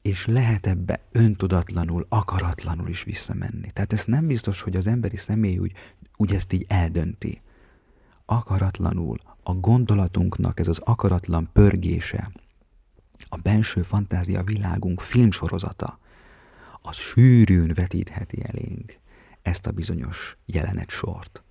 És 0.02 0.26
lehet 0.26 0.68
ebbe 0.68 1.06
öntudatlanul, 1.12 2.06
akaratlanul 2.10 2.90
is 2.90 3.04
visszamenni. 3.04 3.72
Tehát 3.72 3.94
ez 3.94 4.06
nem 4.06 4.28
biztos, 4.28 4.62
hogy 4.62 4.76
az 4.76 4.88
emberi 4.88 5.18
személy 5.18 5.58
úgy, 5.58 5.74
úgy 6.18 6.34
ezt 6.34 6.54
így 6.54 6.66
eldönti. 6.68 7.42
Akaratlanul, 8.26 9.18
a 9.44 9.54
gondolatunknak 9.54 10.60
ez 10.60 10.68
az 10.68 10.80
akaratlan 10.80 11.50
pörgése, 11.54 12.32
a 13.30 13.38
benső 13.38 13.82
fantázia 13.82 14.44
világunk 14.44 15.02
filmsorozata, 15.02 16.00
az 16.82 16.96
sűrűn 16.96 17.72
vetítheti 17.74 18.44
elénk 18.44 19.00
ezt 19.42 19.68
a 19.68 19.72
bizonyos 19.72 20.38
jelenet 20.46 20.90
sort 20.90 21.44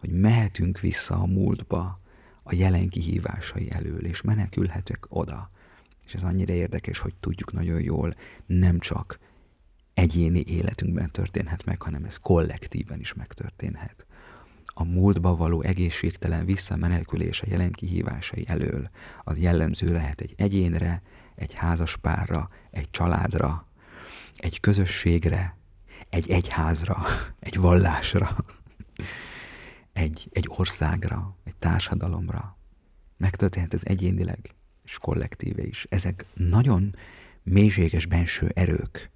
hogy 0.00 0.10
mehetünk 0.10 0.80
vissza 0.80 1.14
a 1.14 1.26
múltba 1.26 2.00
a 2.42 2.54
jelen 2.54 2.88
kihívásai 2.88 3.70
elől, 3.70 4.06
és 4.06 4.20
menekülhetek 4.20 5.06
oda. 5.08 5.50
És 6.06 6.14
ez 6.14 6.22
annyira 6.22 6.52
érdekes, 6.52 6.98
hogy 6.98 7.14
tudjuk 7.20 7.52
nagyon 7.52 7.80
jól, 7.80 8.14
nem 8.46 8.78
csak 8.78 9.18
egyéni 9.94 10.42
életünkben 10.46 11.10
történhet 11.10 11.64
meg, 11.64 11.82
hanem 11.82 12.04
ez 12.04 12.16
kollektíven 12.16 13.00
is 13.00 13.14
megtörténhet. 13.14 14.06
A 14.64 14.84
múltba 14.84 15.36
való 15.36 15.62
egészségtelen 15.62 16.44
visszamenekülés 16.44 17.42
a 17.42 17.46
jelen 17.48 17.72
kihívásai 17.72 18.44
elől 18.48 18.90
az 19.24 19.38
jellemző 19.38 19.92
lehet 19.92 20.20
egy 20.20 20.34
egyénre, 20.36 21.02
egy 21.34 21.54
házaspárra, 21.54 22.48
egy 22.70 22.90
családra, 22.90 23.66
egy 24.36 24.60
közösségre, 24.60 25.56
egy 26.10 26.30
egyházra, 26.30 26.96
egy 27.40 27.58
vallásra 27.58 28.36
egy, 29.98 30.28
egy 30.32 30.44
országra, 30.48 31.36
egy 31.44 31.54
társadalomra. 31.56 32.56
Megtörténhet 33.16 33.74
ez 33.74 33.80
egyénileg 33.84 34.54
és 34.84 34.98
kollektíve 34.98 35.62
is. 35.62 35.86
Ezek 35.90 36.26
nagyon 36.34 36.94
mélységes 37.42 38.06
benső 38.06 38.50
erők, 38.54 39.10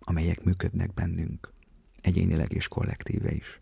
amelyek 0.00 0.44
működnek 0.44 0.94
bennünk, 0.94 1.52
egyénileg 2.00 2.52
és 2.52 2.68
kollektíve 2.68 3.32
is. 3.32 3.60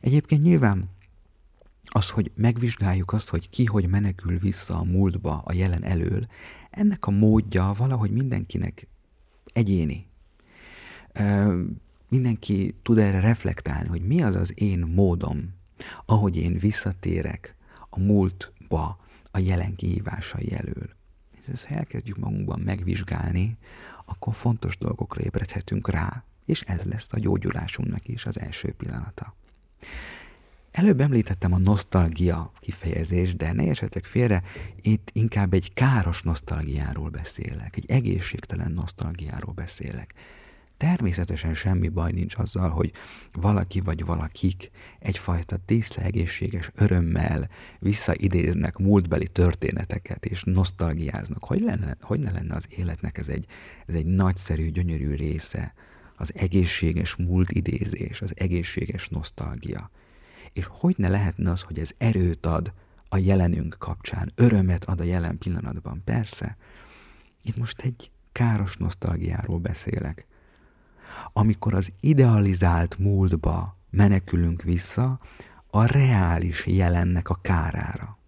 Egyébként 0.00 0.42
nyilván 0.42 0.90
az, 1.84 2.10
hogy 2.10 2.30
megvizsgáljuk 2.34 3.12
azt, 3.12 3.28
hogy 3.28 3.50
ki 3.50 3.64
hogy 3.64 3.88
menekül 3.88 4.38
vissza 4.38 4.78
a 4.78 4.84
múltba, 4.84 5.42
a 5.44 5.52
jelen 5.52 5.84
elől, 5.84 6.22
ennek 6.70 7.06
a 7.06 7.10
módja 7.10 7.72
valahogy 7.76 8.10
mindenkinek 8.10 8.86
egyéni 9.52 10.06
mindenki 12.08 12.74
tud 12.82 12.98
erre 12.98 13.20
reflektálni, 13.20 13.88
hogy 13.88 14.02
mi 14.02 14.22
az 14.22 14.34
az 14.34 14.52
én 14.54 14.78
módom, 14.78 15.54
ahogy 16.04 16.36
én 16.36 16.58
visszatérek 16.58 17.54
a 17.90 17.98
múltba 17.98 18.98
a 19.30 19.38
jelen 19.38 19.76
kihívásai 19.76 20.52
elől. 20.52 20.88
És 21.52 21.64
ha 21.64 21.74
elkezdjük 21.74 22.16
magunkban 22.16 22.60
megvizsgálni, 22.60 23.56
akkor 24.04 24.34
fontos 24.34 24.78
dolgokra 24.78 25.20
ébredhetünk 25.20 25.90
rá, 25.90 26.24
és 26.44 26.60
ez 26.60 26.82
lesz 26.82 27.12
a 27.12 27.18
gyógyulásunknak 27.18 28.08
is 28.08 28.26
az 28.26 28.40
első 28.40 28.72
pillanata. 28.72 29.34
Előbb 30.70 31.00
említettem 31.00 31.52
a 31.52 31.58
nosztalgia 31.58 32.52
kifejezést, 32.60 33.36
de 33.36 33.52
ne 33.52 33.68
esetek 33.68 34.04
félre, 34.04 34.42
itt 34.80 35.10
inkább 35.12 35.54
egy 35.54 35.72
káros 35.74 36.22
nosztalgiáról 36.22 37.08
beszélek, 37.08 37.76
egy 37.76 37.84
egészségtelen 37.90 38.72
nosztalgiáról 38.72 39.52
beszélek. 39.52 40.14
Természetesen 40.76 41.54
semmi 41.54 41.88
baj 41.88 42.12
nincs 42.12 42.36
azzal, 42.36 42.68
hogy 42.70 42.92
valaki 43.32 43.80
vagy 43.80 44.04
valakik 44.04 44.70
egyfajta 44.98 45.56
tiszta 45.64 46.00
egészséges 46.00 46.70
örömmel 46.74 47.48
visszaidéznek 47.78 48.76
múltbeli 48.78 49.28
történeteket, 49.28 50.26
és 50.26 50.42
nosztalgiáznak. 50.42 51.44
Hogy, 51.44 51.60
lenne, 51.60 51.96
hogy 52.00 52.20
ne 52.20 52.30
lenne 52.30 52.54
az 52.54 52.66
életnek 52.68 53.18
ez 53.18 53.28
egy, 53.28 53.46
ez 53.86 53.94
egy 53.94 54.06
nagyszerű, 54.06 54.70
gyönyörű 54.70 55.14
része, 55.14 55.74
az 56.16 56.32
egészséges 56.34 57.16
múlt 57.16 57.50
idézés, 57.50 58.22
az 58.22 58.32
egészséges 58.34 59.08
nosztalgia. 59.08 59.90
És 60.52 60.66
hogy 60.68 60.94
ne 60.98 61.08
lehetne 61.08 61.50
az, 61.50 61.60
hogy 61.60 61.78
ez 61.78 61.90
erőt 61.98 62.46
ad 62.46 62.72
a 63.08 63.16
jelenünk 63.16 63.76
kapcsán, 63.78 64.32
örömet 64.34 64.84
ad 64.84 65.00
a 65.00 65.04
jelen 65.04 65.38
pillanatban? 65.38 66.02
Persze, 66.04 66.56
itt 67.42 67.56
most 67.56 67.80
egy 67.80 68.10
káros 68.32 68.76
nosztalgiáról 68.76 69.58
beszélek, 69.58 70.26
amikor 71.32 71.74
az 71.74 71.92
idealizált 72.00 72.98
múltba 72.98 73.76
menekülünk 73.90 74.62
vissza, 74.62 75.18
a 75.70 75.84
reális 75.84 76.66
jelennek 76.66 77.28
a 77.28 77.38
kárára. 77.42 78.18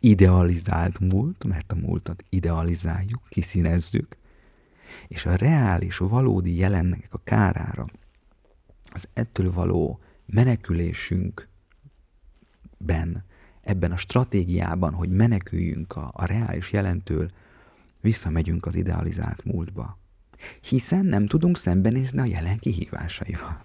Idealizált 0.00 0.98
múlt, 0.98 1.44
mert 1.44 1.72
a 1.72 1.76
múltat 1.76 2.24
idealizáljuk, 2.28 3.22
kiszínezzük, 3.28 4.16
és 5.08 5.26
a 5.26 5.36
reális, 5.36 5.96
valódi 5.96 6.56
jelennek 6.56 7.08
a 7.10 7.20
kárára, 7.24 7.86
az 8.92 9.08
ettől 9.12 9.52
való 9.52 10.00
menekülésünkben, 10.26 11.48
ebben 13.60 13.92
a 13.92 13.96
stratégiában, 13.96 14.94
hogy 14.94 15.10
meneküljünk 15.10 15.96
a, 15.96 16.10
a 16.12 16.24
reális 16.24 16.72
jelentől, 16.72 17.30
visszamegyünk 18.00 18.66
az 18.66 18.74
idealizált 18.74 19.44
múltba 19.44 19.98
hiszen 20.60 21.06
nem 21.06 21.26
tudunk 21.26 21.56
szembenézni 21.56 22.18
a 22.18 22.24
jelen 22.24 22.58
kihívásaival. 22.58 23.64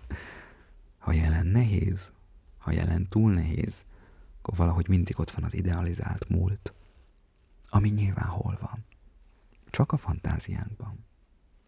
Ha 0.98 1.12
jelen 1.12 1.46
nehéz, 1.46 2.12
ha 2.58 2.72
jelen 2.72 3.08
túl 3.10 3.34
nehéz, 3.34 3.86
akkor 4.38 4.58
valahogy 4.58 4.88
mindig 4.88 5.20
ott 5.20 5.32
van 5.32 5.44
az 5.44 5.54
idealizált 5.54 6.30
múlt, 6.30 6.74
ami 7.70 7.90
nyilván 7.90 8.28
hol 8.28 8.58
van. 8.62 8.86
Csak 9.70 9.92
a 9.92 9.98
fantáziánkban, 9.98 11.06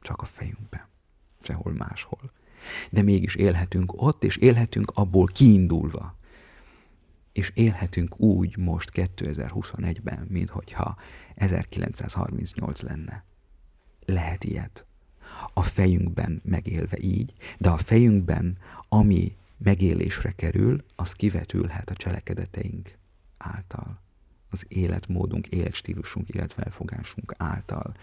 csak 0.01 0.21
a 0.21 0.25
fejünkben, 0.25 0.87
sehol 1.41 1.73
máshol. 1.73 2.31
De 2.91 3.01
mégis 3.01 3.35
élhetünk 3.35 4.01
ott, 4.01 4.23
és 4.23 4.37
élhetünk 4.37 4.91
abból 4.93 5.25
kiindulva. 5.25 6.17
És 7.31 7.51
élhetünk 7.53 8.19
úgy 8.19 8.57
most 8.57 8.91
2021-ben, 8.93 10.27
minthogyha 10.29 10.97
1938 11.35 12.81
lenne. 12.81 13.23
Lehet 14.05 14.43
ilyet 14.43 14.85
a 15.53 15.61
fejünkben 15.61 16.41
megélve 16.43 16.97
így, 16.99 17.33
de 17.57 17.69
a 17.69 17.77
fejünkben, 17.77 18.57
ami 18.89 19.35
megélésre 19.57 20.31
kerül, 20.31 20.83
az 20.95 21.11
kivetülhet 21.11 21.89
a 21.89 21.93
cselekedeteink 21.93 22.97
által, 23.37 23.99
az 24.49 24.65
életmódunk, 24.67 25.47
életstílusunk, 25.47 26.29
életfelfogásunk 26.29 27.33
által. 27.37 27.93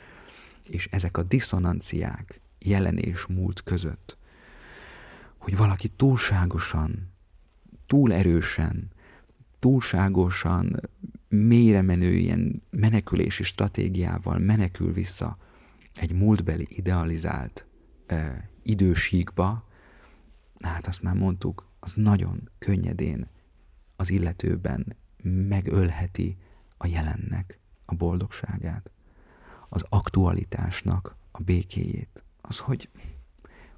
És 0.69 0.89
ezek 0.91 1.17
a 1.17 1.23
diszonanciák 1.23 2.41
jelen 2.59 2.97
és 2.97 3.27
múlt 3.27 3.63
között, 3.63 4.17
hogy 5.39 5.57
valaki 5.57 5.89
túlságosan, 5.89 7.11
túl 7.87 8.13
erősen, 8.13 8.91
túlságosan 9.59 10.81
mélyre 11.29 11.83
menő 11.83 12.15
ilyen 12.15 12.63
menekülési 12.71 13.43
stratégiával 13.43 14.39
menekül 14.39 14.93
vissza 14.93 15.37
egy 15.95 16.13
múltbeli 16.13 16.67
idealizált 16.71 17.67
e, 18.07 18.51
idősíkba, 18.63 19.69
hát 20.61 20.87
azt 20.87 21.03
már 21.03 21.15
mondtuk, 21.15 21.71
az 21.81 21.93
nagyon 21.95 22.51
könnyedén 22.59 23.29
az 23.97 24.11
illetőben 24.11 24.97
megölheti 25.23 26.37
a 26.77 26.87
jelennek 26.87 27.59
a 27.85 27.95
boldogságát, 27.95 28.91
az 29.69 29.85
aktualitásnak 29.89 31.17
a 31.31 31.43
békéjét. 31.43 32.23
Az, 32.41 32.59
hogy 32.59 32.89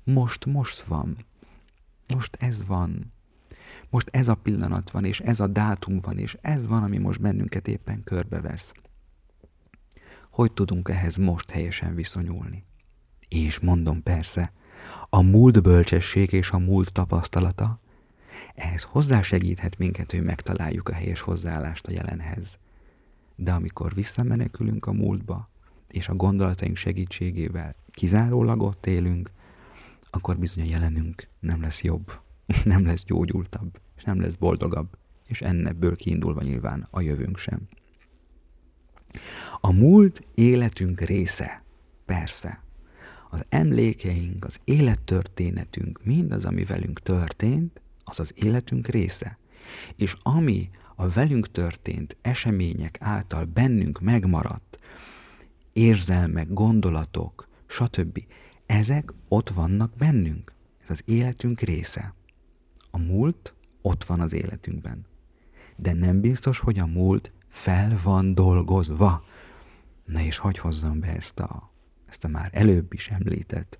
most, 0.05 0.45
most 0.45 0.83
van. 0.83 1.17
Most 2.07 2.37
ez 2.41 2.67
van. 2.67 3.13
Most 3.91 4.09
ez 4.13 4.29
a 4.29 4.35
pillanat 4.35 4.91
van, 4.91 5.05
és 5.05 5.21
ez 5.21 5.41
a 5.41 5.47
dátum 5.47 5.99
van, 6.01 6.19
és 6.19 6.37
ez 6.41 6.67
van, 6.67 6.83
ami 6.83 6.99
most 6.99 7.21
bennünket 7.21 7.69
éppen 7.69 8.05
körbevesz. 8.05 8.73
Hogy 10.35 10.53
tudunk 10.53 10.89
ehhez 10.89 11.17
most 11.17 11.51
helyesen 11.51 11.95
viszonyulni? 11.95 12.65
És 13.29 13.59
mondom 13.59 14.03
persze, 14.03 14.53
a 15.11 15.23
múlt 15.23 15.63
bölcsesség 15.63 16.33
és 16.33 16.51
a 16.51 16.59
múlt 16.59 16.93
tapasztalata, 16.93 17.81
ehhez 18.55 18.83
hozzásegíthet 18.83 19.79
minket, 19.79 20.11
hogy 20.11 20.23
megtaláljuk 20.23 20.89
a 20.89 20.93
helyes 20.93 21.21
hozzáállást 21.21 21.87
a 21.87 21.91
jelenhez. 21.91 22.59
De 23.37 23.53
amikor 23.53 23.95
visszamenekülünk 23.95 24.87
a 24.87 24.93
múltba, 24.93 25.51
és 25.91 26.09
a 26.09 26.15
gondolataink 26.15 26.77
segítségével 26.77 27.75
kizárólag 27.91 28.63
ott 28.63 28.87
élünk, 28.87 29.31
akkor 30.11 30.39
bizony 30.39 30.65
a 30.65 30.71
jelenünk 30.71 31.29
nem 31.41 31.61
lesz 31.61 31.83
jobb, 31.83 32.13
nem 32.65 32.87
lesz 32.87 33.05
gyógyultabb, 33.05 33.81
és 33.97 34.03
nem 34.05 34.21
lesz 34.21 34.35
boldogabb, 34.35 34.97
és 35.27 35.43
ennebből 35.43 35.97
kiindulva 35.97 36.43
nyilván 36.43 36.87
a 36.91 37.01
jövőnk 37.01 37.39
sem. 37.39 37.69
A 39.67 39.73
múlt 39.73 40.27
életünk 40.35 41.01
része, 41.01 41.63
persze. 42.05 42.63
Az 43.31 43.45
emlékeink, 43.49 44.45
az 44.45 44.61
élettörténetünk, 44.65 46.01
mindaz, 46.03 46.45
ami 46.45 46.65
velünk 46.65 47.01
történt, 47.01 47.81
az 48.05 48.21
az 48.21 48.33
életünk 48.35 48.87
része. 48.87 49.39
És 49.97 50.17
ami 50.23 50.71
a 50.97 51.09
velünk 51.09 51.51
történt 51.51 52.17
események 52.23 52.97
által 53.01 53.45
bennünk 53.45 54.01
megmaradt, 54.01 54.79
érzelmek, 55.73 56.53
gondolatok, 56.53 57.49
stb. 57.67 58.25
Ezek 58.67 59.13
ott 59.29 59.49
vannak 59.49 59.93
bennünk. 59.97 60.53
Ez 60.83 60.91
az 60.91 61.03
életünk 61.05 61.61
része. 61.61 62.15
A 62.91 62.99
múlt 62.99 63.55
ott 63.83 64.05
van 64.05 64.21
az 64.21 64.33
életünkben. 64.33 65.07
De 65.77 65.93
nem 65.93 66.21
biztos, 66.21 66.59
hogy 66.59 66.79
a 66.79 66.87
múlt 66.87 67.33
fel 67.49 67.99
van 68.03 68.35
dolgozva. 68.35 69.25
Na 70.05 70.21
és 70.21 70.37
hogy 70.37 70.59
hozzam 70.59 71.01
be 71.01 71.07
ezt 71.07 71.41
a, 71.41 71.71
ezt 72.07 72.25
a 72.25 72.29
már 72.29 72.51
előbb 72.53 72.93
is 72.93 73.09
említett 73.09 73.79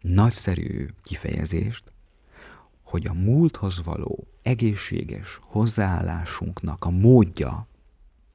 nagyszerű 0.00 0.86
kifejezést, 1.02 1.92
hogy 2.82 3.06
a 3.06 3.12
múlthoz 3.12 3.84
való 3.84 4.26
egészséges 4.42 5.38
hozzáállásunknak 5.42 6.84
a 6.84 6.90
módja, 6.90 7.66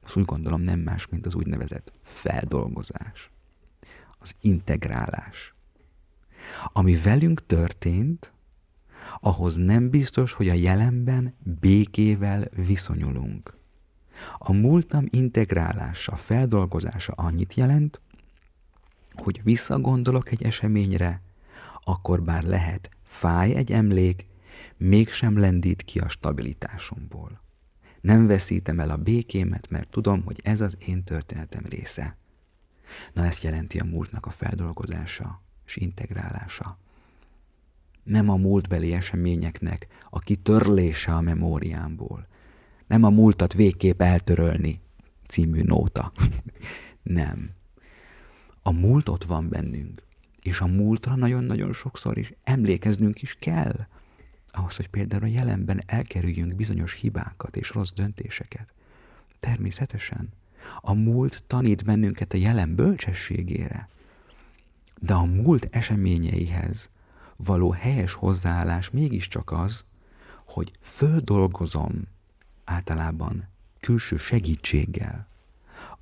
az 0.02 0.16
úgy 0.16 0.24
gondolom 0.24 0.60
nem 0.60 0.80
más, 0.80 1.08
mint 1.08 1.26
az 1.26 1.34
úgynevezett 1.34 1.92
feldolgozás, 2.02 3.30
az 4.18 4.34
integrálás. 4.40 5.54
Ami 6.72 6.96
velünk 6.96 7.46
történt, 7.46 8.32
ahhoz 9.20 9.56
nem 9.56 9.90
biztos, 9.90 10.32
hogy 10.32 10.48
a 10.48 10.52
jelenben 10.52 11.34
békével 11.60 12.48
viszonyulunk. 12.50 13.56
A 14.38 14.52
múltam 14.52 15.06
integrálása, 15.10 16.16
feldolgozása 16.16 17.12
annyit 17.12 17.54
jelent, 17.54 18.00
hogy 19.14 19.40
visszagondolok 19.42 20.30
egy 20.30 20.42
eseményre, 20.42 21.20
akkor 21.84 22.22
bár 22.22 22.42
lehet 22.42 22.90
fáj 23.02 23.54
egy 23.54 23.72
emlék, 23.72 24.26
mégsem 24.76 25.38
lendít 25.38 25.82
ki 25.82 25.98
a 25.98 26.08
stabilitásomból. 26.08 27.40
Nem 28.00 28.26
veszítem 28.26 28.80
el 28.80 28.90
a 28.90 28.96
békémet, 28.96 29.70
mert 29.70 29.88
tudom, 29.88 30.22
hogy 30.24 30.40
ez 30.42 30.60
az 30.60 30.76
én 30.86 31.04
történetem 31.04 31.64
része. 31.68 32.16
Na 33.12 33.24
ezt 33.24 33.42
jelenti 33.42 33.78
a 33.78 33.84
múltnak 33.84 34.26
a 34.26 34.30
feldolgozása 34.30 35.42
és 35.66 35.76
integrálása. 35.76 36.78
Nem 38.02 38.28
a 38.28 38.36
múltbeli 38.36 38.92
eseményeknek 38.92 39.86
a 40.10 40.18
kitörlése 40.18 41.14
a 41.14 41.20
memóriámból. 41.20 42.26
Nem 42.94 43.04
a 43.04 43.10
múltat 43.10 43.52
végképp 43.52 44.02
eltörölni 44.02 44.80
című 45.26 45.62
nóta. 45.62 46.12
Nem. 47.02 47.50
A 48.62 48.72
múlt 48.72 49.08
ott 49.08 49.24
van 49.24 49.48
bennünk, 49.48 50.02
és 50.42 50.60
a 50.60 50.66
múltra 50.66 51.14
nagyon-nagyon 51.14 51.72
sokszor 51.72 52.18
is 52.18 52.32
emlékeznünk 52.44 53.22
is 53.22 53.36
kell 53.38 53.86
ahhoz, 54.50 54.76
hogy 54.76 54.88
például 54.88 55.22
a 55.22 55.26
jelenben 55.26 55.82
elkerüljünk 55.86 56.54
bizonyos 56.54 56.92
hibákat 56.92 57.56
és 57.56 57.70
rossz 57.70 57.92
döntéseket. 57.92 58.72
Természetesen. 59.40 60.28
A 60.80 60.92
múlt 60.92 61.44
tanít 61.46 61.84
bennünket 61.84 62.32
a 62.32 62.36
jelen 62.36 62.74
bölcsességére, 62.74 63.88
de 65.00 65.14
a 65.14 65.24
múlt 65.24 65.68
eseményeihez 65.70 66.90
való 67.36 67.70
helyes 67.70 68.12
hozzáállás 68.12 68.90
mégiscsak 68.90 69.52
az, 69.52 69.84
hogy 70.44 70.72
földolgozom 70.80 72.12
általában 72.64 73.48
külső 73.80 74.16
segítséggel 74.16 75.26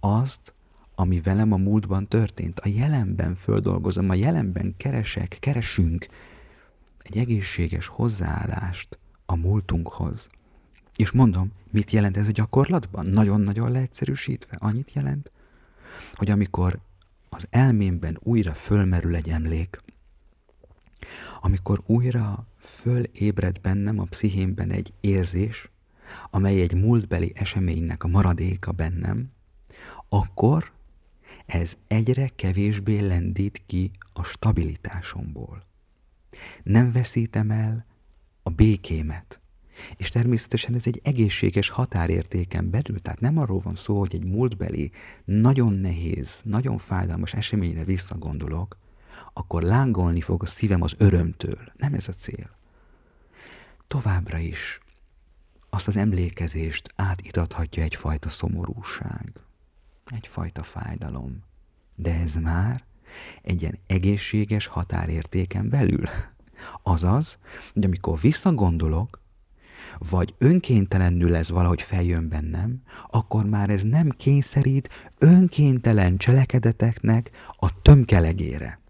azt, 0.00 0.52
ami 0.94 1.20
velem 1.20 1.52
a 1.52 1.56
múltban 1.56 2.08
történt. 2.08 2.58
A 2.60 2.68
jelenben 2.68 3.34
földolgozom, 3.34 4.10
a 4.10 4.14
jelenben 4.14 4.74
keresek, 4.76 5.36
keresünk 5.40 6.08
egy 7.02 7.16
egészséges 7.16 7.86
hozzáállást 7.86 8.98
a 9.26 9.36
múltunkhoz. 9.36 10.28
És 10.96 11.10
mondom, 11.10 11.52
mit 11.70 11.90
jelent 11.90 12.16
ez 12.16 12.28
a 12.28 12.32
gyakorlatban? 12.32 13.06
Nagyon-nagyon 13.06 13.70
leegyszerűsítve. 13.70 14.56
Annyit 14.60 14.92
jelent, 14.92 15.30
hogy 16.14 16.30
amikor 16.30 16.78
az 17.28 17.46
elmémben 17.50 18.18
újra 18.22 18.52
fölmerül 18.52 19.14
egy 19.14 19.28
emlék, 19.28 19.80
amikor 21.40 21.82
újra 21.86 22.46
fölébred 22.58 23.60
bennem 23.60 23.98
a 23.98 24.04
pszichémben 24.04 24.70
egy 24.70 24.92
érzés, 25.00 25.70
amely 26.30 26.60
egy 26.60 26.74
múltbeli 26.74 27.32
eseménynek 27.34 28.04
a 28.04 28.08
maradéka 28.08 28.72
bennem, 28.72 29.30
akkor 30.08 30.72
ez 31.46 31.76
egyre 31.86 32.30
kevésbé 32.36 32.98
lendít 32.98 33.62
ki 33.66 33.90
a 34.12 34.22
stabilitásomból 34.22 35.70
nem 36.62 36.92
veszítem 36.92 37.50
el 37.50 37.86
a 38.42 38.50
békémet. 38.50 39.40
És 39.96 40.08
természetesen 40.08 40.74
ez 40.74 40.86
egy 40.86 41.00
egészséges 41.04 41.68
határértéken 41.68 42.70
belül, 42.70 43.00
tehát 43.00 43.20
nem 43.20 43.38
arról 43.38 43.58
van 43.58 43.74
szó, 43.74 43.98
hogy 43.98 44.14
egy 44.14 44.24
múltbeli, 44.24 44.90
nagyon 45.24 45.72
nehéz, 45.72 46.40
nagyon 46.44 46.78
fájdalmas 46.78 47.34
eseményre 47.34 47.84
visszagondolok, 47.84 48.78
akkor 49.32 49.62
lángolni 49.62 50.20
fog 50.20 50.42
a 50.42 50.46
szívem 50.46 50.82
az 50.82 50.94
örömtől. 50.98 51.72
Nem 51.76 51.94
ez 51.94 52.08
a 52.08 52.12
cél. 52.12 52.50
Továbbra 53.86 54.38
is 54.38 54.80
azt 55.74 55.88
az 55.88 55.96
emlékezést 55.96 56.92
átitathatja 56.96 57.82
egyfajta 57.82 58.28
szomorúság, 58.28 59.32
egyfajta 60.06 60.62
fájdalom. 60.62 61.42
De 61.94 62.14
ez 62.20 62.34
már 62.34 62.84
egy 63.42 63.62
ilyen 63.62 63.78
egészséges 63.86 64.66
határértéken 64.66 65.68
belül. 65.68 66.08
Azaz, 66.82 67.38
hogy 67.72 67.84
amikor 67.84 68.20
visszagondolok, 68.20 69.20
vagy 69.98 70.34
önkéntelenül 70.38 71.34
ez 71.34 71.50
valahogy 71.50 71.82
feljön 71.82 72.28
bennem, 72.28 72.82
akkor 73.10 73.44
már 73.44 73.70
ez 73.70 73.82
nem 73.82 74.08
kényszerít 74.08 75.12
önkéntelen 75.18 76.16
cselekedeteknek 76.16 77.30
a 77.56 77.82
tömkelegére. 77.82 78.80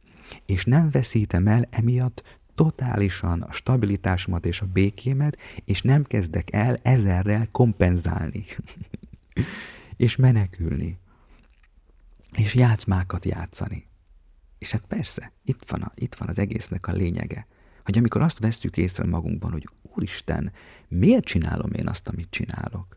És 0.46 0.64
nem 0.64 0.90
veszítem 0.90 1.46
el 1.46 1.66
emiatt 1.70 2.40
totálisan 2.54 3.42
a 3.42 3.52
stabilitásomat 3.52 4.46
és 4.46 4.60
a 4.60 4.66
békémet, 4.66 5.38
és 5.64 5.82
nem 5.82 6.04
kezdek 6.04 6.52
el 6.52 6.76
ezerrel 6.82 7.48
kompenzálni. 7.50 8.44
és 9.96 10.16
menekülni. 10.16 10.98
És 12.32 12.54
játszmákat 12.54 13.24
játszani. 13.24 13.86
És 14.58 14.70
hát 14.70 14.84
persze, 14.88 15.32
itt 15.44 15.70
van, 15.70 15.82
a, 15.82 15.92
itt 15.94 16.14
van 16.14 16.28
az 16.28 16.38
egésznek 16.38 16.86
a 16.86 16.92
lényege 16.92 17.46
hogy 17.82 17.98
amikor 17.98 18.20
azt 18.20 18.38
vesztük 18.38 18.76
észre 18.76 19.04
magunkban, 19.04 19.52
hogy 19.52 19.68
Úristen, 19.82 20.52
miért 20.88 21.24
csinálom 21.24 21.72
én 21.72 21.88
azt, 21.88 22.08
amit 22.08 22.30
csinálok? 22.30 22.96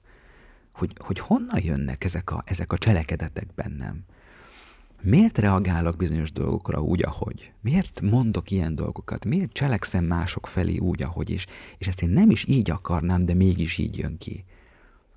Hogy, 0.71 0.93
hogy 0.97 1.19
honnan 1.19 1.63
jönnek 1.63 2.03
ezek 2.03 2.31
a, 2.31 2.43
ezek 2.45 2.73
a 2.73 2.77
cselekedetek 2.77 3.53
bennem? 3.53 4.05
Miért 5.05 5.37
reagálok 5.37 5.95
bizonyos 5.95 6.31
dolgokra 6.31 6.81
úgy, 6.81 7.03
ahogy? 7.03 7.51
Miért 7.61 8.01
mondok 8.01 8.51
ilyen 8.51 8.75
dolgokat? 8.75 9.25
Miért 9.25 9.53
cselekszem 9.53 10.03
mások 10.03 10.47
felé 10.47 10.77
úgy, 10.77 11.03
ahogy 11.03 11.29
is? 11.29 11.45
És 11.77 11.87
ezt 11.87 12.01
én 12.01 12.09
nem 12.09 12.29
is 12.29 12.47
így 12.47 12.69
akarnám, 12.69 13.25
de 13.25 13.33
mégis 13.33 13.77
így 13.77 13.97
jön 13.97 14.17
ki. 14.17 14.45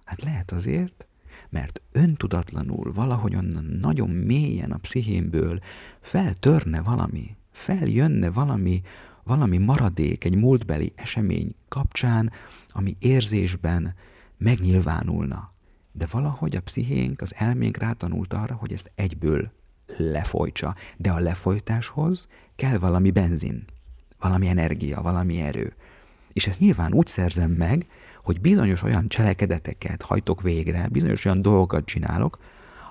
Hát 0.04 0.22
lehet 0.22 0.52
azért, 0.52 1.06
mert 1.48 1.80
öntudatlanul 1.92 2.92
valahogy 2.92 3.34
onnan 3.34 3.64
nagyon 3.80 4.10
mélyen 4.10 4.70
a 4.70 4.76
pszichémből 4.76 5.60
feltörne 6.00 6.82
valami, 6.82 7.36
feljönne 7.50 8.30
valami, 8.30 8.82
valami 9.24 9.58
maradék, 9.58 10.24
egy 10.24 10.34
múltbeli 10.36 10.92
esemény 10.96 11.54
kapcsán, 11.68 12.32
ami 12.68 12.96
érzésben 12.98 13.94
megnyilvánulna. 14.36 15.52
De 15.92 16.06
valahogy 16.10 16.56
a 16.56 16.60
pszichénk, 16.60 17.20
az 17.20 17.34
elménk 17.36 17.76
rátanult 17.76 18.32
arra, 18.32 18.54
hogy 18.54 18.72
ezt 18.72 18.92
egyből 18.94 19.56
lefolytsa. 19.96 20.74
De 20.96 21.10
a 21.10 21.18
lefolytáshoz 21.18 22.28
kell 22.56 22.78
valami 22.78 23.10
benzin. 23.10 23.64
valami 24.20 24.48
energia, 24.48 25.02
valami 25.02 25.40
erő. 25.40 25.74
És 26.32 26.46
ezt 26.46 26.60
nyilván 26.60 26.92
úgy 26.92 27.06
szerzem 27.06 27.50
meg, 27.50 27.86
hogy 28.22 28.40
bizonyos 28.40 28.82
olyan 28.82 29.08
cselekedeteket 29.08 30.02
hajtok 30.02 30.42
végre, 30.42 30.88
bizonyos 30.88 31.24
olyan 31.24 31.42
dolgokat 31.42 31.84
csinálok, 31.84 32.38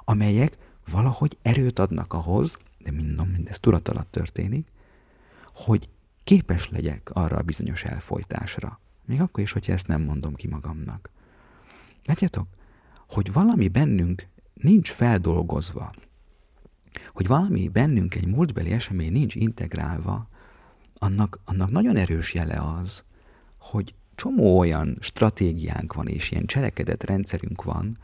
amelyek 0.06 0.58
valahogy 0.92 1.38
erőt 1.42 1.80
adnak 1.80 2.14
ahhoz, 2.14 2.58
de 2.78 2.92
minden, 2.92 3.28
mindez 3.28 3.60
tudat 3.60 3.88
alatt 3.88 4.12
történik, 4.12 4.68
hogy 5.54 5.90
képes 6.24 6.70
legyek 6.70 7.10
arra 7.14 7.38
a 7.38 7.42
bizonyos 7.42 7.84
elfolytásra. 7.84 8.80
Még 9.06 9.22
akkor 9.22 9.44
is, 9.44 9.52
hogyha 9.52 9.74
ezt 9.74 9.88
nem 9.88 10.02
mondom 10.02 10.34
ki 10.34 10.48
magamnak. 10.48 11.10
Látjátok, 12.06 12.48
hogy 13.10 13.34
valami 13.34 13.68
bennünk 13.68 14.28
nincs 14.54 14.92
feldolgozva, 14.92 15.92
valami 17.14 17.68
bennünk 17.68 18.16
egy 18.16 18.28
múltbeli 18.28 18.72
esemény 18.72 19.12
nincs 19.12 19.36
integrálva, 19.36 20.30
annak, 20.98 21.40
annak 21.46 21.72
nagyon 21.72 21.96
erős 21.96 22.34
jele 22.34 22.56
az, 22.56 23.04
hogy 23.58 23.96
csomó 24.16 24.58
olyan 24.58 24.98
stratégiánk 25.00 25.94
van, 25.94 26.08
és 26.08 26.32
ilyen 26.32 26.46
cselekedett 26.46 27.04
rendszerünk 27.04 27.64
van, 27.64 27.98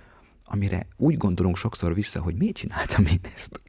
amire 0.46 0.88
úgy 0.98 1.18
gondolunk 1.18 1.58
sokszor 1.58 1.94
vissza, 1.94 2.22
hogy 2.22 2.36
miért 2.36 2.56
csináltam 2.56 3.06
én 3.06 3.20
ezt? 3.36 3.62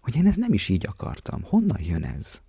Hogy 0.00 0.16
én 0.16 0.26
ezt 0.26 0.38
nem 0.38 0.52
is 0.52 0.68
így 0.68 0.86
akartam. 0.86 1.42
Honnan 1.42 1.80
jön 1.80 2.04
ez? 2.04 2.40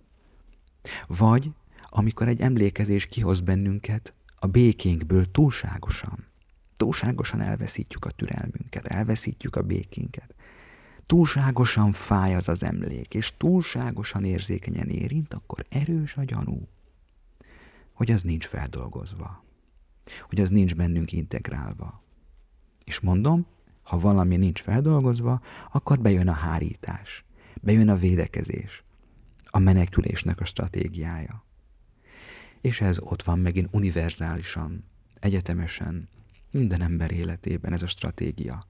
Vagy 1.06 1.50
amikor 1.88 2.28
egy 2.28 2.40
emlékezés 2.40 3.06
kihoz 3.06 3.40
bennünket 3.40 4.14
a 4.36 4.46
békénkből 4.46 5.30
túlságosan. 5.30 6.26
Túlságosan 6.76 7.40
elveszítjük 7.40 8.04
a 8.04 8.10
türelmünket, 8.10 8.86
elveszítjük 8.86 9.56
a 9.56 9.62
békénket. 9.62 10.34
Túlságosan 11.08 11.92
fáj 11.92 12.34
az 12.34 12.48
az 12.48 12.62
emlék, 12.62 13.14
és 13.14 13.32
túlságosan 13.36 14.24
érzékenyen 14.24 14.88
érint, 14.88 15.34
akkor 15.34 15.66
erős 15.68 16.16
a 16.16 16.24
gyanú, 16.24 16.68
hogy 17.92 18.10
az 18.10 18.22
nincs 18.22 18.46
feldolgozva, 18.46 19.44
hogy 20.28 20.40
az 20.40 20.50
nincs 20.50 20.74
bennünk 20.74 21.12
integrálva. 21.12 22.02
És 22.84 23.00
mondom, 23.00 23.46
ha 23.82 23.98
valami 23.98 24.36
nincs 24.36 24.62
feldolgozva, 24.62 25.40
akkor 25.72 25.98
bejön 25.98 26.28
a 26.28 26.32
hárítás, 26.32 27.24
bejön 27.60 27.88
a 27.88 27.96
védekezés, 27.96 28.84
a 29.46 29.58
menekülésnek 29.58 30.40
a 30.40 30.44
stratégiája. 30.44 31.44
És 32.60 32.80
ez 32.80 32.98
ott 32.98 33.22
van 33.22 33.38
megint 33.38 33.68
univerzálisan, 33.70 34.84
egyetemesen, 35.20 36.08
minden 36.50 36.82
ember 36.82 37.10
életében 37.10 37.72
ez 37.72 37.82
a 37.82 37.86
stratégia. 37.86 38.66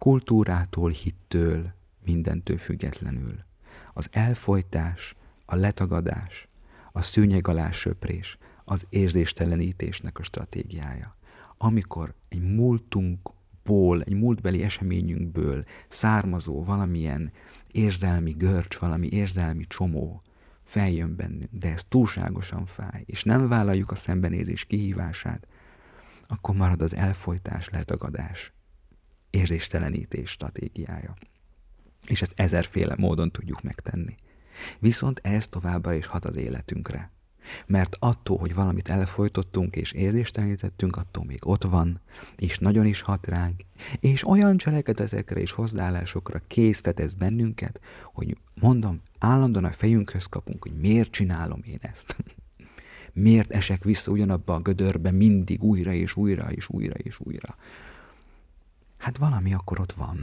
Kultúrától, 0.00 0.90
hittől, 0.90 1.72
mindentől 2.04 2.56
függetlenül. 2.56 3.44
Az 3.92 4.08
elfolytás, 4.10 5.14
a 5.46 5.54
letagadás, 5.54 6.48
a 6.92 7.02
szőnyeg 7.02 7.48
alá 7.48 7.70
söprés, 7.70 8.38
az 8.64 8.86
érzéstelenítésnek 8.88 10.18
a 10.18 10.22
stratégiája. 10.22 11.16
Amikor 11.56 12.14
egy 12.28 12.54
múltunkból, 12.54 14.02
egy 14.02 14.14
múltbeli 14.14 14.62
eseményünkből 14.62 15.64
származó 15.88 16.64
valamilyen 16.64 17.32
érzelmi 17.72 18.32
görcs, 18.32 18.78
valami 18.78 19.08
érzelmi 19.10 19.64
csomó 19.66 20.22
feljön 20.62 21.16
bennünk, 21.16 21.50
de 21.50 21.72
ez 21.72 21.84
túlságosan 21.84 22.64
fáj, 22.64 23.02
és 23.06 23.24
nem 23.24 23.48
vállaljuk 23.48 23.90
a 23.90 23.94
szembenézés 23.94 24.64
kihívását, 24.64 25.46
akkor 26.26 26.54
marad 26.54 26.82
az 26.82 26.94
elfolytás, 26.94 27.68
letagadás, 27.68 28.52
érzéstelenítés 29.30 30.30
stratégiája. 30.30 31.14
És 32.06 32.22
ezt 32.22 32.32
ezerféle 32.36 32.94
módon 32.98 33.30
tudjuk 33.30 33.62
megtenni. 33.62 34.14
Viszont 34.78 35.20
ez 35.22 35.48
továbbra 35.48 35.92
is 35.92 36.06
hat 36.06 36.24
az 36.24 36.36
életünkre. 36.36 37.10
Mert 37.66 37.96
attól, 37.98 38.38
hogy 38.38 38.54
valamit 38.54 38.88
elfolytottunk 38.88 39.76
és 39.76 39.92
érzéstelenítettünk, 39.92 40.96
attól 40.96 41.24
még 41.24 41.46
ott 41.46 41.62
van, 41.62 42.00
és 42.36 42.58
nagyon 42.58 42.86
is 42.86 43.00
hat 43.00 43.26
ránk, 43.26 43.60
és 44.00 44.26
olyan 44.26 44.56
cselekedetekre 44.56 45.40
és 45.40 45.50
hozzáállásokra 45.50 46.40
késztet 46.46 47.00
ez 47.00 47.14
bennünket, 47.14 47.80
hogy 48.12 48.36
mondom, 48.54 49.00
állandóan 49.18 49.64
a 49.64 49.70
fejünkhöz 49.70 50.26
kapunk, 50.26 50.62
hogy 50.62 50.80
miért 50.80 51.10
csinálom 51.10 51.60
én 51.64 51.78
ezt. 51.80 52.16
miért 53.12 53.52
esek 53.52 53.84
vissza 53.84 54.10
ugyanabba 54.10 54.54
a 54.54 54.60
gödörbe 54.60 55.10
mindig 55.10 55.62
újra 55.62 55.92
és 55.92 56.16
újra 56.16 56.50
és 56.50 56.68
újra 56.68 56.94
és 56.94 57.20
újra. 57.20 57.56
Hát 59.00 59.16
valami 59.16 59.54
akkor 59.54 59.80
ott 59.80 59.92
van. 59.92 60.18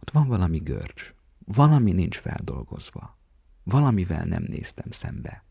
ott 0.00 0.10
van 0.12 0.28
valami 0.28 0.58
görcs. 0.58 1.14
Valami 1.44 1.92
nincs 1.92 2.18
feldolgozva. 2.18 3.16
Valamivel 3.62 4.24
nem 4.24 4.44
néztem 4.48 4.90
szembe. 4.90 5.44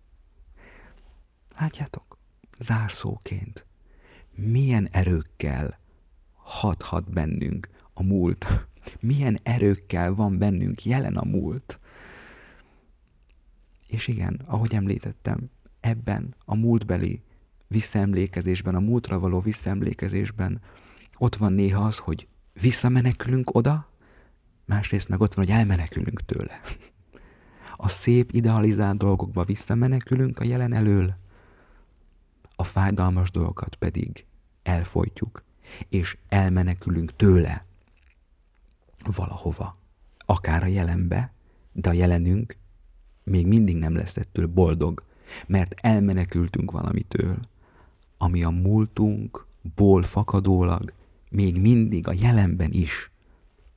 Látjátok? 1.58 2.18
Zárszóként. 2.60 3.66
Milyen 4.36 4.88
erőkkel 4.92 5.80
hathat 6.34 7.12
bennünk 7.12 7.70
a 7.94 8.04
múlt. 8.04 8.68
Milyen 9.00 9.40
erőkkel 9.44 10.14
van 10.14 10.38
bennünk 10.38 10.86
jelen 10.86 11.18
a 11.18 11.26
múlt. 11.26 11.80
És 13.88 14.08
igen, 14.08 14.42
ahogy 14.46 14.74
említettem, 14.74 15.50
ebben 15.80 16.36
a 16.46 16.56
múltbeli 16.56 17.22
visszaemlékezésben, 17.68 18.76
a 18.76 18.80
múltra 18.80 19.20
való 19.20 19.40
visszaemlékezésben 19.40 20.62
ott 21.22 21.36
van 21.36 21.54
néha 21.54 21.86
az, 21.86 21.98
hogy 21.98 22.28
visszamenekülünk 22.62 23.56
oda, 23.56 23.88
másrészt 24.66 25.10
meg 25.10 25.22
ott 25.22 25.34
van, 25.34 25.46
hogy 25.46 25.54
elmenekülünk 25.54 26.26
tőle. 26.26 26.60
A 27.76 27.88
szép, 27.88 28.32
idealizált 28.32 28.98
dolgokba 28.98 29.44
visszamenekülünk 29.44 30.40
a 30.40 30.44
jelen 30.44 30.74
elől, 30.74 31.16
a 32.56 32.64
fájdalmas 32.64 33.32
dolgokat 33.32 33.76
pedig 33.76 34.26
elfolytjuk, 34.64 35.44
és 35.90 36.18
elmenekülünk 36.28 37.16
tőle 37.16 37.66
valahova, 39.16 39.78
akár 40.26 40.64
a 40.64 40.68
jelenbe, 40.68 41.34
de 41.72 41.90
a 41.90 41.94
jelenünk 41.94 42.58
még 43.24 43.48
mindig 43.48 43.78
nem 43.78 43.96
lesz 43.96 44.18
ettől 44.18 44.48
boldog, 44.48 45.04
mert 45.48 45.74
elmenekültünk 45.82 46.72
valamitől, 46.72 47.40
ami 48.18 48.44
a 48.44 48.50
múltunkból 48.50 50.04
fakadólag 50.04 50.94
még 51.32 51.62
mindig 51.62 52.08
a 52.08 52.14
jelenben 52.14 52.72
is 52.72 53.12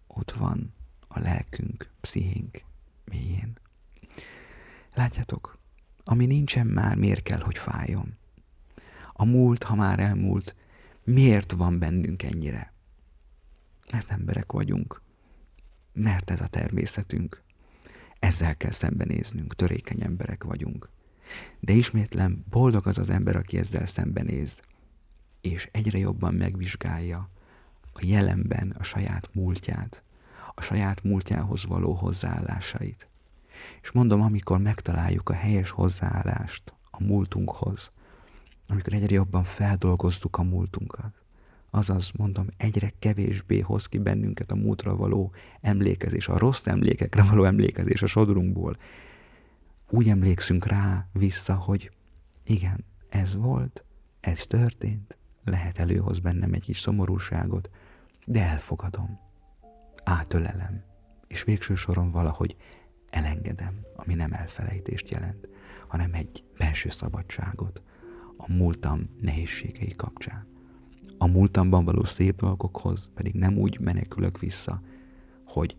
ott 0.06 0.30
van 0.30 0.74
a 1.08 1.20
lelkünk, 1.20 1.90
pszichénk 2.00 2.62
mélyén. 3.04 3.58
Látjátok, 4.94 5.58
ami 6.04 6.26
nincsen 6.26 6.66
már, 6.66 6.96
miért 6.96 7.22
kell, 7.22 7.40
hogy 7.40 7.58
fájjon? 7.58 8.16
A 9.12 9.24
múlt, 9.24 9.62
ha 9.62 9.74
már 9.74 9.98
elmúlt, 10.00 10.54
miért 11.04 11.52
van 11.52 11.78
bennünk 11.78 12.22
ennyire? 12.22 12.72
Mert 13.92 14.10
emberek 14.10 14.52
vagyunk. 14.52 15.02
Mert 15.92 16.30
ez 16.30 16.40
a 16.40 16.46
természetünk. 16.46 17.42
Ezzel 18.18 18.56
kell 18.56 18.70
szembenéznünk, 18.70 19.54
törékeny 19.54 20.02
emberek 20.02 20.44
vagyunk. 20.44 20.90
De 21.60 21.72
ismétlem, 21.72 22.44
boldog 22.50 22.86
az 22.86 22.98
az 22.98 23.10
ember, 23.10 23.36
aki 23.36 23.58
ezzel 23.58 23.86
szembenéz, 23.86 24.62
és 25.40 25.68
egyre 25.72 25.98
jobban 25.98 26.34
megvizsgálja 26.34 27.32
a 27.94 28.00
jelenben 28.02 28.74
a 28.78 28.82
saját 28.82 29.28
múltját, 29.32 30.02
a 30.54 30.62
saját 30.62 31.02
múltjához 31.02 31.66
való 31.66 31.92
hozzáállásait. 31.92 33.08
És 33.82 33.90
mondom, 33.90 34.22
amikor 34.22 34.58
megtaláljuk 34.58 35.28
a 35.28 35.32
helyes 35.34 35.70
hozzáállást 35.70 36.74
a 36.90 37.02
múltunkhoz, 37.02 37.90
amikor 38.66 38.92
egyre 38.92 39.14
jobban 39.14 39.44
feldolgoztuk 39.44 40.36
a 40.36 40.42
múltunkat, 40.42 41.22
azaz 41.70 42.10
mondom, 42.16 42.46
egyre 42.56 42.92
kevésbé 42.98 43.60
hoz 43.60 43.86
ki 43.86 43.98
bennünket 43.98 44.50
a 44.50 44.54
múltra 44.54 44.96
való 44.96 45.32
emlékezés, 45.60 46.28
a 46.28 46.38
rossz 46.38 46.66
emlékekre 46.66 47.22
való 47.22 47.44
emlékezés 47.44 48.02
a 48.02 48.06
sodrunkból, 48.06 48.76
úgy 49.90 50.08
emlékszünk 50.08 50.66
rá 50.66 51.08
vissza, 51.12 51.54
hogy 51.54 51.90
igen, 52.44 52.84
ez 53.08 53.34
volt, 53.34 53.84
ez 54.20 54.46
történt, 54.46 55.18
lehet 55.44 55.78
előhoz 55.78 56.18
bennem 56.18 56.52
egy 56.52 56.62
kis 56.62 56.80
szomorúságot, 56.80 57.70
de 58.26 58.42
elfogadom, 58.42 59.18
átölelem, 60.04 60.82
és 61.26 61.44
végső 61.44 61.74
soron 61.74 62.10
valahogy 62.10 62.56
elengedem, 63.10 63.80
ami 63.96 64.14
nem 64.14 64.32
elfelejtést 64.32 65.08
jelent, 65.08 65.48
hanem 65.88 66.14
egy 66.14 66.44
belső 66.58 66.88
szabadságot. 66.88 67.82
A 68.36 68.52
múltam 68.52 69.10
nehézségei 69.20 69.94
kapcsán. 69.96 70.46
A 71.18 71.26
múltamban 71.26 71.84
való 71.84 72.04
szép 72.04 72.36
dolgokhoz 72.36 73.10
pedig 73.14 73.34
nem 73.34 73.58
úgy 73.58 73.80
menekülök 73.80 74.38
vissza, 74.38 74.80
hogy 75.46 75.76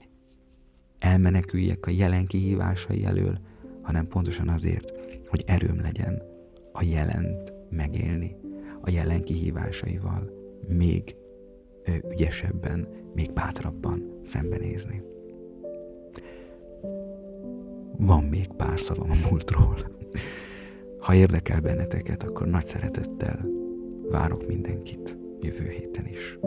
elmeneküljek 1.00 1.86
a 1.86 1.92
jelen 1.92 2.26
kihívásai 2.26 3.06
elől, 3.06 3.40
hanem 3.82 4.08
pontosan 4.08 4.48
azért, 4.48 4.92
hogy 5.28 5.44
erőm 5.48 5.82
legyen 5.82 6.22
a 6.74 6.84
jelent 6.84 7.54
megélni, 7.70 8.36
a 8.82 8.90
jelen 8.90 9.24
kihívásaival 9.24 10.32
még 10.68 11.16
ügyesebben, 12.10 12.88
még 13.14 13.34
bátrabban 13.34 14.20
szembenézni. 14.24 15.04
van 17.98 18.24
még 18.24 18.48
pár 18.48 18.80
szavam 18.80 19.10
a 19.10 19.28
múltról. 19.30 19.78
Ha 21.00 21.14
érdekel 21.14 21.62
benneteket, 21.62 22.24
akkor 22.24 22.48
nagy 22.48 22.66
szeretettel 22.66 23.46
várok 24.10 24.48
mindenkit 24.48 25.18
jövő 25.42 25.70
héten 25.70 26.08
is. 26.08 26.38